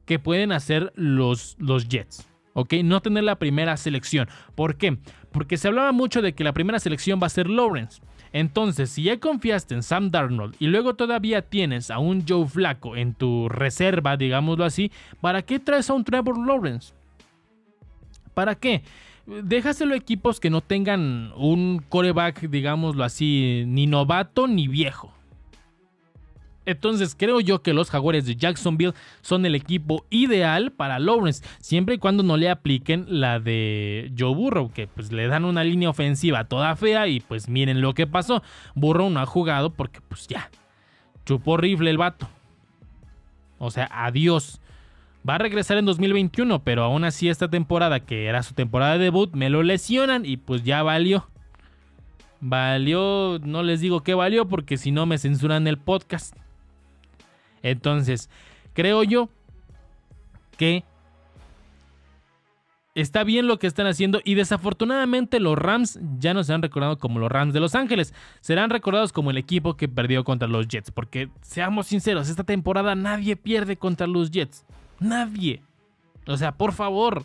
que 0.07 0.19
pueden 0.19 0.51
hacer 0.51 0.93
los, 0.97 1.57
los 1.59 1.89
Jets. 1.89 2.29
¿ok? 2.57 2.73
No 2.83 3.01
tener 3.01 3.23
la 3.23 3.39
primera 3.39 3.77
selección. 3.77 4.29
¿Por 4.55 4.77
qué? 4.77 4.97
Porque 5.31 5.59
se 5.59 5.69
hablaba 5.69 5.93
mucho 5.93 6.23
de 6.23 6.35
que 6.35 6.43
la 6.43 6.55
primera 6.55 6.81
selección 6.81 7.21
va 7.23 7.27
a 7.27 7.31
ser 7.31 7.49
Lawrence. 7.49 8.01
Entonces, 8.33 8.91
si 8.91 9.05
ya 9.05 9.21
confiaste 9.21 9.75
en 9.75 9.83
Sam 9.83 10.11
Darnold 10.11 10.57
y 10.59 10.67
luego 10.67 10.95
todavía 10.95 11.43
tienes 11.43 11.91
a 11.91 11.99
un 11.99 12.25
Joe 12.27 12.47
Flaco 12.47 12.97
en 12.97 13.15
tu 13.15 13.49
reserva, 13.49 14.17
digámoslo 14.17 14.65
así, 14.65 14.91
¿para 15.21 15.43
qué 15.43 15.59
traes 15.59 15.91
a 15.91 15.95
un 15.95 16.05
Trevor 16.05 16.39
Lawrence? 16.45 16.95
¿Para 18.33 18.55
qué? 18.55 18.83
Déjaselo 19.27 19.95
a 19.95 19.97
equipos 19.97 20.41
que 20.41 20.51
no 20.51 20.61
tengan 20.61 21.33
un 21.37 21.83
coreback, 21.89 22.49
digámoslo 22.49 23.05
así, 23.05 23.65
ni 23.67 23.87
novato 23.87 24.47
ni 24.47 24.69
viejo. 24.69 25.13
Entonces 26.67 27.15
creo 27.17 27.39
yo 27.39 27.63
que 27.63 27.73
los 27.73 27.91
Jaguares 27.91 28.27
de 28.27 28.35
Jacksonville 28.35 28.95
son 29.23 29.47
el 29.47 29.55
equipo 29.55 30.05
ideal 30.11 30.73
para 30.73 30.99
Lawrence, 30.99 31.45
siempre 31.61 31.95
y 31.95 31.99
cuando 31.99 32.25
no 32.25 32.37
le 32.37 32.51
apliquen 32.51 33.07
la 33.09 33.39
de 33.39 34.13
Joe 34.19 34.35
Burrow, 34.35 34.73
que 34.73 34.89
pues 34.89 35.13
le 35.13 35.29
dan 35.29 35.45
una 35.45 35.63
línea 35.63 35.89
ofensiva 35.89 36.45
toda 36.45 36.75
fea 36.75 37.07
y 37.07 37.21
pues 37.21 37.49
miren 37.49 37.81
lo 37.81 37.95
que 37.95 38.09
pasó. 38.09 38.43
Burrow 38.75 39.09
no 39.11 39.21
ha 39.21 39.27
jugado 39.27 39.71
porque 39.71 40.01
pues 40.01 40.27
ya, 40.27 40.51
chupó 41.25 41.57
rifle 41.57 41.89
el 41.89 41.99
vato. 41.99 42.29
O 43.59 43.71
sea, 43.71 43.89
adiós. 43.93 44.61
Va 45.29 45.37
a 45.37 45.39
regresar 45.39 45.77
en 45.79 45.87
2021, 45.87 46.63
pero 46.63 46.85
aún 46.85 47.05
así 47.05 47.29
esta 47.29 47.49
temporada, 47.49 48.01
que 48.01 48.27
era 48.27 48.43
su 48.43 48.55
temporada 48.55 48.93
de 48.93 49.05
debut, 49.05 49.33
me 49.35 49.51
lo 49.51 49.63
lesionan 49.63 50.25
y 50.25 50.37
pues 50.37 50.63
ya 50.63 50.83
valió. 50.83 51.29
Valió, 52.41 53.41
no 53.43 53.63
les 53.63 53.81
digo 53.81 54.03
que 54.03 54.15
valió 54.15 54.47
porque 54.47 54.77
si 54.77 54.93
no 54.93 55.07
me 55.07 55.19
censuran 55.19 55.67
el 55.67 55.79
podcast. 55.79 56.37
Entonces, 57.63 58.31
creo 58.75 59.03
yo 59.03 59.29
que 60.57 60.85
está 62.95 63.25
bien 63.25 63.47
lo 63.47 63.59
que 63.59 63.67
están 63.67 63.87
haciendo 63.87 64.21
y 64.25 64.35
desafortunadamente 64.35 65.41
los 65.41 65.59
Rams 65.59 65.99
ya 66.19 66.35
no 66.35 66.45
serán 66.45 66.63
recordados 66.63 66.99
como 66.99 67.19
los 67.19 67.31
Rams 67.31 67.53
de 67.53 67.61
Los 67.61 67.75
Ángeles, 67.75 68.15
serán 68.41 68.71
recordados 68.71 69.13
como 69.13 69.31
el 69.31 69.39
equipo 69.39 69.77
que 69.77 69.89
perdió 69.89 70.25
contra 70.25 70.49
los 70.49 70.69
Jets, 70.69 70.91
porque 70.91 71.29
seamos 71.43 71.89
sinceros, 71.89 72.29
esta 72.29 72.45
temporada 72.45 72.95
nadie 72.95 73.37
pierde 73.37 73.77
contra 73.77 74.07
los 74.07 74.31
Jets, 74.31 74.65
nadie. 75.01 75.63
O 76.27 76.37
sea, 76.37 76.53
por 76.53 76.73
favor. 76.73 77.25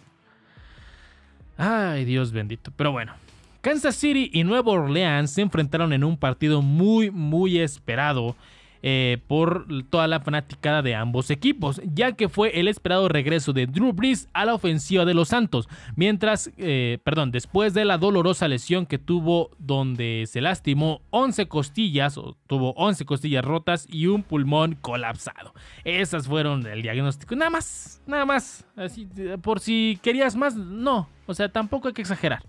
Ay, 1.57 2.05
Dios 2.05 2.32
bendito. 2.32 2.72
Pero 2.76 2.91
bueno, 2.91 3.13
Kansas 3.61 3.95
City 3.95 4.30
y 4.34 4.43
Nueva 4.43 4.72
Orleans 4.72 5.32
se 5.32 5.41
enfrentaron 5.41 5.93
en 5.93 6.03
un 6.03 6.17
partido 6.17 6.61
muy, 6.61 7.11
muy 7.11 7.59
esperado 7.59 8.36
eh, 8.84 9.19
por 9.27 9.67
toda 9.89 10.07
la 10.07 10.19
fanaticada 10.21 10.82
de 10.82 10.95
ambos 10.95 11.29
equipos, 11.29 11.82
ya 11.93 12.13
que 12.13 12.29
fue 12.29 12.59
el 12.59 12.67
esperado 12.67 13.07
regreso 13.09 13.53
de 13.53 13.67
Drew 13.67 13.93
Brees 13.93 14.27
a 14.34 14.45
la 14.45 14.53
ofensiva 14.53 15.05
de 15.05 15.13
los 15.13 15.29
Santos, 15.29 15.69
mientras, 15.95 16.51
eh, 16.57 16.97
perdón, 17.03 17.32
después 17.32 17.73
de 17.73 17.86
la 17.86 17.97
dolorosa 17.97 18.47
lesión 18.47 18.86
que 18.86 18.97
tuvo 18.97 19.51
donde 19.59 20.25
se 20.27 20.41
lastimó 20.41 21.01
11 21.11 21.47
costillas, 21.47 22.17
o 22.17 22.38
tuvo 22.47 22.73
11 22.73 23.05
costillas 23.05 23.45
rotas 23.45 23.88
y 23.89 24.07
un 24.07 24.23
pulmón 24.23 24.75
colapsado. 24.82 25.53
Esas 25.84 26.27
fueron 26.27 26.65
el 26.65 26.82
diagnóstico, 26.82 27.36
nada 27.36 27.51
más, 27.51 28.01
nada 28.07 28.25
más, 28.25 28.65
así, 28.75 29.07
por 29.41 29.59
si 29.59 29.99
querías 30.01 30.36
más, 30.36 30.55
no, 30.55 31.07
o 31.27 31.34
sea, 31.34 31.49
tampoco 31.49 31.88
hay 31.88 31.93
que 31.93 32.01
exagerar. 32.01 32.43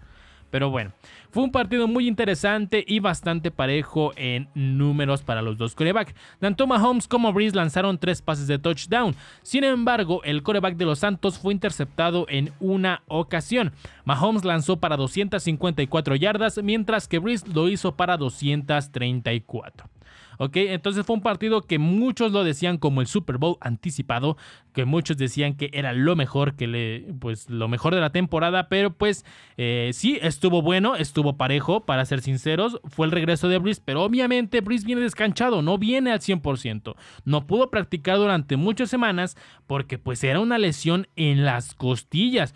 Pero 0.52 0.68
bueno, 0.68 0.92
fue 1.30 1.42
un 1.44 1.50
partido 1.50 1.88
muy 1.88 2.06
interesante 2.06 2.84
y 2.86 3.00
bastante 3.00 3.50
parejo 3.50 4.12
en 4.16 4.50
números 4.54 5.22
para 5.22 5.40
los 5.40 5.56
dos 5.56 5.74
corebacks. 5.74 6.14
Tanto 6.40 6.66
Mahomes 6.66 7.08
como 7.08 7.32
Breeze 7.32 7.56
lanzaron 7.56 7.96
tres 7.96 8.20
pases 8.20 8.48
de 8.48 8.58
touchdown. 8.58 9.16
Sin 9.42 9.64
embargo, 9.64 10.22
el 10.24 10.42
coreback 10.42 10.76
de 10.76 10.84
los 10.84 10.98
Santos 10.98 11.38
fue 11.38 11.54
interceptado 11.54 12.26
en 12.28 12.52
una 12.60 13.02
ocasión. 13.08 13.72
Mahomes 14.04 14.44
lanzó 14.44 14.76
para 14.76 14.98
254 14.98 16.16
yardas, 16.16 16.62
mientras 16.62 17.08
que 17.08 17.18
Breeze 17.18 17.48
lo 17.48 17.70
hizo 17.70 17.96
para 17.96 18.18
234. 18.18 19.91
¿Ok? 20.38 20.56
Entonces 20.56 21.04
fue 21.06 21.16
un 21.16 21.22
partido 21.22 21.62
que 21.62 21.78
muchos 21.78 22.32
lo 22.32 22.44
decían 22.44 22.78
como 22.78 23.00
el 23.00 23.06
Super 23.06 23.38
Bowl 23.38 23.56
anticipado, 23.60 24.36
que 24.72 24.84
muchos 24.84 25.16
decían 25.16 25.54
que 25.54 25.70
era 25.72 25.92
lo 25.92 26.16
mejor, 26.16 26.54
que 26.54 26.66
le, 26.66 27.14
pues 27.20 27.50
lo 27.50 27.68
mejor 27.68 27.94
de 27.94 28.00
la 28.00 28.10
temporada, 28.10 28.68
pero 28.68 28.92
pues 28.92 29.24
eh, 29.56 29.90
sí, 29.92 30.18
estuvo 30.22 30.62
bueno, 30.62 30.96
estuvo 30.96 31.36
parejo, 31.36 31.84
para 31.84 32.04
ser 32.04 32.20
sinceros, 32.20 32.80
fue 32.84 33.06
el 33.06 33.12
regreso 33.12 33.48
de 33.48 33.58
Brice, 33.58 33.82
pero 33.84 34.02
obviamente 34.02 34.60
Brice 34.60 34.86
viene 34.86 35.02
descanchado, 35.02 35.62
no 35.62 35.78
viene 35.78 36.12
al 36.12 36.20
100%, 36.20 36.94
no 37.24 37.46
pudo 37.46 37.70
practicar 37.70 38.16
durante 38.16 38.56
muchas 38.56 38.90
semanas 38.90 39.36
porque 39.66 39.98
pues 39.98 40.22
era 40.24 40.40
una 40.40 40.58
lesión 40.58 41.08
en 41.16 41.44
las 41.44 41.74
costillas. 41.74 42.54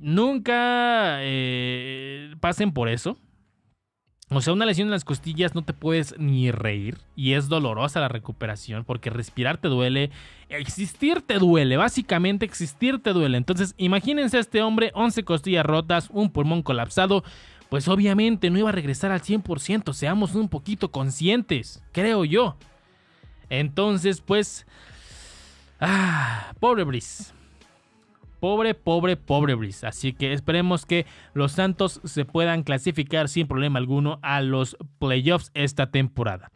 Nunca 0.00 1.18
eh, 1.20 2.34
pasen 2.40 2.72
por 2.72 2.88
eso. 2.88 3.18
O 4.30 4.40
sea, 4.40 4.54
una 4.54 4.64
lesión 4.64 4.88
en 4.88 4.92
las 4.92 5.04
costillas 5.04 5.54
no 5.54 5.62
te 5.62 5.74
puedes 5.74 6.18
ni 6.18 6.50
reír 6.50 6.98
y 7.14 7.34
es 7.34 7.48
dolorosa 7.48 8.00
la 8.00 8.08
recuperación 8.08 8.84
porque 8.84 9.10
respirar 9.10 9.58
te 9.58 9.68
duele, 9.68 10.10
existir 10.48 11.20
te 11.20 11.38
duele, 11.38 11.76
básicamente 11.76 12.46
existir 12.46 13.02
te 13.02 13.12
duele. 13.12 13.36
Entonces, 13.36 13.74
imagínense 13.76 14.38
a 14.38 14.40
este 14.40 14.62
hombre, 14.62 14.92
11 14.94 15.24
costillas 15.24 15.66
rotas, 15.66 16.08
un 16.10 16.30
pulmón 16.30 16.62
colapsado, 16.62 17.22
pues 17.68 17.86
obviamente 17.86 18.48
no 18.48 18.58
iba 18.58 18.70
a 18.70 18.72
regresar 18.72 19.12
al 19.12 19.20
100%, 19.20 19.92
seamos 19.92 20.34
un 20.34 20.48
poquito 20.48 20.90
conscientes, 20.90 21.82
creo 21.92 22.24
yo. 22.24 22.56
Entonces, 23.50 24.22
pues... 24.22 24.66
Ah, 25.80 26.54
pobre 26.60 26.84
Brice. 26.84 27.33
Pobre, 28.44 28.74
pobre, 28.74 29.16
pobre 29.16 29.54
Breeze. 29.54 29.86
Así 29.86 30.12
que 30.12 30.34
esperemos 30.34 30.84
que 30.84 31.06
los 31.32 31.52
Santos 31.52 32.02
se 32.04 32.26
puedan 32.26 32.62
clasificar 32.62 33.30
sin 33.30 33.46
problema 33.46 33.78
alguno 33.78 34.18
a 34.20 34.42
los 34.42 34.76
playoffs 34.98 35.50
esta 35.54 35.90
temporada. 35.90 36.52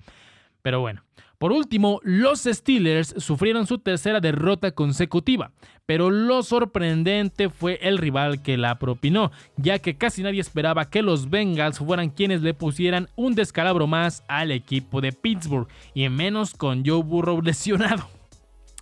Pero 0.60 0.80
bueno, 0.80 1.02
por 1.38 1.50
último, 1.50 2.00
los 2.02 2.40
Steelers 2.40 3.14
sufrieron 3.16 3.66
su 3.66 3.78
tercera 3.78 4.20
derrota 4.20 4.72
consecutiva, 4.72 5.52
pero 5.86 6.10
lo 6.10 6.42
sorprendente 6.42 7.48
fue 7.48 7.78
el 7.80 7.96
rival 7.96 8.42
que 8.42 8.58
la 8.58 8.78
propinó, 8.78 9.32
ya 9.56 9.78
que 9.78 9.96
casi 9.96 10.22
nadie 10.22 10.42
esperaba 10.42 10.90
que 10.90 11.00
los 11.00 11.30
Bengals 11.30 11.78
fueran 11.78 12.10
quienes 12.10 12.42
le 12.42 12.52
pusieran 12.52 13.08
un 13.16 13.34
descalabro 13.34 13.86
más 13.86 14.24
al 14.28 14.50
equipo 14.50 15.00
de 15.00 15.12
Pittsburgh, 15.12 15.68
y 15.94 16.06
menos 16.10 16.52
con 16.52 16.84
Joe 16.84 17.02
Burrow 17.02 17.40
lesionado. 17.42 18.17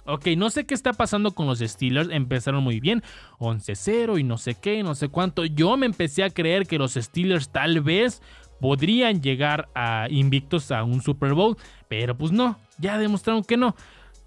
Ok, 0.06 0.28
no 0.36 0.50
sé 0.50 0.66
qué 0.66 0.74
está 0.74 0.92
pasando 0.92 1.32
con 1.32 1.46
los 1.46 1.58
Steelers. 1.58 2.10
Empezaron 2.10 2.62
muy 2.62 2.78
bien, 2.78 3.02
11-0 3.38 4.20
y 4.20 4.22
no 4.22 4.38
sé 4.38 4.54
qué, 4.54 4.82
no 4.82 4.94
sé 4.94 5.08
cuánto. 5.08 5.44
Yo 5.44 5.76
me 5.76 5.86
empecé 5.86 6.22
a 6.22 6.30
creer 6.30 6.66
que 6.66 6.78
los 6.78 6.94
Steelers 6.94 7.48
tal 7.50 7.80
vez 7.80 8.22
podrían 8.60 9.20
llegar 9.20 9.68
a 9.74 10.06
invictos 10.08 10.70
a 10.70 10.84
un 10.84 11.02
Super 11.02 11.34
Bowl, 11.34 11.56
pero 11.88 12.16
pues 12.16 12.32
no, 12.32 12.56
ya 12.78 12.98
demostraron 12.98 13.42
que 13.42 13.56
no. 13.56 13.74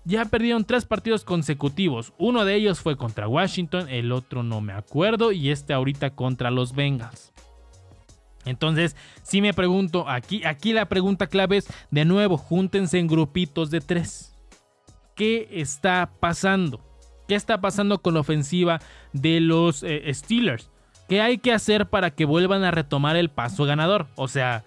Ya 0.04 0.26
perdieron 0.26 0.66
tres 0.66 0.86
partidos 0.86 1.24
consecutivos. 1.24 2.14
Uno 2.18 2.44
de 2.44 2.56
ellos 2.56 2.80
fue 2.80 2.98
contra 2.98 3.28
Washington, 3.28 3.88
el 3.90 4.12
otro 4.12 4.44
no 4.44 4.60
me 4.60 4.74
acuerdo 4.74 5.32
y 5.32 5.50
este 5.50 5.74
ahorita 5.74 6.12
contra 6.12 6.52
los 6.52 6.74
Bengals. 6.74 7.32
Entonces, 8.46 8.96
si 9.24 9.42
me 9.42 9.54
pregunto, 9.54 10.10
aquí, 10.10 10.44
aquí 10.46 10.74
la 10.74 10.88
pregunta 10.88 11.28
clave 11.28 11.58
es, 11.58 11.68
de 11.92 12.06
nuevo, 12.06 12.38
júntense 12.38 12.98
en 12.98 13.08
grupitos 13.08 13.70
de 13.70 13.82
tres 13.82 14.29
qué 15.20 15.50
está 15.52 16.14
pasando. 16.22 16.80
¿Qué 17.28 17.36
está 17.36 17.60
pasando 17.60 18.02
con 18.02 18.14
la 18.14 18.22
ofensiva 18.22 18.80
de 19.12 19.42
los 19.42 19.84
eh, 19.84 20.10
Steelers? 20.14 20.72
¿Qué 21.10 21.20
hay 21.20 21.40
que 21.40 21.52
hacer 21.52 21.88
para 21.88 22.12
que 22.12 22.24
vuelvan 22.24 22.64
a 22.64 22.72
retomar 22.72 23.18
el 23.18 23.30
paso 23.30 23.66
ganador? 23.66 24.08
O 24.16 24.30
sea, 24.30 24.64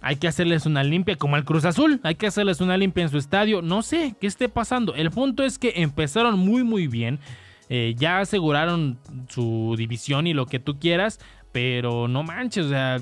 hay 0.00 0.16
que 0.16 0.26
hacerles 0.26 0.64
una 0.64 0.82
limpia 0.82 1.16
como 1.16 1.36
el 1.36 1.44
Cruz 1.44 1.66
Azul. 1.66 2.00
Hay 2.02 2.14
que 2.14 2.26
hacerles 2.26 2.62
una 2.62 2.78
limpia 2.78 3.02
en 3.02 3.10
su 3.10 3.18
estadio. 3.18 3.60
No 3.60 3.82
sé 3.82 4.16
qué 4.18 4.26
esté 4.26 4.48
pasando. 4.48 4.94
El 4.94 5.10
punto 5.10 5.44
es 5.44 5.58
que 5.58 5.74
empezaron 5.76 6.38
muy 6.38 6.64
muy 6.64 6.86
bien. 6.86 7.20
Eh, 7.68 7.94
ya 7.98 8.20
aseguraron 8.20 8.98
su 9.28 9.74
división 9.76 10.26
y 10.26 10.32
lo 10.32 10.46
que 10.46 10.60
tú 10.60 10.78
quieras. 10.78 11.20
Pero 11.52 12.08
no 12.08 12.22
manches, 12.22 12.66
o 12.66 12.68
sea, 12.70 13.00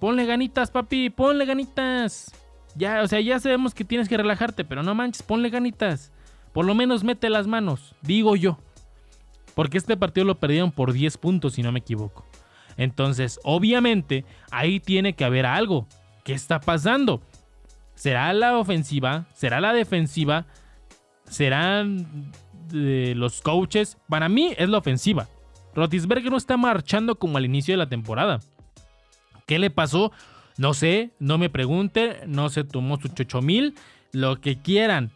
ponle 0.00 0.26
ganitas, 0.26 0.72
papi, 0.72 1.10
ponle 1.10 1.44
ganitas. 1.44 2.32
Ya, 2.76 3.02
o 3.02 3.08
sea, 3.08 3.20
ya 3.20 3.38
sabemos 3.40 3.74
que 3.74 3.84
tienes 3.84 4.08
que 4.08 4.16
relajarte, 4.16 4.64
pero 4.64 4.82
no 4.82 4.94
manches, 4.94 5.22
ponle 5.22 5.48
ganitas. 5.50 6.12
Por 6.52 6.64
lo 6.64 6.74
menos 6.74 7.04
mete 7.04 7.30
las 7.30 7.46
manos, 7.46 7.94
digo 8.02 8.36
yo. 8.36 8.58
Porque 9.54 9.78
este 9.78 9.96
partido 9.96 10.26
lo 10.26 10.38
perdieron 10.38 10.70
por 10.70 10.92
10 10.92 11.16
puntos, 11.16 11.54
si 11.54 11.62
no 11.62 11.72
me 11.72 11.78
equivoco. 11.78 12.26
Entonces, 12.76 13.40
obviamente, 13.42 14.24
ahí 14.50 14.80
tiene 14.80 15.14
que 15.14 15.24
haber 15.24 15.46
algo. 15.46 15.86
¿Qué 16.24 16.34
está 16.34 16.60
pasando? 16.60 17.22
¿Será 17.94 18.32
la 18.34 18.58
ofensiva? 18.58 19.26
¿Será 19.32 19.60
la 19.60 19.72
defensiva? 19.72 20.44
¿Serán 21.24 22.32
eh, 22.74 23.14
los 23.16 23.40
coaches? 23.40 23.96
Para 24.08 24.28
mí 24.28 24.54
es 24.58 24.68
la 24.68 24.78
ofensiva. 24.78 25.28
Rotisberger 25.74 26.30
no 26.30 26.36
está 26.36 26.56
marchando 26.56 27.18
como 27.18 27.38
al 27.38 27.46
inicio 27.46 27.72
de 27.72 27.78
la 27.78 27.88
temporada. 27.88 28.40
¿Qué 29.46 29.58
le 29.58 29.70
pasó? 29.70 30.12
No 30.58 30.74
sé, 30.74 31.10
no 31.18 31.38
me 31.38 31.50
pregunte, 31.50 32.20
no 32.26 32.48
se 32.48 32.64
tomó 32.64 32.98
su 33.00 33.08
8000, 33.08 33.74
lo 34.12 34.40
que 34.40 34.56
quieran, 34.56 35.10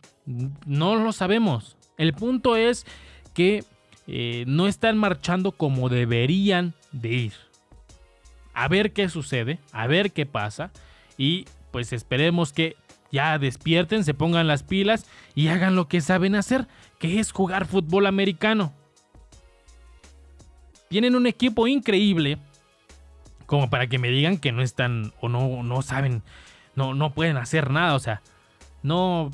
no 0.66 0.96
lo 0.96 1.12
sabemos. 1.12 1.76
El 1.96 2.12
punto 2.12 2.56
es 2.56 2.86
que 3.32 3.64
eh, 4.06 4.44
no 4.46 4.66
están 4.66 4.98
marchando 4.98 5.52
como 5.52 5.88
deberían 5.88 6.74
de 6.92 7.08
ir. 7.10 7.32
A 8.52 8.68
ver 8.68 8.92
qué 8.92 9.08
sucede, 9.08 9.58
a 9.72 9.86
ver 9.86 10.12
qué 10.12 10.26
pasa 10.26 10.72
y 11.16 11.46
pues 11.70 11.92
esperemos 11.92 12.52
que 12.52 12.76
ya 13.12 13.38
despierten, 13.38 14.04
se 14.04 14.14
pongan 14.14 14.46
las 14.46 14.62
pilas 14.62 15.06
y 15.34 15.48
hagan 15.48 15.76
lo 15.76 15.88
que 15.88 16.00
saben 16.00 16.34
hacer, 16.34 16.68
que 16.98 17.18
es 17.18 17.32
jugar 17.32 17.66
fútbol 17.66 18.06
americano. 18.06 18.72
Tienen 20.88 21.14
un 21.14 21.26
equipo 21.26 21.66
increíble 21.66 22.38
como 23.50 23.68
para 23.68 23.88
que 23.88 23.98
me 23.98 24.10
digan 24.10 24.38
que 24.38 24.52
no 24.52 24.62
están 24.62 25.12
o 25.20 25.28
no, 25.28 25.64
no 25.64 25.82
saben, 25.82 26.22
no, 26.76 26.94
no 26.94 27.10
pueden 27.10 27.36
hacer 27.36 27.72
nada, 27.72 27.96
o 27.96 27.98
sea, 27.98 28.22
no, 28.84 29.32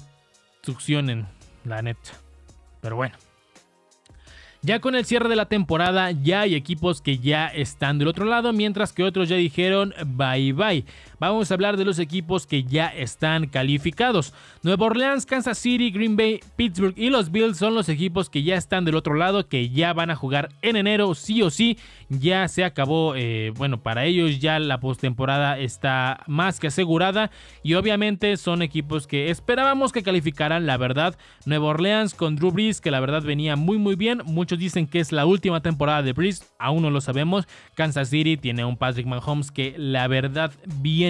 succionen, 0.62 1.26
la 1.66 1.82
neta. 1.82 2.12
Pero 2.80 2.96
bueno. 2.96 3.14
Ya 4.62 4.80
con 4.80 4.94
el 4.94 5.04
cierre 5.04 5.28
de 5.28 5.36
la 5.36 5.50
temporada 5.50 6.12
ya 6.12 6.40
hay 6.40 6.54
equipos 6.54 7.02
que 7.02 7.18
ya 7.18 7.48
están 7.48 7.98
del 7.98 8.08
otro 8.08 8.24
lado, 8.24 8.54
mientras 8.54 8.94
que 8.94 9.04
otros 9.04 9.28
ya 9.28 9.36
dijeron 9.36 9.92
bye 10.06 10.54
bye. 10.54 10.86
Vamos 11.18 11.50
a 11.50 11.54
hablar 11.54 11.76
de 11.76 11.84
los 11.84 11.98
equipos 11.98 12.46
que 12.46 12.64
ya 12.64 12.88
están 12.88 13.46
calificados. 13.46 14.34
Nueva 14.62 14.86
Orleans, 14.86 15.24
Kansas 15.24 15.58
City, 15.58 15.90
Green 15.90 16.16
Bay, 16.16 16.40
Pittsburgh 16.56 16.94
y 16.96 17.08
los 17.08 17.30
Bills 17.30 17.56
son 17.56 17.74
los 17.74 17.88
equipos 17.88 18.28
que 18.28 18.42
ya 18.42 18.56
están 18.56 18.84
del 18.84 18.96
otro 18.96 19.14
lado, 19.14 19.48
que 19.48 19.70
ya 19.70 19.92
van 19.92 20.10
a 20.10 20.16
jugar 20.16 20.50
en 20.60 20.76
enero 20.76 21.14
sí 21.14 21.42
o 21.42 21.50
sí. 21.50 21.78
Ya 22.08 22.46
se 22.48 22.64
acabó, 22.64 23.14
eh, 23.16 23.52
bueno, 23.56 23.82
para 23.82 24.04
ellos 24.04 24.38
ya 24.40 24.58
la 24.58 24.78
postemporada 24.78 25.58
está 25.58 26.22
más 26.26 26.60
que 26.60 26.68
asegurada 26.68 27.30
y 27.62 27.74
obviamente 27.74 28.36
son 28.36 28.62
equipos 28.62 29.06
que 29.06 29.30
esperábamos 29.30 29.92
que 29.92 30.02
calificaran, 30.02 30.66
la 30.66 30.76
verdad. 30.76 31.16
Nueva 31.46 31.68
Orleans 31.68 32.14
con 32.14 32.36
Drew 32.36 32.52
Brees, 32.52 32.80
que 32.80 32.90
la 32.90 33.00
verdad 33.00 33.22
venía 33.22 33.56
muy 33.56 33.78
muy 33.78 33.96
bien. 33.96 34.22
Muchos 34.24 34.58
dicen 34.58 34.86
que 34.86 35.00
es 35.00 35.12
la 35.12 35.26
última 35.26 35.62
temporada 35.62 36.02
de 36.02 36.12
Breeze, 36.12 36.44
aún 36.58 36.82
no 36.82 36.90
lo 36.90 37.00
sabemos. 37.00 37.48
Kansas 37.74 38.10
City 38.10 38.36
tiene 38.36 38.64
un 38.64 38.76
Patrick 38.76 39.06
Mahomes 39.06 39.50
que 39.50 39.74
la 39.76 40.06
verdad 40.08 40.52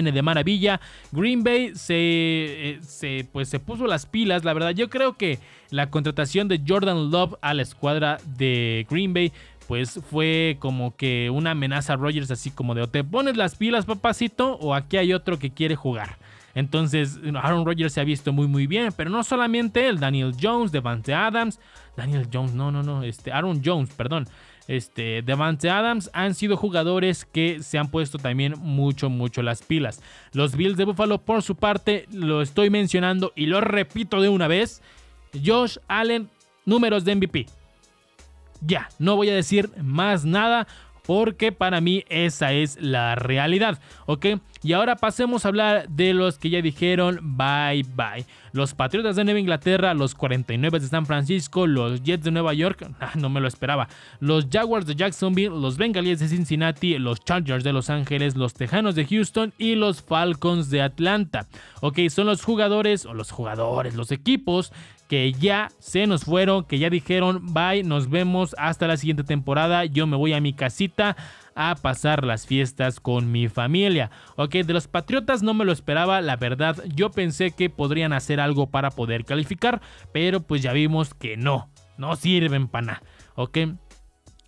de 0.05 0.21
maravilla. 0.21 0.79
Green 1.11 1.43
Bay 1.43 1.73
se, 1.75 1.95
eh, 1.95 2.79
se, 2.81 3.27
pues, 3.31 3.49
se 3.49 3.59
puso 3.59 3.87
las 3.87 4.05
pilas, 4.05 4.43
la 4.43 4.53
verdad. 4.53 4.71
Yo 4.71 4.89
creo 4.89 5.17
que 5.17 5.39
la 5.69 5.89
contratación 5.89 6.47
de 6.47 6.61
Jordan 6.65 7.11
Love 7.11 7.35
a 7.41 7.53
la 7.53 7.61
escuadra 7.61 8.17
de 8.37 8.85
Green 8.89 9.13
Bay 9.13 9.31
pues 9.67 9.99
fue 10.09 10.55
como 10.59 10.95
que 10.95 11.29
una 11.29 11.51
amenaza 11.51 11.93
a 11.93 11.95
Rogers 11.97 12.31
así 12.31 12.51
como 12.51 12.73
de 12.73 12.83
o 12.83 12.87
te 12.87 13.03
pones 13.03 13.35
las 13.35 13.55
pilas 13.55 13.85
papacito 13.85 14.53
o 14.55 14.73
aquí 14.73 14.95
hay 14.95 15.13
otro 15.13 15.37
que 15.37 15.51
quiere 15.51 15.75
jugar. 15.75 16.17
Entonces, 16.55 17.19
Aaron 17.35 17.65
Rodgers 17.65 17.93
se 17.93 18.01
ha 18.01 18.03
visto 18.03 18.33
muy 18.33 18.47
muy 18.47 18.65
bien, 18.65 18.91
pero 18.95 19.11
no 19.11 19.23
solamente 19.23 19.87
él, 19.87 19.99
Daniel 19.99 20.33
Jones, 20.41 20.71
Devante 20.71 21.13
Adams, 21.13 21.59
Daniel 21.95 22.27
Jones, 22.33 22.53
no, 22.53 22.71
no, 22.71 22.81
no, 22.81 23.03
este 23.03 23.31
Aaron 23.31 23.61
Jones, 23.63 23.93
perdón. 23.93 24.27
Este, 24.67 25.21
Devante 25.21 25.69
Adams 25.69 26.09
han 26.13 26.35
sido 26.35 26.57
jugadores 26.57 27.25
que 27.25 27.63
se 27.63 27.77
han 27.77 27.89
puesto 27.89 28.17
también 28.17 28.55
mucho, 28.57 29.09
mucho 29.09 29.41
las 29.41 29.61
pilas. 29.61 30.01
Los 30.33 30.55
Bills 30.55 30.77
de 30.77 30.85
Buffalo, 30.85 31.19
por 31.19 31.41
su 31.41 31.55
parte, 31.55 32.05
lo 32.11 32.41
estoy 32.41 32.69
mencionando 32.69 33.31
y 33.35 33.45
lo 33.45 33.61
repito 33.61 34.21
de 34.21 34.29
una 34.29 34.47
vez. 34.47 34.81
Josh 35.45 35.77
Allen, 35.87 36.29
números 36.65 37.05
de 37.05 37.15
MVP. 37.15 37.45
Ya, 38.61 38.89
no 38.99 39.15
voy 39.15 39.29
a 39.29 39.35
decir 39.35 39.69
más 39.81 40.25
nada 40.25 40.67
porque 41.07 41.53
para 41.53 41.79
mí 41.79 42.03
esa 42.09 42.51
es 42.51 42.77
la 42.81 43.15
realidad, 43.15 43.79
¿ok? 44.05 44.25
Y 44.61 44.73
ahora 44.73 44.97
pasemos 44.97 45.45
a 45.45 45.47
hablar 45.47 45.87
de 45.87 46.13
los 46.13 46.37
que 46.37 46.49
ya 46.49 46.61
dijeron 46.61 47.19
bye 47.37 47.83
bye. 47.95 48.25
Los 48.51 48.73
Patriotas 48.73 49.15
de 49.15 49.23
Nueva 49.23 49.39
Inglaterra, 49.39 49.93
los 49.93 50.15
49 50.15 50.79
de 50.79 50.87
San 50.87 51.05
Francisco, 51.05 51.65
los 51.65 52.03
Jets 52.03 52.25
de 52.25 52.31
Nueva 52.31 52.53
York, 52.53 52.89
ah, 52.99 53.13
no 53.15 53.29
me 53.29 53.39
lo 53.39 53.47
esperaba, 53.47 53.87
los 54.19 54.47
Jaguars 54.51 54.85
de 54.85 54.95
Jacksonville, 54.95 55.49
los 55.49 55.77
Bengalíes 55.77 56.19
de 56.19 56.27
Cincinnati, 56.27 56.97
los 56.97 57.23
Chargers 57.23 57.63
de 57.63 57.71
Los 57.71 57.89
Ángeles, 57.89 58.35
los 58.35 58.53
Tejanos 58.53 58.95
de 58.95 59.05
Houston 59.05 59.53
y 59.57 59.75
los 59.75 60.01
Falcons 60.01 60.69
de 60.69 60.81
Atlanta. 60.81 61.47
Ok, 61.81 61.99
son 62.09 62.25
los 62.25 62.43
jugadores, 62.43 63.05
o 63.05 63.13
los 63.13 63.31
jugadores, 63.31 63.95
los 63.95 64.11
equipos 64.11 64.73
que 65.07 65.31
ya 65.33 65.71
se 65.79 66.07
nos 66.07 66.25
fueron, 66.25 66.63
que 66.65 66.79
ya 66.79 66.89
dijeron 66.89 67.53
bye, 67.53 67.83
nos 67.83 68.09
vemos 68.09 68.55
hasta 68.57 68.87
la 68.87 68.97
siguiente 68.97 69.23
temporada, 69.23 69.85
yo 69.85 70.07
me 70.07 70.17
voy 70.17 70.33
a 70.33 70.41
mi 70.41 70.53
casita 70.53 71.15
a 71.55 71.75
pasar 71.75 72.23
las 72.23 72.45
fiestas 72.45 72.99
con 72.99 73.31
mi 73.31 73.47
familia. 73.47 74.11
Ok, 74.35 74.55
de 74.55 74.73
los 74.73 74.87
Patriotas 74.87 75.41
no 75.41 75.53
me 75.53 75.65
lo 75.65 75.71
esperaba, 75.71 76.21
la 76.21 76.35
verdad 76.35 76.77
yo 76.93 77.09
pensé 77.09 77.51
que 77.51 77.69
podrían 77.69 78.13
hacer 78.13 78.39
algo 78.39 78.67
para 78.67 78.91
poder 78.91 79.25
calificar, 79.25 79.81
pero 80.13 80.41
pues 80.41 80.61
ya 80.61 80.73
vimos 80.73 81.13
que 81.13 81.37
no, 81.37 81.69
no 81.97 82.15
sirven 82.15 82.67
para 82.67 82.85
nada. 82.85 83.03
Ok, 83.35 83.57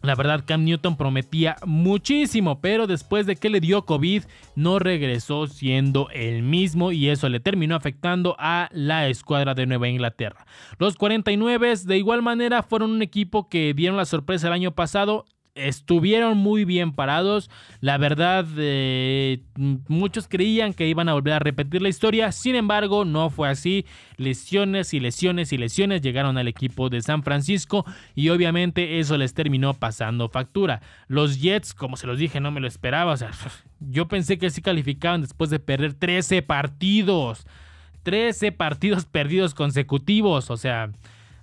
la 0.02 0.16
verdad, 0.16 0.44
Cam 0.46 0.64
Newton 0.64 0.96
prometía 0.96 1.58
muchísimo, 1.66 2.62
pero 2.62 2.88
después 2.88 3.26
de 3.26 3.36
que 3.36 3.50
le 3.50 3.60
dio 3.60 3.86
COVID, 3.86 4.24
no 4.56 4.80
regresó 4.80 5.48
siendo 5.48 6.10
el 6.12 6.42
mismo 6.42 6.94
y 6.94 7.10
eso 7.10 7.28
le 7.28 7.42
terminó 7.42 7.76
afectando 7.76 8.36
a 8.40 8.70
la 8.72 9.10
escuadra 9.10 9.56
de 9.56 9.66
Nueva 9.66 9.90
Inglaterra. 9.90 10.46
Los 10.78 10.96
49 10.96 11.74
de 11.86 11.98
igual 11.98 12.22
manera 12.22 12.64
fueron 12.64 12.92
un 12.92 13.02
equipo 13.02 13.50
que 13.50 13.74
dieron 13.74 13.98
la 13.98 14.06
sorpresa 14.06 14.48
el 14.48 14.54
año 14.54 14.72
pasado 14.72 15.26
estuvieron 15.68 16.38
muy 16.38 16.66
bien 16.66 16.94
parados. 16.94 17.50
La 17.82 17.98
verdad, 17.98 18.46
eh, 18.58 19.44
muchos 19.88 20.28
creían 20.28 20.74
que 20.74 20.88
iban 20.88 21.10
a 21.10 21.14
volver 21.14 21.34
a 21.34 21.40
repetir 21.40 21.82
la 21.82 21.90
historia. 21.90 22.32
Sin 22.32 22.56
embargo, 22.56 23.06
no 23.06 23.30
fue 23.30 23.50
así. 23.50 23.86
Lesiones 24.18 24.94
y 24.94 25.00
lesiones 25.00 25.54
y 25.54 25.58
lesiones 25.58 26.02
llegaron 26.02 26.38
al 26.38 26.48
equipo 26.48 26.90
de 26.90 27.02
San 27.02 27.24
Francisco 27.24 27.86
y 28.16 28.30
obviamente 28.30 29.00
eso 29.00 29.18
les 29.18 29.34
terminó 29.34 29.74
pasando 29.74 30.30
factura. 30.30 30.82
Los 31.08 31.40
Jets, 31.40 31.74
como 31.74 31.98
se 31.98 32.08
los 32.08 32.20
dije, 32.20 32.40
no 32.40 32.52
me 32.52 32.60
lo 32.60 32.68
esperaba. 32.68 33.14
O 33.14 33.18
sea, 33.18 33.32
yo 33.80 34.08
pensé 34.08 34.38
que 34.38 34.50
sí 34.50 34.62
calificaban 34.62 35.22
después 35.22 35.50
de 35.50 35.60
perder 35.60 35.94
13 35.94 36.42
partidos. 36.42 37.46
13 38.04 38.52
partidos 38.52 39.06
perdidos 39.12 39.54
consecutivos. 39.54 40.50
O 40.50 40.58
sea, 40.58 40.92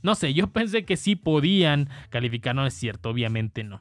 no 0.03 0.15
sé, 0.15 0.35
yo 0.35 0.49
pensé 0.49 0.85
que 0.85 0.97
sí 0.97 1.17
podían 1.17 1.89
calificar. 2.11 2.55
No 2.55 2.67
es 2.67 2.75
cierto, 2.75 3.11
obviamente 3.11 3.65
no. 3.65 3.81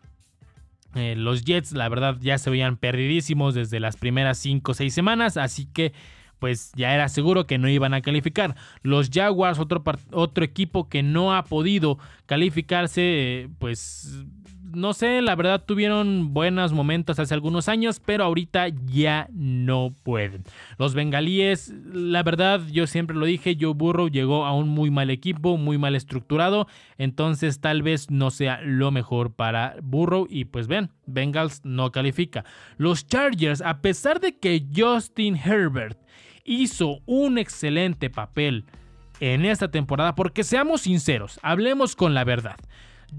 Eh, 0.96 1.16
los 1.16 1.44
Jets, 1.44 1.74
la 1.74 1.90
verdad, 1.90 2.18
ya 2.22 2.38
se 2.38 2.50
veían 2.50 2.78
perdidísimos 2.78 3.54
desde 3.54 3.80
las 3.80 3.98
primeras 3.98 4.38
5 4.40 4.72
o 4.72 4.74
6 4.74 4.94
semanas, 4.94 5.38
así 5.38 5.66
que 5.66 5.94
pues 6.40 6.72
ya 6.76 6.94
era 6.94 7.10
seguro 7.10 7.48
que 7.48 7.58
no 7.58 7.70
iban 7.70 7.94
a 7.94 8.02
calificar. 8.02 8.56
Los 8.82 9.10
Jaguars, 9.10 9.60
otro, 9.60 9.84
otro 10.12 10.44
equipo 10.44 10.90
que 10.90 11.02
no 11.04 11.36
ha 11.36 11.44
podido 11.46 11.98
calificarse, 12.26 13.02
eh, 13.04 13.50
pues 13.60 14.26
no 14.76 14.94
sé, 14.94 15.22
la 15.22 15.36
verdad 15.36 15.64
tuvieron 15.66 16.34
buenos 16.34 16.74
momentos 16.74 17.20
hace 17.20 17.34
algunos 17.34 17.68
años, 17.70 18.02
pero 18.04 18.24
ahorita 18.24 18.68
ya 18.86 19.28
no 19.32 19.94
pueden. 20.04 20.44
Los 20.78 20.94
bengalíes, 20.94 21.74
la 21.92 22.24
verdad, 22.24 22.62
yo 22.72 22.88
siempre 22.88 23.16
lo 23.16 23.26
dije, 23.26 23.58
Joe 23.60 23.74
Burrow 23.74 24.10
llegó 24.10 24.46
a 24.46 24.54
un 24.54 24.70
muy 24.70 24.92
mal 24.92 25.10
equipo, 25.10 25.58
muy 25.58 25.78
mal 25.78 25.96
estructurado, 25.96 26.68
entonces 26.98 27.60
tal 27.60 27.82
vez 27.82 28.12
no 28.12 28.32
sea 28.32 28.62
lo 28.62 28.92
mejor 28.92 29.34
para 29.34 29.76
Burrow 29.82 30.28
y 30.30 30.46
pues 30.46 30.68
ven, 30.68 30.92
Bengals 31.06 31.64
no 31.64 31.92
califica. 31.92 32.46
Los 32.78 33.08
Chargers, 33.08 33.62
a 33.62 33.82
pesar 33.82 34.20
de 34.20 34.38
que 34.38 34.66
Justin 34.76 35.36
Herbert 35.36 35.98
hizo 36.44 37.00
un 37.06 37.38
excelente 37.38 38.10
papel 38.10 38.66
en 39.20 39.46
esta 39.46 39.72
temporada, 39.72 40.16
porque 40.16 40.44
seamos 40.44 40.82
sinceros, 40.82 41.40
hablemos 41.42 41.96
con 41.96 42.14
la 42.14 42.24
verdad. 42.24 42.58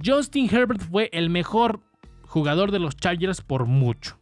Justin 0.04 0.48
Herbert 0.54 0.80
fue 0.80 1.10
el 1.12 1.30
mejor 1.30 1.80
jugador 2.22 2.70
de 2.70 2.78
los 2.78 2.96
Chargers 2.96 3.40
por 3.40 3.66
mucho. 3.66 4.18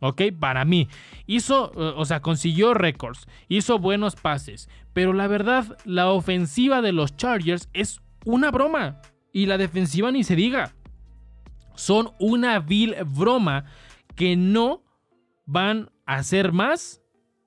¿Ok? 0.00 0.22
Para 0.38 0.64
mí. 0.64 0.88
Hizo, 1.26 1.72
eh, 1.74 1.92
o 1.96 2.04
sea, 2.04 2.20
consiguió 2.20 2.74
récords, 2.74 3.26
hizo 3.48 3.78
buenos 3.78 4.16
pases, 4.16 4.68
pero 4.92 5.12
la 5.12 5.26
verdad, 5.26 5.76
la 5.84 6.10
ofensiva 6.10 6.80
de 6.80 6.92
los 6.92 7.16
Chargers 7.16 7.68
es 7.72 8.00
una 8.24 8.50
broma. 8.50 9.02
Y 9.32 9.46
la 9.46 9.58
defensiva 9.58 10.10
ni 10.10 10.24
se 10.24 10.36
diga. 10.36 10.72
Son 11.74 12.10
una 12.18 12.58
vil 12.58 12.96
broma 13.06 13.64
que 14.16 14.36
no 14.36 14.82
van 15.46 15.90
a 16.06 16.16
hacer 16.16 16.52
más 16.52 17.00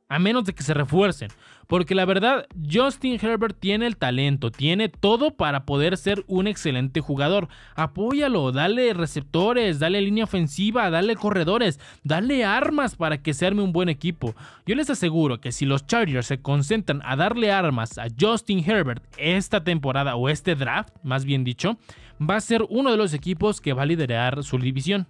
a 0.07 0.19
menos 0.19 0.45
de 0.45 0.53
que 0.53 0.63
se 0.63 0.74
refuercen. 0.74 1.30
Porque 1.74 1.95
la 1.95 2.05
verdad, 2.05 2.45
Justin 2.71 3.17
Herbert 3.19 3.57
tiene 3.59 3.88
el 3.88 3.97
talento, 3.97 4.51
tiene 4.51 4.89
todo 4.89 5.32
para 5.32 5.65
poder 5.65 5.97
ser 5.97 6.24
un 6.28 6.45
excelente 6.45 7.01
jugador. 7.01 7.47
Apóyalo, 7.74 8.51
dale 8.51 8.93
receptores, 8.93 9.80
dale 9.80 9.99
línea 9.99 10.26
ofensiva, 10.26 10.91
dale 10.91 11.15
corredores, 11.15 11.80
dale 12.03 12.45
armas 12.45 12.95
para 12.95 13.24
que 13.24 13.34
se 13.34 13.47
arme 13.47 13.63
un 13.63 13.74
buen 13.74 13.89
equipo. 13.89 14.36
Yo 14.67 14.76
les 14.76 14.91
aseguro 14.91 15.41
que 15.41 15.51
si 15.51 15.65
los 15.65 15.88
Chargers 15.88 16.28
se 16.28 16.43
concentran 16.43 17.01
a 17.05 17.15
darle 17.15 17.51
armas 17.51 17.97
a 17.97 18.05
Justin 18.21 18.63
Herbert 18.63 19.03
esta 19.17 19.63
temporada 19.63 20.15
o 20.15 20.30
este 20.30 20.53
draft, 20.53 20.93
más 21.01 21.26
bien 21.26 21.43
dicho, 21.43 21.80
va 22.21 22.36
a 22.36 22.41
ser 22.41 22.67
uno 22.69 22.91
de 22.91 22.97
los 22.97 23.15
equipos 23.15 23.61
que 23.61 23.74
va 23.74 23.82
a 23.82 23.88
liderar 23.88 24.43
su 24.43 24.59
división. 24.59 25.07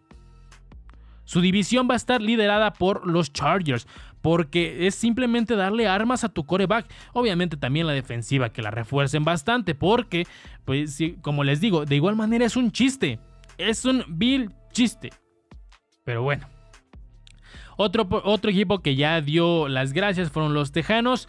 Su 1.25 1.41
división 1.41 1.87
va 1.89 1.93
a 1.93 1.97
estar 1.97 2.21
liderada 2.21 2.73
por 2.73 3.07
los 3.07 3.31
Chargers, 3.31 3.87
porque 4.21 4.87
es 4.87 4.95
simplemente 4.95 5.55
darle 5.55 5.87
armas 5.87 6.23
a 6.23 6.29
tu 6.29 6.45
coreback. 6.45 6.85
Obviamente 7.13 7.57
también 7.57 7.87
la 7.87 7.93
defensiva, 7.93 8.49
que 8.49 8.61
la 8.61 8.71
refuercen 8.71 9.23
bastante, 9.23 9.75
porque, 9.75 10.25
pues, 10.65 10.97
como 11.21 11.43
les 11.43 11.59
digo, 11.61 11.85
de 11.85 11.95
igual 11.95 12.15
manera 12.15 12.45
es 12.45 12.55
un 12.55 12.71
chiste. 12.71 13.19
Es 13.57 13.85
un 13.85 14.03
vil 14.07 14.51
chiste. 14.71 15.11
Pero 16.03 16.23
bueno. 16.23 16.47
Otro, 17.75 18.07
otro 18.23 18.51
equipo 18.51 18.79
que 18.79 18.95
ya 18.95 19.19
dio 19.21 19.67
las 19.67 19.93
gracias 19.93 20.29
fueron 20.29 20.53
los 20.53 20.71
Tejanos 20.71 21.27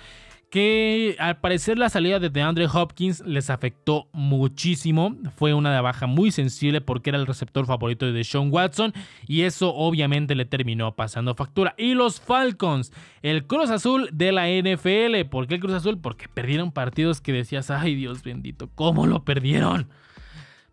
que 0.55 1.17
al 1.19 1.39
parecer 1.39 1.79
la 1.79 1.89
salida 1.89 2.21
de 2.21 2.31
DeAndre 2.31 2.69
Hopkins 2.73 3.25
les 3.27 3.51
afectó 3.51 4.07
muchísimo. 4.13 5.17
Fue 5.35 5.53
una 5.53 5.81
baja 5.81 6.07
muy 6.07 6.31
sensible 6.31 6.81
porque 6.81 7.11
era 7.11 7.19
el 7.19 7.27
receptor 7.27 7.67
favorito 7.67 8.07
de 8.07 8.23
Sean 8.23 8.53
Watson 8.53 8.93
y 9.27 9.43
eso 9.43 9.75
obviamente 9.75 10.37
le 10.37 10.45
terminó 10.45 10.95
pasando 10.95 11.35
factura. 11.35 11.75
Y 11.77 11.95
los 11.95 12.21
Falcons, 12.21 12.93
el 13.23 13.49
Cruz 13.49 13.69
Azul 13.71 14.09
de 14.13 14.31
la 14.31 14.47
NFL. 14.47 15.29
¿Por 15.29 15.49
qué 15.49 15.57
el 15.57 15.61
Cruz 15.61 15.75
Azul? 15.75 15.99
Porque 16.01 16.29
perdieron 16.29 16.71
partidos 16.71 17.21
que 17.21 17.33
decías, 17.33 17.73
ay 17.73 17.97
Dios 17.97 18.23
bendito, 18.23 18.71
¿cómo 18.77 19.09
lo 19.09 19.25
perdieron? 19.25 19.89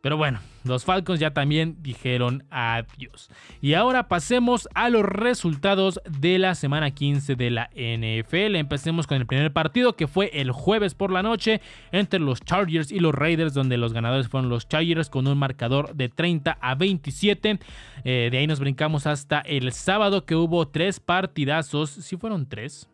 Pero 0.01 0.17
bueno, 0.17 0.39
los 0.63 0.83
Falcons 0.83 1.19
ya 1.19 1.31
también 1.31 1.77
dijeron 1.81 2.43
adiós. 2.49 3.29
Y 3.61 3.75
ahora 3.75 4.07
pasemos 4.07 4.67
a 4.73 4.89
los 4.89 5.03
resultados 5.03 6.01
de 6.09 6.39
la 6.39 6.55
semana 6.55 6.91
15 6.91 7.35
de 7.35 7.49
la 7.51 7.69
NFL. 7.75 8.55
Empecemos 8.55 9.05
con 9.05 9.17
el 9.17 9.27
primer 9.27 9.53
partido 9.53 9.95
que 9.95 10.07
fue 10.07 10.31
el 10.33 10.51
jueves 10.51 10.95
por 10.95 11.11
la 11.11 11.21
noche 11.21 11.61
entre 11.91 12.19
los 12.19 12.41
Chargers 12.41 12.91
y 12.91 12.99
los 12.99 13.13
Raiders, 13.13 13.53
donde 13.53 13.77
los 13.77 13.93
ganadores 13.93 14.27
fueron 14.27 14.49
los 14.49 14.67
Chargers 14.67 15.09
con 15.09 15.27
un 15.27 15.37
marcador 15.37 15.93
de 15.95 16.09
30 16.09 16.57
a 16.59 16.75
27. 16.75 17.59
Eh, 18.03 18.29
de 18.31 18.37
ahí 18.37 18.47
nos 18.47 18.59
brincamos 18.59 19.05
hasta 19.05 19.39
el 19.41 19.71
sábado 19.71 20.25
que 20.25 20.35
hubo 20.35 20.67
tres 20.67 20.99
partidazos. 20.99 21.91
Si 21.91 22.17
fueron 22.17 22.47
tres? 22.49 22.90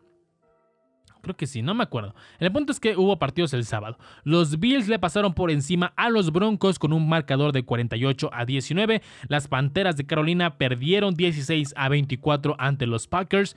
Creo 1.28 1.36
que 1.36 1.46
sí, 1.46 1.60
no 1.60 1.74
me 1.74 1.82
acuerdo. 1.82 2.14
El 2.38 2.50
punto 2.50 2.72
es 2.72 2.80
que 2.80 2.96
hubo 2.96 3.18
partidos 3.18 3.52
el 3.52 3.66
sábado. 3.66 3.98
Los 4.24 4.58
Bills 4.58 4.88
le 4.88 4.98
pasaron 4.98 5.34
por 5.34 5.50
encima 5.50 5.92
a 5.94 6.08
los 6.08 6.32
Broncos 6.32 6.78
con 6.78 6.94
un 6.94 7.06
marcador 7.06 7.52
de 7.52 7.64
48 7.64 8.30
a 8.32 8.46
19. 8.46 9.02
Las 9.28 9.46
Panteras 9.46 9.98
de 9.98 10.06
Carolina 10.06 10.56
perdieron 10.56 11.12
16 11.12 11.74
a 11.76 11.90
24 11.90 12.56
ante 12.58 12.86
los 12.86 13.08
Packers. 13.08 13.56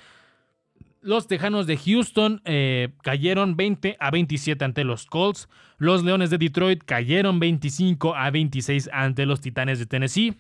Los 1.02 1.28
Tejanos 1.28 1.66
de 1.66 1.78
Houston 1.78 2.42
eh, 2.44 2.90
cayeron 3.04 3.56
20 3.56 3.96
a 3.98 4.12
27 4.12 4.66
ante 4.66 4.84
los 4.84 5.06
Colts. 5.06 5.48
Los 5.78 6.04
Leones 6.04 6.30
de 6.30 6.40
Detroit 6.40 6.84
cayeron 6.84 7.40
25 7.40 8.18
a 8.18 8.30
26 8.32 8.90
ante 8.92 9.26
los 9.26 9.40
Titanes 9.40 9.80
de 9.80 9.86
Tennessee. 9.86 10.36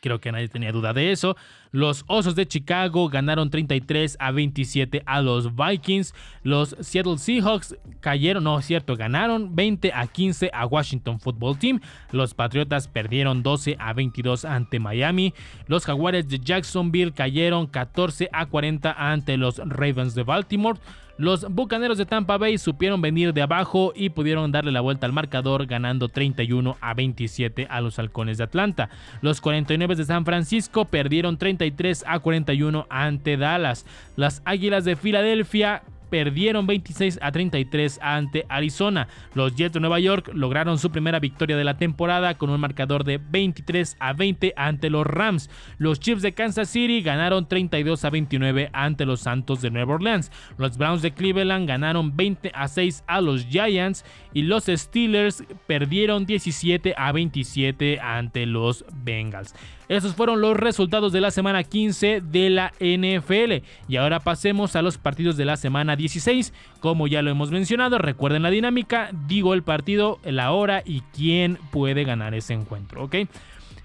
Creo 0.00 0.20
que 0.20 0.32
nadie 0.32 0.48
tenía 0.48 0.72
duda 0.72 0.92
de 0.92 1.12
eso. 1.12 1.36
Los 1.70 2.04
Osos 2.06 2.34
de 2.34 2.46
Chicago 2.46 3.08
ganaron 3.08 3.50
33 3.50 4.16
a 4.20 4.30
27 4.30 5.02
a 5.04 5.20
los 5.20 5.54
Vikings. 5.54 6.14
Los 6.42 6.76
Seattle 6.80 7.18
Seahawks 7.18 7.76
cayeron, 8.00 8.44
no 8.44 8.58
es 8.58 8.64
cierto, 8.64 8.96
ganaron 8.96 9.54
20 9.54 9.92
a 9.92 10.06
15 10.06 10.50
a 10.52 10.66
Washington 10.66 11.20
Football 11.20 11.58
Team. 11.58 11.80
Los 12.10 12.34
Patriotas 12.34 12.88
perdieron 12.88 13.42
12 13.42 13.76
a 13.78 13.92
22 13.92 14.44
ante 14.44 14.78
Miami. 14.78 15.34
Los 15.66 15.84
Jaguares 15.84 16.28
de 16.28 16.38
Jacksonville 16.38 17.12
cayeron 17.12 17.66
14 17.66 18.30
a 18.32 18.46
40 18.46 18.92
ante 18.92 19.36
los 19.36 19.58
Ravens 19.58 20.14
de 20.14 20.22
Baltimore. 20.22 20.78
Los 21.18 21.52
Bucaneros 21.52 21.98
de 21.98 22.06
Tampa 22.06 22.38
Bay 22.38 22.58
supieron 22.58 23.02
venir 23.02 23.34
de 23.34 23.42
abajo 23.42 23.92
y 23.94 24.10
pudieron 24.10 24.52
darle 24.52 24.70
la 24.70 24.80
vuelta 24.80 25.04
al 25.04 25.12
marcador 25.12 25.66
ganando 25.66 26.08
31 26.08 26.76
a 26.80 26.94
27 26.94 27.66
a 27.68 27.80
los 27.80 27.98
Halcones 27.98 28.38
de 28.38 28.44
Atlanta. 28.44 28.88
Los 29.20 29.40
49 29.40 29.96
de 29.96 30.04
San 30.04 30.24
Francisco 30.24 30.84
perdieron 30.84 31.36
33 31.36 32.04
a 32.06 32.20
41 32.20 32.86
ante 32.88 33.36
Dallas. 33.36 33.84
Las 34.14 34.42
Águilas 34.44 34.84
de 34.84 34.94
Filadelfia 34.94 35.82
perdieron 36.10 36.66
26 36.66 37.18
a 37.22 37.32
33 37.32 37.98
ante 38.02 38.46
Arizona. 38.48 39.08
Los 39.34 39.54
Jets 39.56 39.74
de 39.74 39.80
Nueva 39.80 40.00
York 40.00 40.30
lograron 40.34 40.78
su 40.78 40.90
primera 40.90 41.20
victoria 41.20 41.56
de 41.56 41.64
la 41.64 41.76
temporada 41.76 42.36
con 42.36 42.50
un 42.50 42.60
marcador 42.60 43.04
de 43.04 43.18
23 43.18 43.96
a 44.00 44.12
20 44.12 44.54
ante 44.56 44.90
los 44.90 45.06
Rams. 45.06 45.50
Los 45.78 46.00
Chiefs 46.00 46.22
de 46.22 46.34
Kansas 46.34 46.68
City 46.68 47.02
ganaron 47.02 47.48
32 47.48 48.04
a 48.04 48.10
29 48.10 48.70
ante 48.72 49.06
los 49.06 49.20
Santos 49.20 49.62
de 49.62 49.70
Nueva 49.70 49.94
Orleans. 49.94 50.30
Los 50.56 50.76
Browns 50.76 51.02
de 51.02 51.12
Cleveland 51.12 51.68
ganaron 51.68 52.16
20 52.16 52.52
a 52.54 52.68
6 52.68 53.04
a 53.06 53.20
los 53.20 53.46
Giants 53.46 54.04
y 54.32 54.42
los 54.42 54.64
Steelers 54.66 55.44
perdieron 55.66 56.26
17 56.26 56.94
a 56.96 57.12
27 57.12 58.00
ante 58.00 58.46
los 58.46 58.84
Bengals. 58.92 59.54
Esos 59.88 60.14
fueron 60.14 60.42
los 60.42 60.54
resultados 60.54 61.12
de 61.12 61.22
la 61.22 61.30
semana 61.30 61.64
15 61.64 62.20
de 62.20 62.50
la 62.50 62.72
NFL. 62.78 63.64
Y 63.88 63.96
ahora 63.96 64.20
pasemos 64.20 64.76
a 64.76 64.82
los 64.82 64.98
partidos 64.98 65.38
de 65.38 65.46
la 65.46 65.56
semana 65.56 65.96
16. 65.98 66.54
Como 66.80 67.06
ya 67.06 67.20
lo 67.20 67.30
hemos 67.30 67.50
mencionado, 67.50 67.98
recuerden 67.98 68.42
la 68.42 68.50
dinámica, 68.50 69.10
digo 69.26 69.52
el 69.52 69.62
partido, 69.62 70.18
la 70.24 70.52
hora 70.52 70.82
y 70.84 71.02
quién 71.14 71.58
puede 71.70 72.04
ganar 72.04 72.34
ese 72.34 72.54
encuentro, 72.54 73.04
¿ok? 73.04 73.16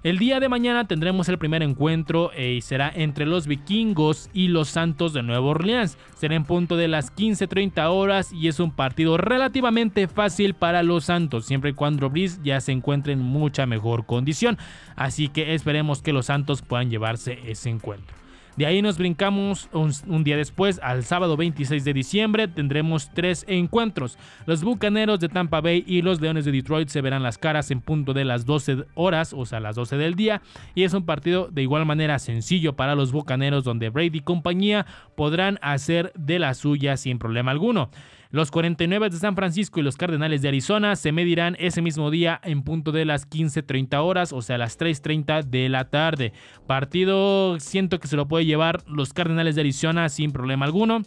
El 0.04 0.18
día 0.18 0.38
de 0.38 0.50
mañana 0.50 0.86
tendremos 0.86 1.30
el 1.30 1.38
primer 1.38 1.62
encuentro 1.62 2.30
eh, 2.34 2.56
y 2.58 2.60
será 2.60 2.92
entre 2.94 3.24
los 3.24 3.46
vikingos 3.46 4.28
y 4.34 4.48
los 4.48 4.68
Santos 4.68 5.14
de 5.14 5.22
Nueva 5.22 5.46
Orleans. 5.46 5.96
Será 6.18 6.34
en 6.34 6.44
punto 6.44 6.76
de 6.76 6.88
las 6.88 7.10
15.30 7.16 7.88
horas 7.88 8.30
y 8.30 8.48
es 8.48 8.60
un 8.60 8.70
partido 8.70 9.16
relativamente 9.16 10.06
fácil 10.06 10.52
para 10.52 10.82
los 10.82 11.06
Santos, 11.06 11.46
siempre 11.46 11.70
y 11.70 11.72
cuando 11.72 12.10
Brice 12.10 12.38
ya 12.44 12.60
se 12.60 12.72
encuentre 12.72 13.14
en 13.14 13.20
mucha 13.20 13.64
mejor 13.64 14.04
condición. 14.04 14.58
Así 14.94 15.28
que 15.28 15.54
esperemos 15.54 16.02
que 16.02 16.12
los 16.12 16.26
Santos 16.26 16.60
puedan 16.60 16.90
llevarse 16.90 17.38
ese 17.46 17.70
encuentro. 17.70 18.23
De 18.56 18.66
ahí 18.66 18.82
nos 18.82 18.98
brincamos 18.98 19.68
un, 19.72 20.22
día 20.22 20.36
después, 20.36 20.78
al 20.80 21.02
sábado 21.02 21.36
26 21.36 21.84
de 21.84 21.92
diciembre, 21.92 22.46
tendremos 22.46 23.10
tres 23.12 23.44
encuentros. 23.48 24.16
Los 24.46 24.62
Bucaneros 24.62 25.18
de 25.18 25.28
Tampa 25.28 25.60
Bay 25.60 25.82
y 25.86 26.02
los 26.02 26.20
Leones 26.20 26.44
de 26.44 26.52
Detroit 26.52 26.88
se 26.88 27.00
verán 27.00 27.24
las 27.24 27.36
caras 27.36 27.72
en 27.72 27.80
punto 27.80 28.12
de 28.12 28.24
las 28.24 28.46
12 28.46 28.84
horas, 28.94 29.32
o 29.32 29.44
sea, 29.44 29.58
las 29.58 29.74
12 29.74 29.96
del 29.96 30.14
día. 30.14 30.40
Y 30.76 30.84
es 30.84 30.94
un 30.94 31.04
partido 31.04 31.48
de 31.50 31.62
igual 31.62 31.84
manera 31.84 32.20
sencillo 32.20 32.74
para 32.74 32.94
los 32.94 33.10
Bucaneros, 33.10 33.64
donde 33.64 33.90
Brady 33.90 34.18
y 34.18 34.20
compañía 34.20 34.86
podrán 35.16 35.58
hacer 35.60 36.12
de 36.14 36.38
la 36.38 36.54
suya 36.54 36.96
sin 36.96 37.18
problema 37.18 37.50
alguno. 37.50 37.90
Los 38.34 38.50
49 38.50 39.10
de 39.10 39.16
San 39.16 39.36
Francisco 39.36 39.78
y 39.78 39.84
los 39.84 39.96
Cardenales 39.96 40.42
de 40.42 40.48
Arizona 40.48 40.96
se 40.96 41.12
medirán 41.12 41.54
ese 41.60 41.82
mismo 41.82 42.10
día 42.10 42.40
en 42.42 42.64
punto 42.64 42.90
de 42.90 43.04
las 43.04 43.30
15.30 43.30 43.96
horas, 44.02 44.32
o 44.32 44.42
sea, 44.42 44.58
las 44.58 44.76
3.30 44.76 45.44
de 45.44 45.68
la 45.68 45.88
tarde. 45.88 46.32
Partido 46.66 47.60
siento 47.60 48.00
que 48.00 48.08
se 48.08 48.16
lo 48.16 48.26
puede 48.26 48.44
llevar 48.44 48.82
los 48.88 49.12
Cardenales 49.12 49.54
de 49.54 49.60
Arizona 49.60 50.08
sin 50.08 50.32
problema 50.32 50.64
alguno 50.64 51.04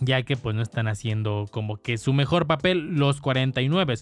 ya 0.00 0.22
que 0.22 0.36
pues 0.36 0.54
no 0.54 0.62
están 0.62 0.88
haciendo 0.88 1.46
como 1.50 1.76
que 1.76 1.98
su 1.98 2.12
mejor 2.12 2.46
papel 2.46 2.96
los 2.96 3.20
49. 3.20 3.94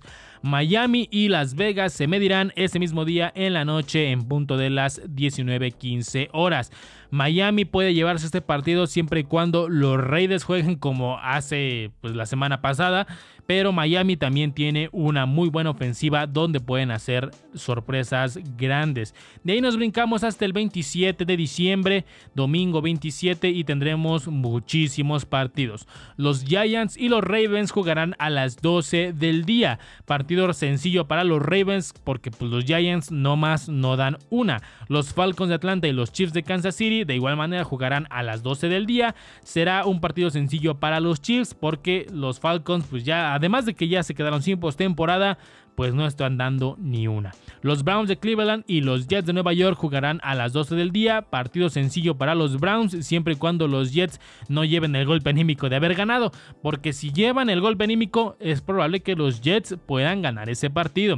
Miami 0.43 1.09
y 1.11 1.28
Las 1.28 1.55
Vegas 1.55 1.93
se 1.93 2.07
medirán 2.07 2.53
ese 2.57 2.78
mismo 2.78 3.05
día 3.05 3.32
en 3.34 3.53
la 3.53 3.64
noche 3.64 4.11
en 4.11 4.26
punto 4.26 4.57
de 4.57 4.70
las 4.70 5.03
19:15 5.03 6.28
horas. 6.32 6.72
Miami 7.11 7.64
puede 7.64 7.93
llevarse 7.93 8.26
este 8.26 8.41
partido 8.41 8.86
siempre 8.86 9.20
y 9.20 9.24
cuando 9.24 9.68
los 9.68 9.99
Raiders 9.99 10.45
jueguen 10.45 10.76
como 10.76 11.18
hace 11.18 11.91
pues, 12.01 12.14
la 12.14 12.26
semana 12.26 12.61
pasada, 12.61 13.07
pero 13.51 13.73
Miami 13.73 14.17
también 14.17 14.53
tiene 14.53 14.89
una 14.93 15.27
muy 15.27 15.49
buena 15.49 15.71
ofensiva 15.71 16.29
donde 16.29 16.61
pueden 16.61 16.93
hacer 16.93 17.33
sorpresas 17.53 18.39
grandes. 18.57 19.13
De 19.43 19.55
ahí 19.55 19.61
nos 19.61 19.77
brincamos 19.77 20.23
hasta 20.23 20.45
el 20.45 20.53
27 20.53 21.25
de 21.25 21.37
diciembre, 21.37 22.05
domingo 22.33 22.81
27 22.81 23.49
y 23.49 23.65
tendremos 23.65 24.29
muchísimos 24.29 25.25
partidos. 25.25 25.89
Los 26.17 26.45
Giants 26.45 26.97
y 26.97 27.09
los 27.09 27.25
Ravens 27.25 27.73
jugarán 27.73 28.15
a 28.21 28.31
las 28.31 28.63
12 28.63 29.15
del 29.15 29.45
día. 29.45 29.81
Partido 30.07 30.53
sencillo 30.53 31.09
para 31.09 31.25
los 31.25 31.43
Ravens 31.43 31.93
porque 32.05 32.31
pues, 32.31 32.53
los 32.53 32.65
Giants 32.65 33.11
no 33.11 33.35
más 33.37 33.69
no 33.69 33.97
dan 33.97 34.19
una. 34.29 34.63
Los 34.87 35.13
Falcons 35.13 35.49
de 35.49 35.57
Atlanta 35.57 35.89
y 35.89 35.93
los 35.93 36.13
Chiefs 36.13 36.35
de 36.35 36.45
Kansas 36.45 36.77
City 36.77 37.03
de 37.03 37.17
igual 37.17 37.37
manera 37.37 37.65
jugarán 37.65 38.07
a 38.11 38.23
las 38.23 38.45
12 38.45 38.69
del 38.69 38.87
día. 38.87 39.17
Será 39.43 39.87
un 39.87 40.01
partido 40.01 40.31
sencillo 40.31 40.79
para 40.79 41.01
los 41.01 41.21
Chiefs 41.21 41.55
porque 41.55 42.07
los 42.13 42.39
Falcons 42.39 42.87
pues 42.89 43.05
ya 43.05 43.39
además 43.41 43.66
de 43.66 43.74
que 43.74 43.88
ya 43.88 44.03
se 44.03 44.14
quedaron 44.14 44.43
sin 44.43 44.61
postemporada, 44.61 45.38
pues 45.74 45.95
no 45.95 46.07
están 46.07 46.36
dando 46.36 46.76
ni 46.78 47.09
una. 47.09 47.32
Los 47.62 47.84
Browns 47.84 48.09
de 48.09 48.18
Cleveland 48.18 48.64
y 48.66 48.82
los 48.82 49.09
Jets 49.09 49.26
de 49.26 49.32
Nueva 49.32 49.55
York 49.55 49.78
jugarán 49.78 50.20
a 50.22 50.34
las 50.34 50.53
12 50.53 50.74
del 50.74 50.93
día. 50.93 51.22
Partido 51.22 51.70
sencillo 51.70 52.16
para 52.16 52.34
los 52.34 52.61
Browns, 52.61 53.07
siempre 53.07 53.32
y 53.32 53.36
cuando 53.36 53.66
los 53.66 53.93
Jets 53.93 54.20
no 54.49 54.64
lleven 54.64 54.95
el 54.95 55.07
golpe 55.07 55.30
anímico 55.30 55.68
de 55.68 55.76
haber 55.76 55.95
ganado. 55.95 56.32
Porque 56.62 56.93
si 56.93 57.12
llevan 57.12 57.49
el 57.49 57.62
golpe 57.62 57.84
anímico, 57.84 58.36
es 58.41 58.61
probable 58.61 59.01
que 59.01 59.16
los 59.16 59.41
Jets 59.41 59.76
puedan 59.86 60.20
ganar 60.20 60.51
ese 60.51 60.68
partido. 60.68 61.16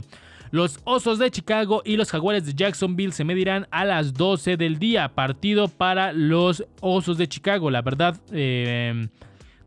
Los 0.52 0.80
Osos 0.84 1.18
de 1.18 1.30
Chicago 1.30 1.82
y 1.84 1.96
los 1.96 2.10
Jaguares 2.10 2.44
de 2.44 2.52
Jacksonville 2.54 3.12
se 3.12 3.24
medirán 3.24 3.66
a 3.70 3.84
las 3.84 4.12
12 4.12 4.56
del 4.58 4.78
día. 4.78 5.08
Partido 5.08 5.66
para 5.66 6.12
los 6.12 6.64
Osos 6.80 7.16
de 7.16 7.26
Chicago. 7.26 7.70
La 7.70 7.80
verdad, 7.80 8.20
eh, 8.32 9.08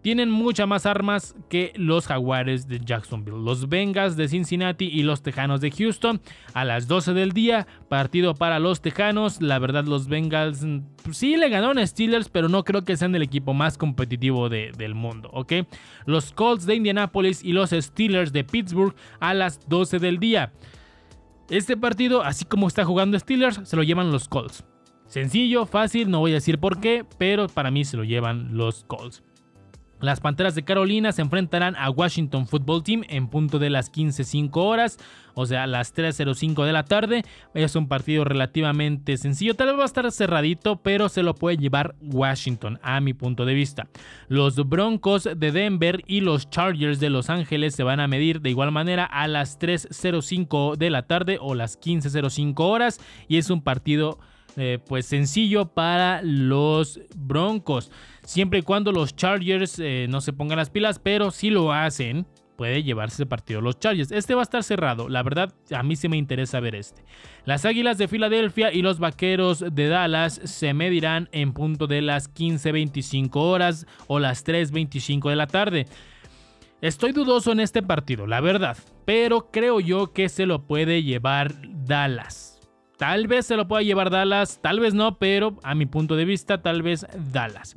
tienen 0.05 0.29
muchas 0.29 0.67
más 0.67 0.85
armas 0.85 1.33
que 1.49 1.73
los 1.77 2.05
Jaguares 2.05 2.67
de 2.67 2.79
Jacksonville. 2.79 3.43
Los 3.43 3.69
Bengals 3.69 4.15
de 4.15 4.27
Cincinnati 4.27 4.85
y 4.85 5.01
los 5.01 5.23
Tejanos 5.23 5.61
de 5.61 5.71
Houston 5.71 6.21
a 6.53 6.63
las 6.63 6.87
12 6.87 7.15
del 7.15 7.31
día. 7.31 7.65
Partido 7.89 8.35
para 8.35 8.59
los 8.59 8.81
Tejanos. 8.81 9.41
La 9.41 9.57
verdad, 9.57 9.85
los 9.85 10.07
Bengals 10.07 10.63
pues, 11.03 11.17
sí 11.17 11.37
le 11.37 11.49
ganaron 11.49 11.79
a 11.79 11.87
Steelers, 11.87 12.29
pero 12.29 12.49
no 12.49 12.63
creo 12.63 12.83
que 12.83 12.97
sean 12.97 13.15
el 13.15 13.23
equipo 13.23 13.55
más 13.55 13.79
competitivo 13.79 14.47
del 14.47 14.93
mundo, 14.93 15.31
¿ok? 15.33 15.53
Los 16.05 16.33
Colts 16.33 16.67
de 16.67 16.75
Indianapolis 16.75 17.43
y 17.43 17.53
los 17.53 17.71
Steelers 17.71 18.31
de 18.31 18.43
Pittsburgh 18.43 18.93
a 19.19 19.33
las 19.33 19.67
12 19.67 19.97
del 19.97 20.19
día. 20.19 20.53
Este 21.49 21.77
partido, 21.77 22.21
así 22.21 22.45
como 22.45 22.67
está 22.67 22.85
jugando 22.85 23.17
Steelers, 23.17 23.61
se 23.63 23.75
lo 23.75 23.81
llevan 23.81 24.11
los 24.11 24.27
Colts. 24.27 24.65
Sencillo, 25.07 25.65
fácil, 25.65 26.11
no 26.11 26.19
voy 26.19 26.29
a 26.29 26.35
decir 26.35 26.59
por 26.59 26.79
qué, 26.79 27.03
pero 27.17 27.47
para 27.47 27.71
mí 27.71 27.85
se 27.85 27.97
lo 27.97 28.03
llevan 28.03 28.55
los 28.55 28.83
Colts. 28.83 29.23
Las 30.01 30.19
Panteras 30.19 30.55
de 30.55 30.63
Carolina 30.63 31.11
se 31.13 31.21
enfrentarán 31.21 31.75
a 31.77 31.89
Washington 31.89 32.47
Football 32.47 32.83
Team 32.83 33.03
en 33.07 33.27
punto 33.27 33.59
de 33.59 33.69
las 33.69 33.91
15.05 33.91 34.49
horas, 34.57 34.97
o 35.35 35.45
sea, 35.45 35.67
las 35.67 35.95
3.05 35.95 36.65
de 36.65 36.73
la 36.73 36.83
tarde. 36.83 37.23
Es 37.53 37.75
un 37.75 37.87
partido 37.87 38.25
relativamente 38.25 39.17
sencillo, 39.17 39.55
tal 39.55 39.67
vez 39.67 39.77
va 39.79 39.83
a 39.83 39.85
estar 39.85 40.11
cerradito, 40.11 40.77
pero 40.77 41.07
se 41.07 41.23
lo 41.23 41.33
puede 41.33 41.57
llevar 41.57 41.95
Washington, 42.01 42.77
a 42.83 42.99
mi 42.99 43.13
punto 43.13 43.45
de 43.45 43.53
vista. 43.53 43.87
Los 44.27 44.55
Broncos 44.67 45.29
de 45.35 45.51
Denver 45.51 46.03
y 46.07 46.21
los 46.21 46.49
Chargers 46.49 46.99
de 46.99 47.09
Los 47.09 47.29
Ángeles 47.29 47.73
se 47.73 47.83
van 47.83 47.99
a 47.99 48.07
medir 48.07 48.41
de 48.41 48.49
igual 48.49 48.71
manera 48.71 49.05
a 49.05 49.27
las 49.27 49.59
3.05 49.59 50.75
de 50.75 50.89
la 50.89 51.03
tarde 51.03 51.37
o 51.39 51.55
las 51.55 51.79
15.05 51.79 52.55
horas, 52.59 52.99
y 53.27 53.37
es 53.37 53.49
un 53.49 53.61
partido 53.61 54.19
eh, 54.57 54.79
pues 54.85 55.05
sencillo 55.05 55.67
para 55.67 56.21
los 56.23 56.99
Broncos. 57.15 57.91
Siempre 58.23 58.59
y 58.59 58.61
cuando 58.61 58.91
los 58.91 59.15
Chargers 59.15 59.79
eh, 59.79 60.07
no 60.09 60.21
se 60.21 60.33
pongan 60.33 60.57
las 60.57 60.69
pilas, 60.69 60.99
pero 60.99 61.31
si 61.31 61.49
lo 61.49 61.73
hacen, 61.73 62.25
puede 62.55 62.83
llevarse 62.83 63.15
ese 63.15 63.25
partido 63.25 63.61
los 63.61 63.79
Chargers. 63.79 64.11
Este 64.11 64.33
va 64.33 64.41
a 64.41 64.43
estar 64.43 64.63
cerrado, 64.63 65.09
la 65.09 65.23
verdad 65.23 65.53
a 65.71 65.83
mí 65.83 65.95
sí 65.95 66.07
me 66.07 66.17
interesa 66.17 66.59
ver 66.59 66.75
este. 66.75 67.03
Las 67.45 67.65
Águilas 67.65 67.97
de 67.97 68.07
Filadelfia 68.07 68.71
y 68.73 68.81
los 68.81 68.99
Vaqueros 68.99 69.63
de 69.71 69.87
Dallas 69.87 70.39
se 70.43 70.73
medirán 70.73 71.29
en 71.31 71.53
punto 71.53 71.87
de 71.87 72.01
las 72.01 72.33
15.25 72.33 73.29
horas 73.35 73.85
o 74.07 74.19
las 74.19 74.45
3.25 74.45 75.29
de 75.29 75.35
la 75.35 75.47
tarde. 75.47 75.85
Estoy 76.81 77.13
dudoso 77.13 77.51
en 77.51 77.59
este 77.59 77.81
partido, 77.81 78.27
la 78.27 78.41
verdad, 78.41 78.77
pero 79.05 79.49
creo 79.51 79.79
yo 79.79 80.13
que 80.13 80.29
se 80.29 80.45
lo 80.45 80.63
puede 80.63 81.03
llevar 81.03 81.53
Dallas. 81.63 82.54
Tal 82.97 83.27
vez 83.27 83.45
se 83.45 83.57
lo 83.57 83.67
pueda 83.67 83.83
llevar 83.83 84.09
Dallas, 84.09 84.59
tal 84.61 84.79
vez 84.79 84.93
no, 84.93 85.17
pero 85.17 85.57
a 85.63 85.75
mi 85.75 85.85
punto 85.85 86.15
de 86.15 86.25
vista, 86.25 86.61
tal 86.61 86.81
vez 86.81 87.05
Dallas. 87.31 87.75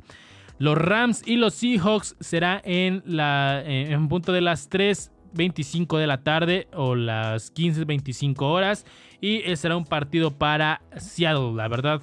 Los 0.59 0.77
Rams 0.77 1.23
y 1.25 1.37
los 1.37 1.53
Seahawks 1.53 2.15
será 2.19 2.61
en, 2.63 3.01
la, 3.05 3.61
eh, 3.65 3.91
en 3.91 4.09
punto 4.09 4.33
de 4.33 4.41
las 4.41 4.69
3.25 4.69 5.97
de 5.97 6.07
la 6.07 6.21
tarde 6.21 6.67
o 6.73 6.95
las 6.95 7.53
15.25 7.53 8.41
horas. 8.41 8.85
Y 9.21 9.41
será 9.55 9.77
un 9.77 9.85
partido 9.85 10.31
para 10.31 10.81
Seattle, 10.97 11.53
la 11.55 11.67
verdad. 11.67 12.01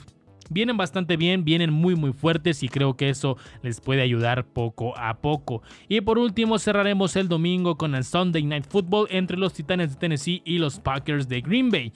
Vienen 0.49 0.77
bastante 0.77 1.17
bien, 1.17 1.45
vienen 1.45 1.73
muy 1.73 1.97
muy 1.97 2.13
fuertes 2.13 2.63
y 2.63 2.69
creo 2.69 2.97
que 2.97 3.09
eso 3.09 3.37
les 3.63 3.81
puede 3.81 4.03
ayudar 4.03 4.47
poco 4.47 4.97
a 4.97 5.19
poco. 5.19 5.63
Y 5.89 6.01
por 6.03 6.19
último 6.19 6.59
cerraremos 6.59 7.17
el 7.17 7.29
domingo 7.29 7.77
con 7.77 7.95
el 7.95 8.05
Sunday 8.05 8.45
Night 8.45 8.67
Football 8.67 9.09
entre 9.11 9.37
los 9.37 9.55
Titanes 9.55 9.91
de 9.91 9.97
Tennessee 9.97 10.43
y 10.45 10.59
los 10.59 10.79
Packers 10.79 11.29
de 11.29 11.41
Green 11.41 11.71
Bay 11.71 11.93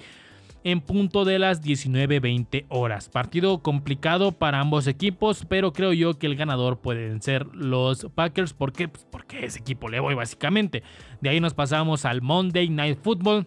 en 0.64 0.80
punto 0.80 1.24
de 1.24 1.38
las 1.38 1.62
19.20 1.62 2.66
horas. 2.68 3.08
Partido 3.08 3.62
complicado 3.62 4.32
para 4.32 4.61
ambos 4.61 4.86
equipos, 4.86 5.44
pero 5.48 5.72
creo 5.72 5.92
yo 5.92 6.18
que 6.18 6.26
el 6.26 6.36
ganador 6.36 6.80
pueden 6.80 7.22
ser 7.22 7.46
los 7.54 8.06
Packers. 8.14 8.52
¿Por 8.52 8.72
qué? 8.72 8.88
Pues 8.88 9.06
porque 9.11 9.44
ese 9.46 9.61
equipo 9.61 9.88
le 9.88 10.00
voy 10.00 10.14
básicamente. 10.14 10.82
De 11.20 11.30
ahí 11.30 11.40
nos 11.40 11.54
pasamos 11.54 12.04
al 12.04 12.22
Monday 12.22 12.68
Night 12.68 12.98
Football. 13.02 13.46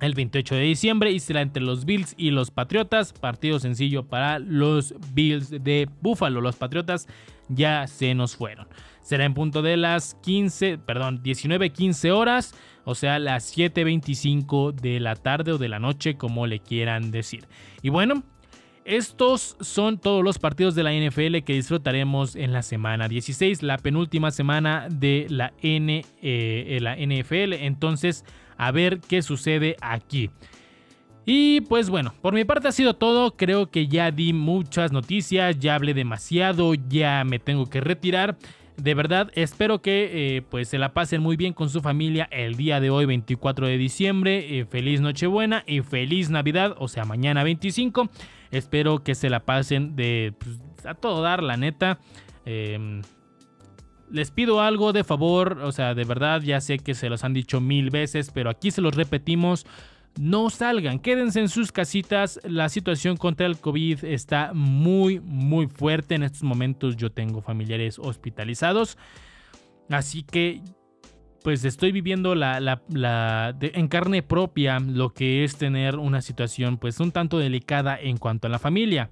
El 0.00 0.14
28 0.14 0.54
de 0.54 0.60
diciembre 0.60 1.10
y 1.10 1.18
será 1.18 1.42
entre 1.42 1.60
los 1.60 1.84
Bills 1.84 2.14
y 2.16 2.30
los 2.30 2.52
Patriotas. 2.52 3.12
Partido 3.12 3.58
sencillo 3.58 4.04
para 4.04 4.38
los 4.38 4.94
Bills 5.12 5.50
de 5.50 5.88
Buffalo. 6.00 6.40
Los 6.40 6.54
Patriotas 6.54 7.08
ya 7.48 7.86
se 7.88 8.14
nos 8.14 8.36
fueron. 8.36 8.68
Será 9.02 9.24
en 9.24 9.34
punto 9.34 9.62
de 9.62 9.76
las 9.76 10.14
15, 10.22 10.78
perdón, 10.78 11.22
19-15 11.22 12.10
horas 12.10 12.54
o 12.88 12.94
sea, 12.94 13.18
las 13.18 13.54
7.25 13.54 14.72
de 14.72 14.98
la 14.98 15.14
tarde 15.14 15.52
o 15.52 15.58
de 15.58 15.68
la 15.68 15.78
noche, 15.78 16.16
como 16.16 16.46
le 16.46 16.60
quieran 16.60 17.10
decir. 17.10 17.46
Y 17.82 17.90
bueno, 17.90 18.22
estos 18.86 19.58
son 19.60 19.98
todos 19.98 20.24
los 20.24 20.38
partidos 20.38 20.74
de 20.74 20.84
la 20.84 20.94
NFL 20.94 21.40
que 21.44 21.52
disfrutaremos 21.52 22.34
en 22.34 22.54
la 22.54 22.62
semana 22.62 23.06
16, 23.06 23.62
la 23.62 23.76
penúltima 23.76 24.30
semana 24.30 24.88
de 24.90 25.26
la, 25.28 25.52
N, 25.60 26.02
eh, 26.22 26.78
la 26.80 26.96
NFL. 26.96 27.62
Entonces, 27.62 28.24
a 28.56 28.70
ver 28.70 29.00
qué 29.00 29.20
sucede 29.20 29.76
aquí. 29.82 30.30
Y 31.26 31.60
pues 31.60 31.90
bueno, 31.90 32.14
por 32.22 32.32
mi 32.32 32.46
parte 32.46 32.68
ha 32.68 32.72
sido 32.72 32.94
todo. 32.96 33.36
Creo 33.36 33.70
que 33.70 33.86
ya 33.86 34.10
di 34.10 34.32
muchas 34.32 34.92
noticias, 34.92 35.58
ya 35.58 35.74
hablé 35.74 35.92
demasiado, 35.92 36.72
ya 36.72 37.22
me 37.26 37.38
tengo 37.38 37.66
que 37.66 37.82
retirar. 37.82 38.38
De 38.78 38.94
verdad, 38.94 39.32
espero 39.34 39.82
que 39.82 40.36
eh, 40.36 40.42
pues 40.42 40.68
se 40.68 40.78
la 40.78 40.94
pasen 40.94 41.20
muy 41.20 41.36
bien 41.36 41.52
con 41.52 41.68
su 41.68 41.80
familia 41.80 42.28
el 42.30 42.54
día 42.54 42.78
de 42.78 42.90
hoy, 42.90 43.06
24 43.06 43.66
de 43.66 43.76
diciembre. 43.76 44.60
Eh, 44.60 44.66
feliz 44.66 45.00
Nochebuena 45.00 45.64
y 45.66 45.80
feliz 45.80 46.30
Navidad, 46.30 46.76
o 46.78 46.86
sea, 46.86 47.04
mañana 47.04 47.42
25. 47.42 48.08
Espero 48.52 49.02
que 49.02 49.16
se 49.16 49.30
la 49.30 49.40
pasen 49.40 49.96
de 49.96 50.32
pues, 50.38 50.86
a 50.86 50.94
todo 50.94 51.22
dar, 51.22 51.42
la 51.42 51.56
neta. 51.56 51.98
Em, 52.44 53.02
les 54.12 54.30
pido 54.30 54.60
algo 54.60 54.92
de 54.92 55.02
favor, 55.02 55.58
o 55.60 55.72
sea, 55.72 55.96
de 55.96 56.04
verdad, 56.04 56.40
ya 56.42 56.60
sé 56.60 56.78
que 56.78 56.94
se 56.94 57.08
los 57.08 57.24
han 57.24 57.34
dicho 57.34 57.60
mil 57.60 57.90
veces, 57.90 58.30
pero 58.32 58.48
aquí 58.48 58.70
se 58.70 58.80
los 58.80 58.94
repetimos 58.94 59.66
no 60.18 60.50
salgan, 60.50 60.98
quédense 60.98 61.38
en 61.40 61.48
sus 61.48 61.70
casitas. 61.70 62.40
La 62.42 62.68
situación 62.68 63.16
contra 63.16 63.46
el 63.46 63.58
COVID 63.58 64.04
está 64.04 64.52
muy, 64.52 65.20
muy 65.20 65.68
fuerte. 65.68 66.16
En 66.16 66.24
estos 66.24 66.42
momentos 66.42 66.96
yo 66.96 67.10
tengo 67.10 67.40
familiares 67.40 67.98
hospitalizados. 67.98 68.98
Así 69.88 70.24
que, 70.24 70.60
pues 71.44 71.64
estoy 71.64 71.92
viviendo 71.92 72.34
la, 72.34 72.82
en 73.60 73.88
carne 73.88 74.22
propia 74.22 74.80
lo 74.80 75.14
que 75.14 75.44
es 75.44 75.56
tener 75.56 75.96
una 75.96 76.20
situación 76.20 76.78
pues 76.78 76.98
un 76.98 77.12
tanto 77.12 77.38
delicada 77.38 77.98
en 77.98 78.16
cuanto 78.16 78.48
a 78.48 78.50
la 78.50 78.58
familia. 78.58 79.10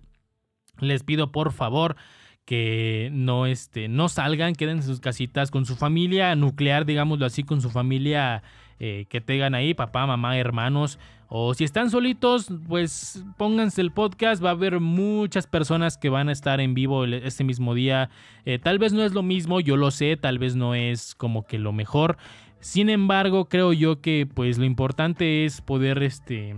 Les 0.80 1.04
pido 1.04 1.30
por 1.30 1.52
favor 1.52 1.96
que 2.44 3.10
no, 3.12 3.46
este, 3.46 3.88
no 3.88 4.08
salgan, 4.08 4.54
quédense 4.54 4.88
en 4.88 4.94
sus 4.94 5.00
casitas 5.00 5.50
con 5.50 5.66
su 5.66 5.76
familia 5.76 6.34
nuclear, 6.34 6.84
digámoslo 6.84 7.26
así, 7.26 7.44
con 7.44 7.60
su 7.60 7.70
familia 7.70 8.42
eh, 8.78 9.06
que 9.08 9.20
tengan 9.20 9.54
ahí, 9.54 9.74
papá, 9.74 10.06
mamá, 10.06 10.38
hermanos. 10.38 10.98
O 11.28 11.54
si 11.54 11.64
están 11.64 11.90
solitos, 11.90 12.48
pues 12.68 13.24
pónganse 13.36 13.80
el 13.80 13.90
podcast. 13.90 14.44
Va 14.44 14.50
a 14.50 14.52
haber 14.52 14.78
muchas 14.80 15.46
personas 15.46 15.98
que 15.98 16.08
van 16.08 16.28
a 16.28 16.32
estar 16.32 16.60
en 16.60 16.74
vivo 16.74 17.04
este 17.04 17.42
mismo 17.42 17.74
día. 17.74 18.10
Eh, 18.44 18.58
tal 18.58 18.78
vez 18.78 18.92
no 18.92 19.02
es 19.02 19.12
lo 19.12 19.22
mismo, 19.22 19.60
yo 19.60 19.76
lo 19.76 19.90
sé, 19.90 20.16
tal 20.16 20.38
vez 20.38 20.54
no 20.54 20.74
es 20.74 21.14
como 21.14 21.44
que 21.44 21.58
lo 21.58 21.72
mejor. 21.72 22.16
Sin 22.60 22.90
embargo, 22.90 23.48
creo 23.48 23.72
yo 23.72 24.00
que 24.00 24.28
pues 24.32 24.58
lo 24.58 24.64
importante 24.64 25.44
es 25.44 25.60
poder 25.60 26.02
este 26.02 26.56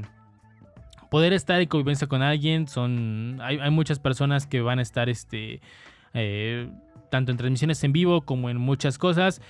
poder 1.10 1.32
estar 1.32 1.60
en 1.60 1.68
convivencia 1.68 2.06
con 2.06 2.22
alguien. 2.22 2.68
Son 2.68 3.38
hay, 3.40 3.70
muchas 3.70 3.98
personas 3.98 4.46
que 4.46 4.60
van 4.60 4.78
a 4.78 4.82
estar 4.82 5.08
este 5.08 5.60
eh, 6.12 6.68
tanto 7.10 7.32
en 7.32 7.38
transmisiones 7.38 7.82
en 7.84 7.92
vivo 7.92 8.20
como 8.22 8.50
en 8.50 8.58
muchas 8.58 8.98
cosas. 8.98 9.40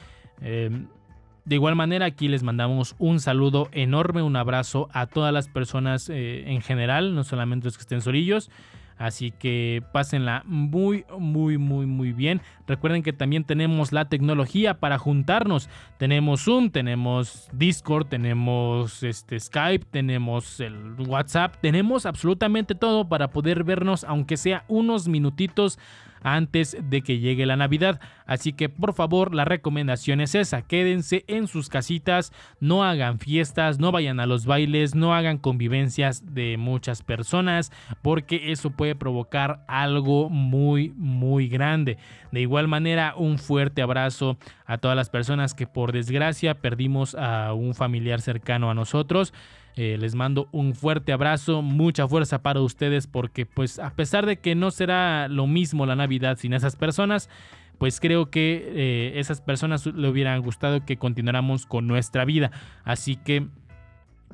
De 1.48 1.54
igual 1.54 1.76
manera, 1.76 2.04
aquí 2.04 2.28
les 2.28 2.42
mandamos 2.42 2.94
un 2.98 3.20
saludo 3.20 3.70
enorme, 3.72 4.20
un 4.20 4.36
abrazo 4.36 4.90
a 4.92 5.06
todas 5.06 5.32
las 5.32 5.48
personas 5.48 6.10
eh, 6.10 6.44
en 6.46 6.60
general, 6.60 7.14
no 7.14 7.24
solamente 7.24 7.64
los 7.64 7.78
que 7.78 7.80
estén 7.80 8.02
solillos. 8.02 8.50
Así 8.98 9.30
que 9.30 9.82
pásenla 9.90 10.42
muy, 10.44 11.06
muy, 11.18 11.56
muy, 11.56 11.86
muy 11.86 12.12
bien. 12.12 12.42
Recuerden 12.66 13.02
que 13.02 13.14
también 13.14 13.44
tenemos 13.44 13.92
la 13.92 14.10
tecnología 14.10 14.74
para 14.74 14.98
juntarnos. 14.98 15.70
Tenemos 15.96 16.44
Zoom, 16.44 16.68
tenemos 16.68 17.48
Discord, 17.54 18.08
tenemos 18.08 19.02
este, 19.02 19.40
Skype, 19.40 19.86
tenemos 19.90 20.60
el 20.60 20.96
WhatsApp. 20.98 21.56
Tenemos 21.62 22.04
absolutamente 22.04 22.74
todo 22.74 23.08
para 23.08 23.30
poder 23.30 23.64
vernos, 23.64 24.04
aunque 24.04 24.36
sea 24.36 24.64
unos 24.68 25.08
minutitos 25.08 25.78
antes 26.22 26.76
de 26.82 27.02
que 27.02 27.18
llegue 27.18 27.46
la 27.46 27.56
Navidad. 27.56 28.00
Así 28.26 28.52
que 28.52 28.68
por 28.68 28.92
favor 28.92 29.34
la 29.34 29.44
recomendación 29.44 30.20
es 30.20 30.34
esa, 30.34 30.62
quédense 30.62 31.24
en 31.28 31.48
sus 31.48 31.68
casitas, 31.68 32.32
no 32.60 32.84
hagan 32.84 33.18
fiestas, 33.18 33.78
no 33.78 33.92
vayan 33.92 34.20
a 34.20 34.26
los 34.26 34.44
bailes, 34.44 34.94
no 34.94 35.14
hagan 35.14 35.38
convivencias 35.38 36.34
de 36.34 36.56
muchas 36.58 37.02
personas 37.02 37.72
porque 38.02 38.52
eso 38.52 38.70
puede 38.70 38.94
provocar 38.94 39.64
algo 39.66 40.28
muy 40.28 40.92
muy 40.96 41.48
grande. 41.48 41.98
De 42.32 42.40
igual 42.40 42.68
manera 42.68 43.14
un 43.16 43.38
fuerte 43.38 43.82
abrazo 43.82 44.36
a 44.66 44.78
todas 44.78 44.96
las 44.96 45.10
personas 45.10 45.54
que 45.54 45.66
por 45.66 45.92
desgracia 45.92 46.54
perdimos 46.54 47.14
a 47.14 47.54
un 47.54 47.74
familiar 47.74 48.20
cercano 48.20 48.70
a 48.70 48.74
nosotros. 48.74 49.32
Eh, 49.80 49.96
les 49.96 50.16
mando 50.16 50.48
un 50.50 50.74
fuerte 50.74 51.12
abrazo, 51.12 51.62
mucha 51.62 52.08
fuerza 52.08 52.42
para 52.42 52.60
ustedes 52.60 53.06
porque 53.06 53.46
pues 53.46 53.78
a 53.78 53.90
pesar 53.94 54.26
de 54.26 54.38
que 54.38 54.56
no 54.56 54.72
será 54.72 55.28
lo 55.28 55.46
mismo 55.46 55.86
la 55.86 55.94
Navidad 55.94 56.36
sin 56.36 56.52
esas 56.52 56.74
personas, 56.74 57.30
pues 57.78 58.00
creo 58.00 58.28
que 58.28 58.72
eh, 58.74 59.20
esas 59.20 59.40
personas 59.40 59.86
le 59.86 60.08
hubieran 60.08 60.42
gustado 60.42 60.84
que 60.84 60.96
continuáramos 60.96 61.64
con 61.64 61.86
nuestra 61.86 62.24
vida. 62.24 62.50
Así 62.82 63.14
que, 63.14 63.46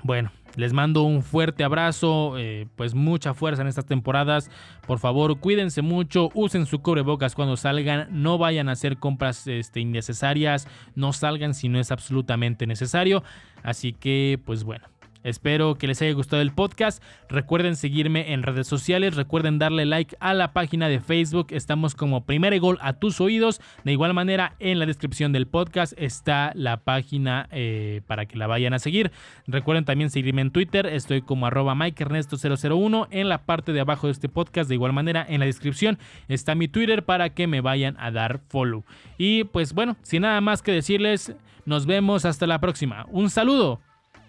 bueno, 0.02 0.32
les 0.56 0.72
mando 0.72 1.02
un 1.02 1.22
fuerte 1.22 1.62
abrazo, 1.62 2.38
eh, 2.38 2.66
pues 2.76 2.94
mucha 2.94 3.34
fuerza 3.34 3.60
en 3.60 3.68
estas 3.68 3.84
temporadas. 3.84 4.50
Por 4.86 4.98
favor, 4.98 5.38
cuídense 5.40 5.82
mucho, 5.82 6.30
usen 6.32 6.64
su 6.64 6.80
cubrebocas 6.80 7.34
cuando 7.34 7.58
salgan, 7.58 8.08
no 8.10 8.38
vayan 8.38 8.70
a 8.70 8.72
hacer 8.72 8.96
compras 8.96 9.46
este, 9.46 9.80
innecesarias, 9.80 10.66
no 10.94 11.12
salgan 11.12 11.52
si 11.52 11.68
no 11.68 11.78
es 11.78 11.90
absolutamente 11.90 12.66
necesario. 12.66 13.22
Así 13.62 13.92
que, 13.92 14.40
pues 14.44 14.64
bueno, 14.64 14.86
Espero 15.24 15.74
que 15.74 15.86
les 15.88 16.00
haya 16.02 16.12
gustado 16.12 16.42
el 16.42 16.52
podcast. 16.52 17.02
Recuerden 17.28 17.74
seguirme 17.74 18.32
en 18.32 18.42
redes 18.42 18.68
sociales. 18.68 19.16
Recuerden 19.16 19.58
darle 19.58 19.86
like 19.86 20.16
a 20.20 20.34
la 20.34 20.52
página 20.52 20.88
de 20.88 21.00
Facebook. 21.00 21.48
Estamos 21.50 21.94
como 21.94 22.24
primer 22.24 22.58
gol 22.60 22.78
a 22.80 22.92
tus 22.92 23.20
oídos. 23.20 23.60
De 23.82 23.92
igual 23.92 24.14
manera, 24.14 24.54
en 24.60 24.78
la 24.78 24.86
descripción 24.86 25.32
del 25.32 25.46
podcast 25.46 25.94
está 25.96 26.52
la 26.54 26.76
página 26.76 27.48
eh, 27.50 28.02
para 28.06 28.26
que 28.26 28.38
la 28.38 28.46
vayan 28.46 28.74
a 28.74 28.78
seguir. 28.78 29.10
Recuerden 29.46 29.84
también 29.84 30.10
seguirme 30.10 30.42
en 30.42 30.50
Twitter. 30.50 30.86
Estoy 30.86 31.22
como 31.22 31.46
arroba 31.46 31.74
MikeErnesto001. 31.74 33.08
En 33.10 33.28
la 33.28 33.38
parte 33.38 33.72
de 33.72 33.80
abajo 33.80 34.06
de 34.06 34.12
este 34.12 34.28
podcast, 34.28 34.68
de 34.68 34.74
igual 34.74 34.92
manera, 34.92 35.24
en 35.28 35.40
la 35.40 35.46
descripción 35.46 35.98
está 36.28 36.54
mi 36.54 36.68
Twitter 36.68 37.04
para 37.04 37.30
que 37.30 37.46
me 37.46 37.60
vayan 37.60 37.96
a 37.98 38.10
dar 38.10 38.40
follow. 38.48 38.84
Y 39.18 39.44
pues 39.44 39.72
bueno, 39.72 39.96
sin 40.02 40.22
nada 40.22 40.40
más 40.40 40.62
que 40.62 40.72
decirles, 40.72 41.34
nos 41.64 41.86
vemos 41.86 42.24
hasta 42.24 42.46
la 42.46 42.60
próxima. 42.60 43.06
Un 43.10 43.30
saludo. 43.30 43.80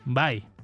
Bye. 0.06 0.55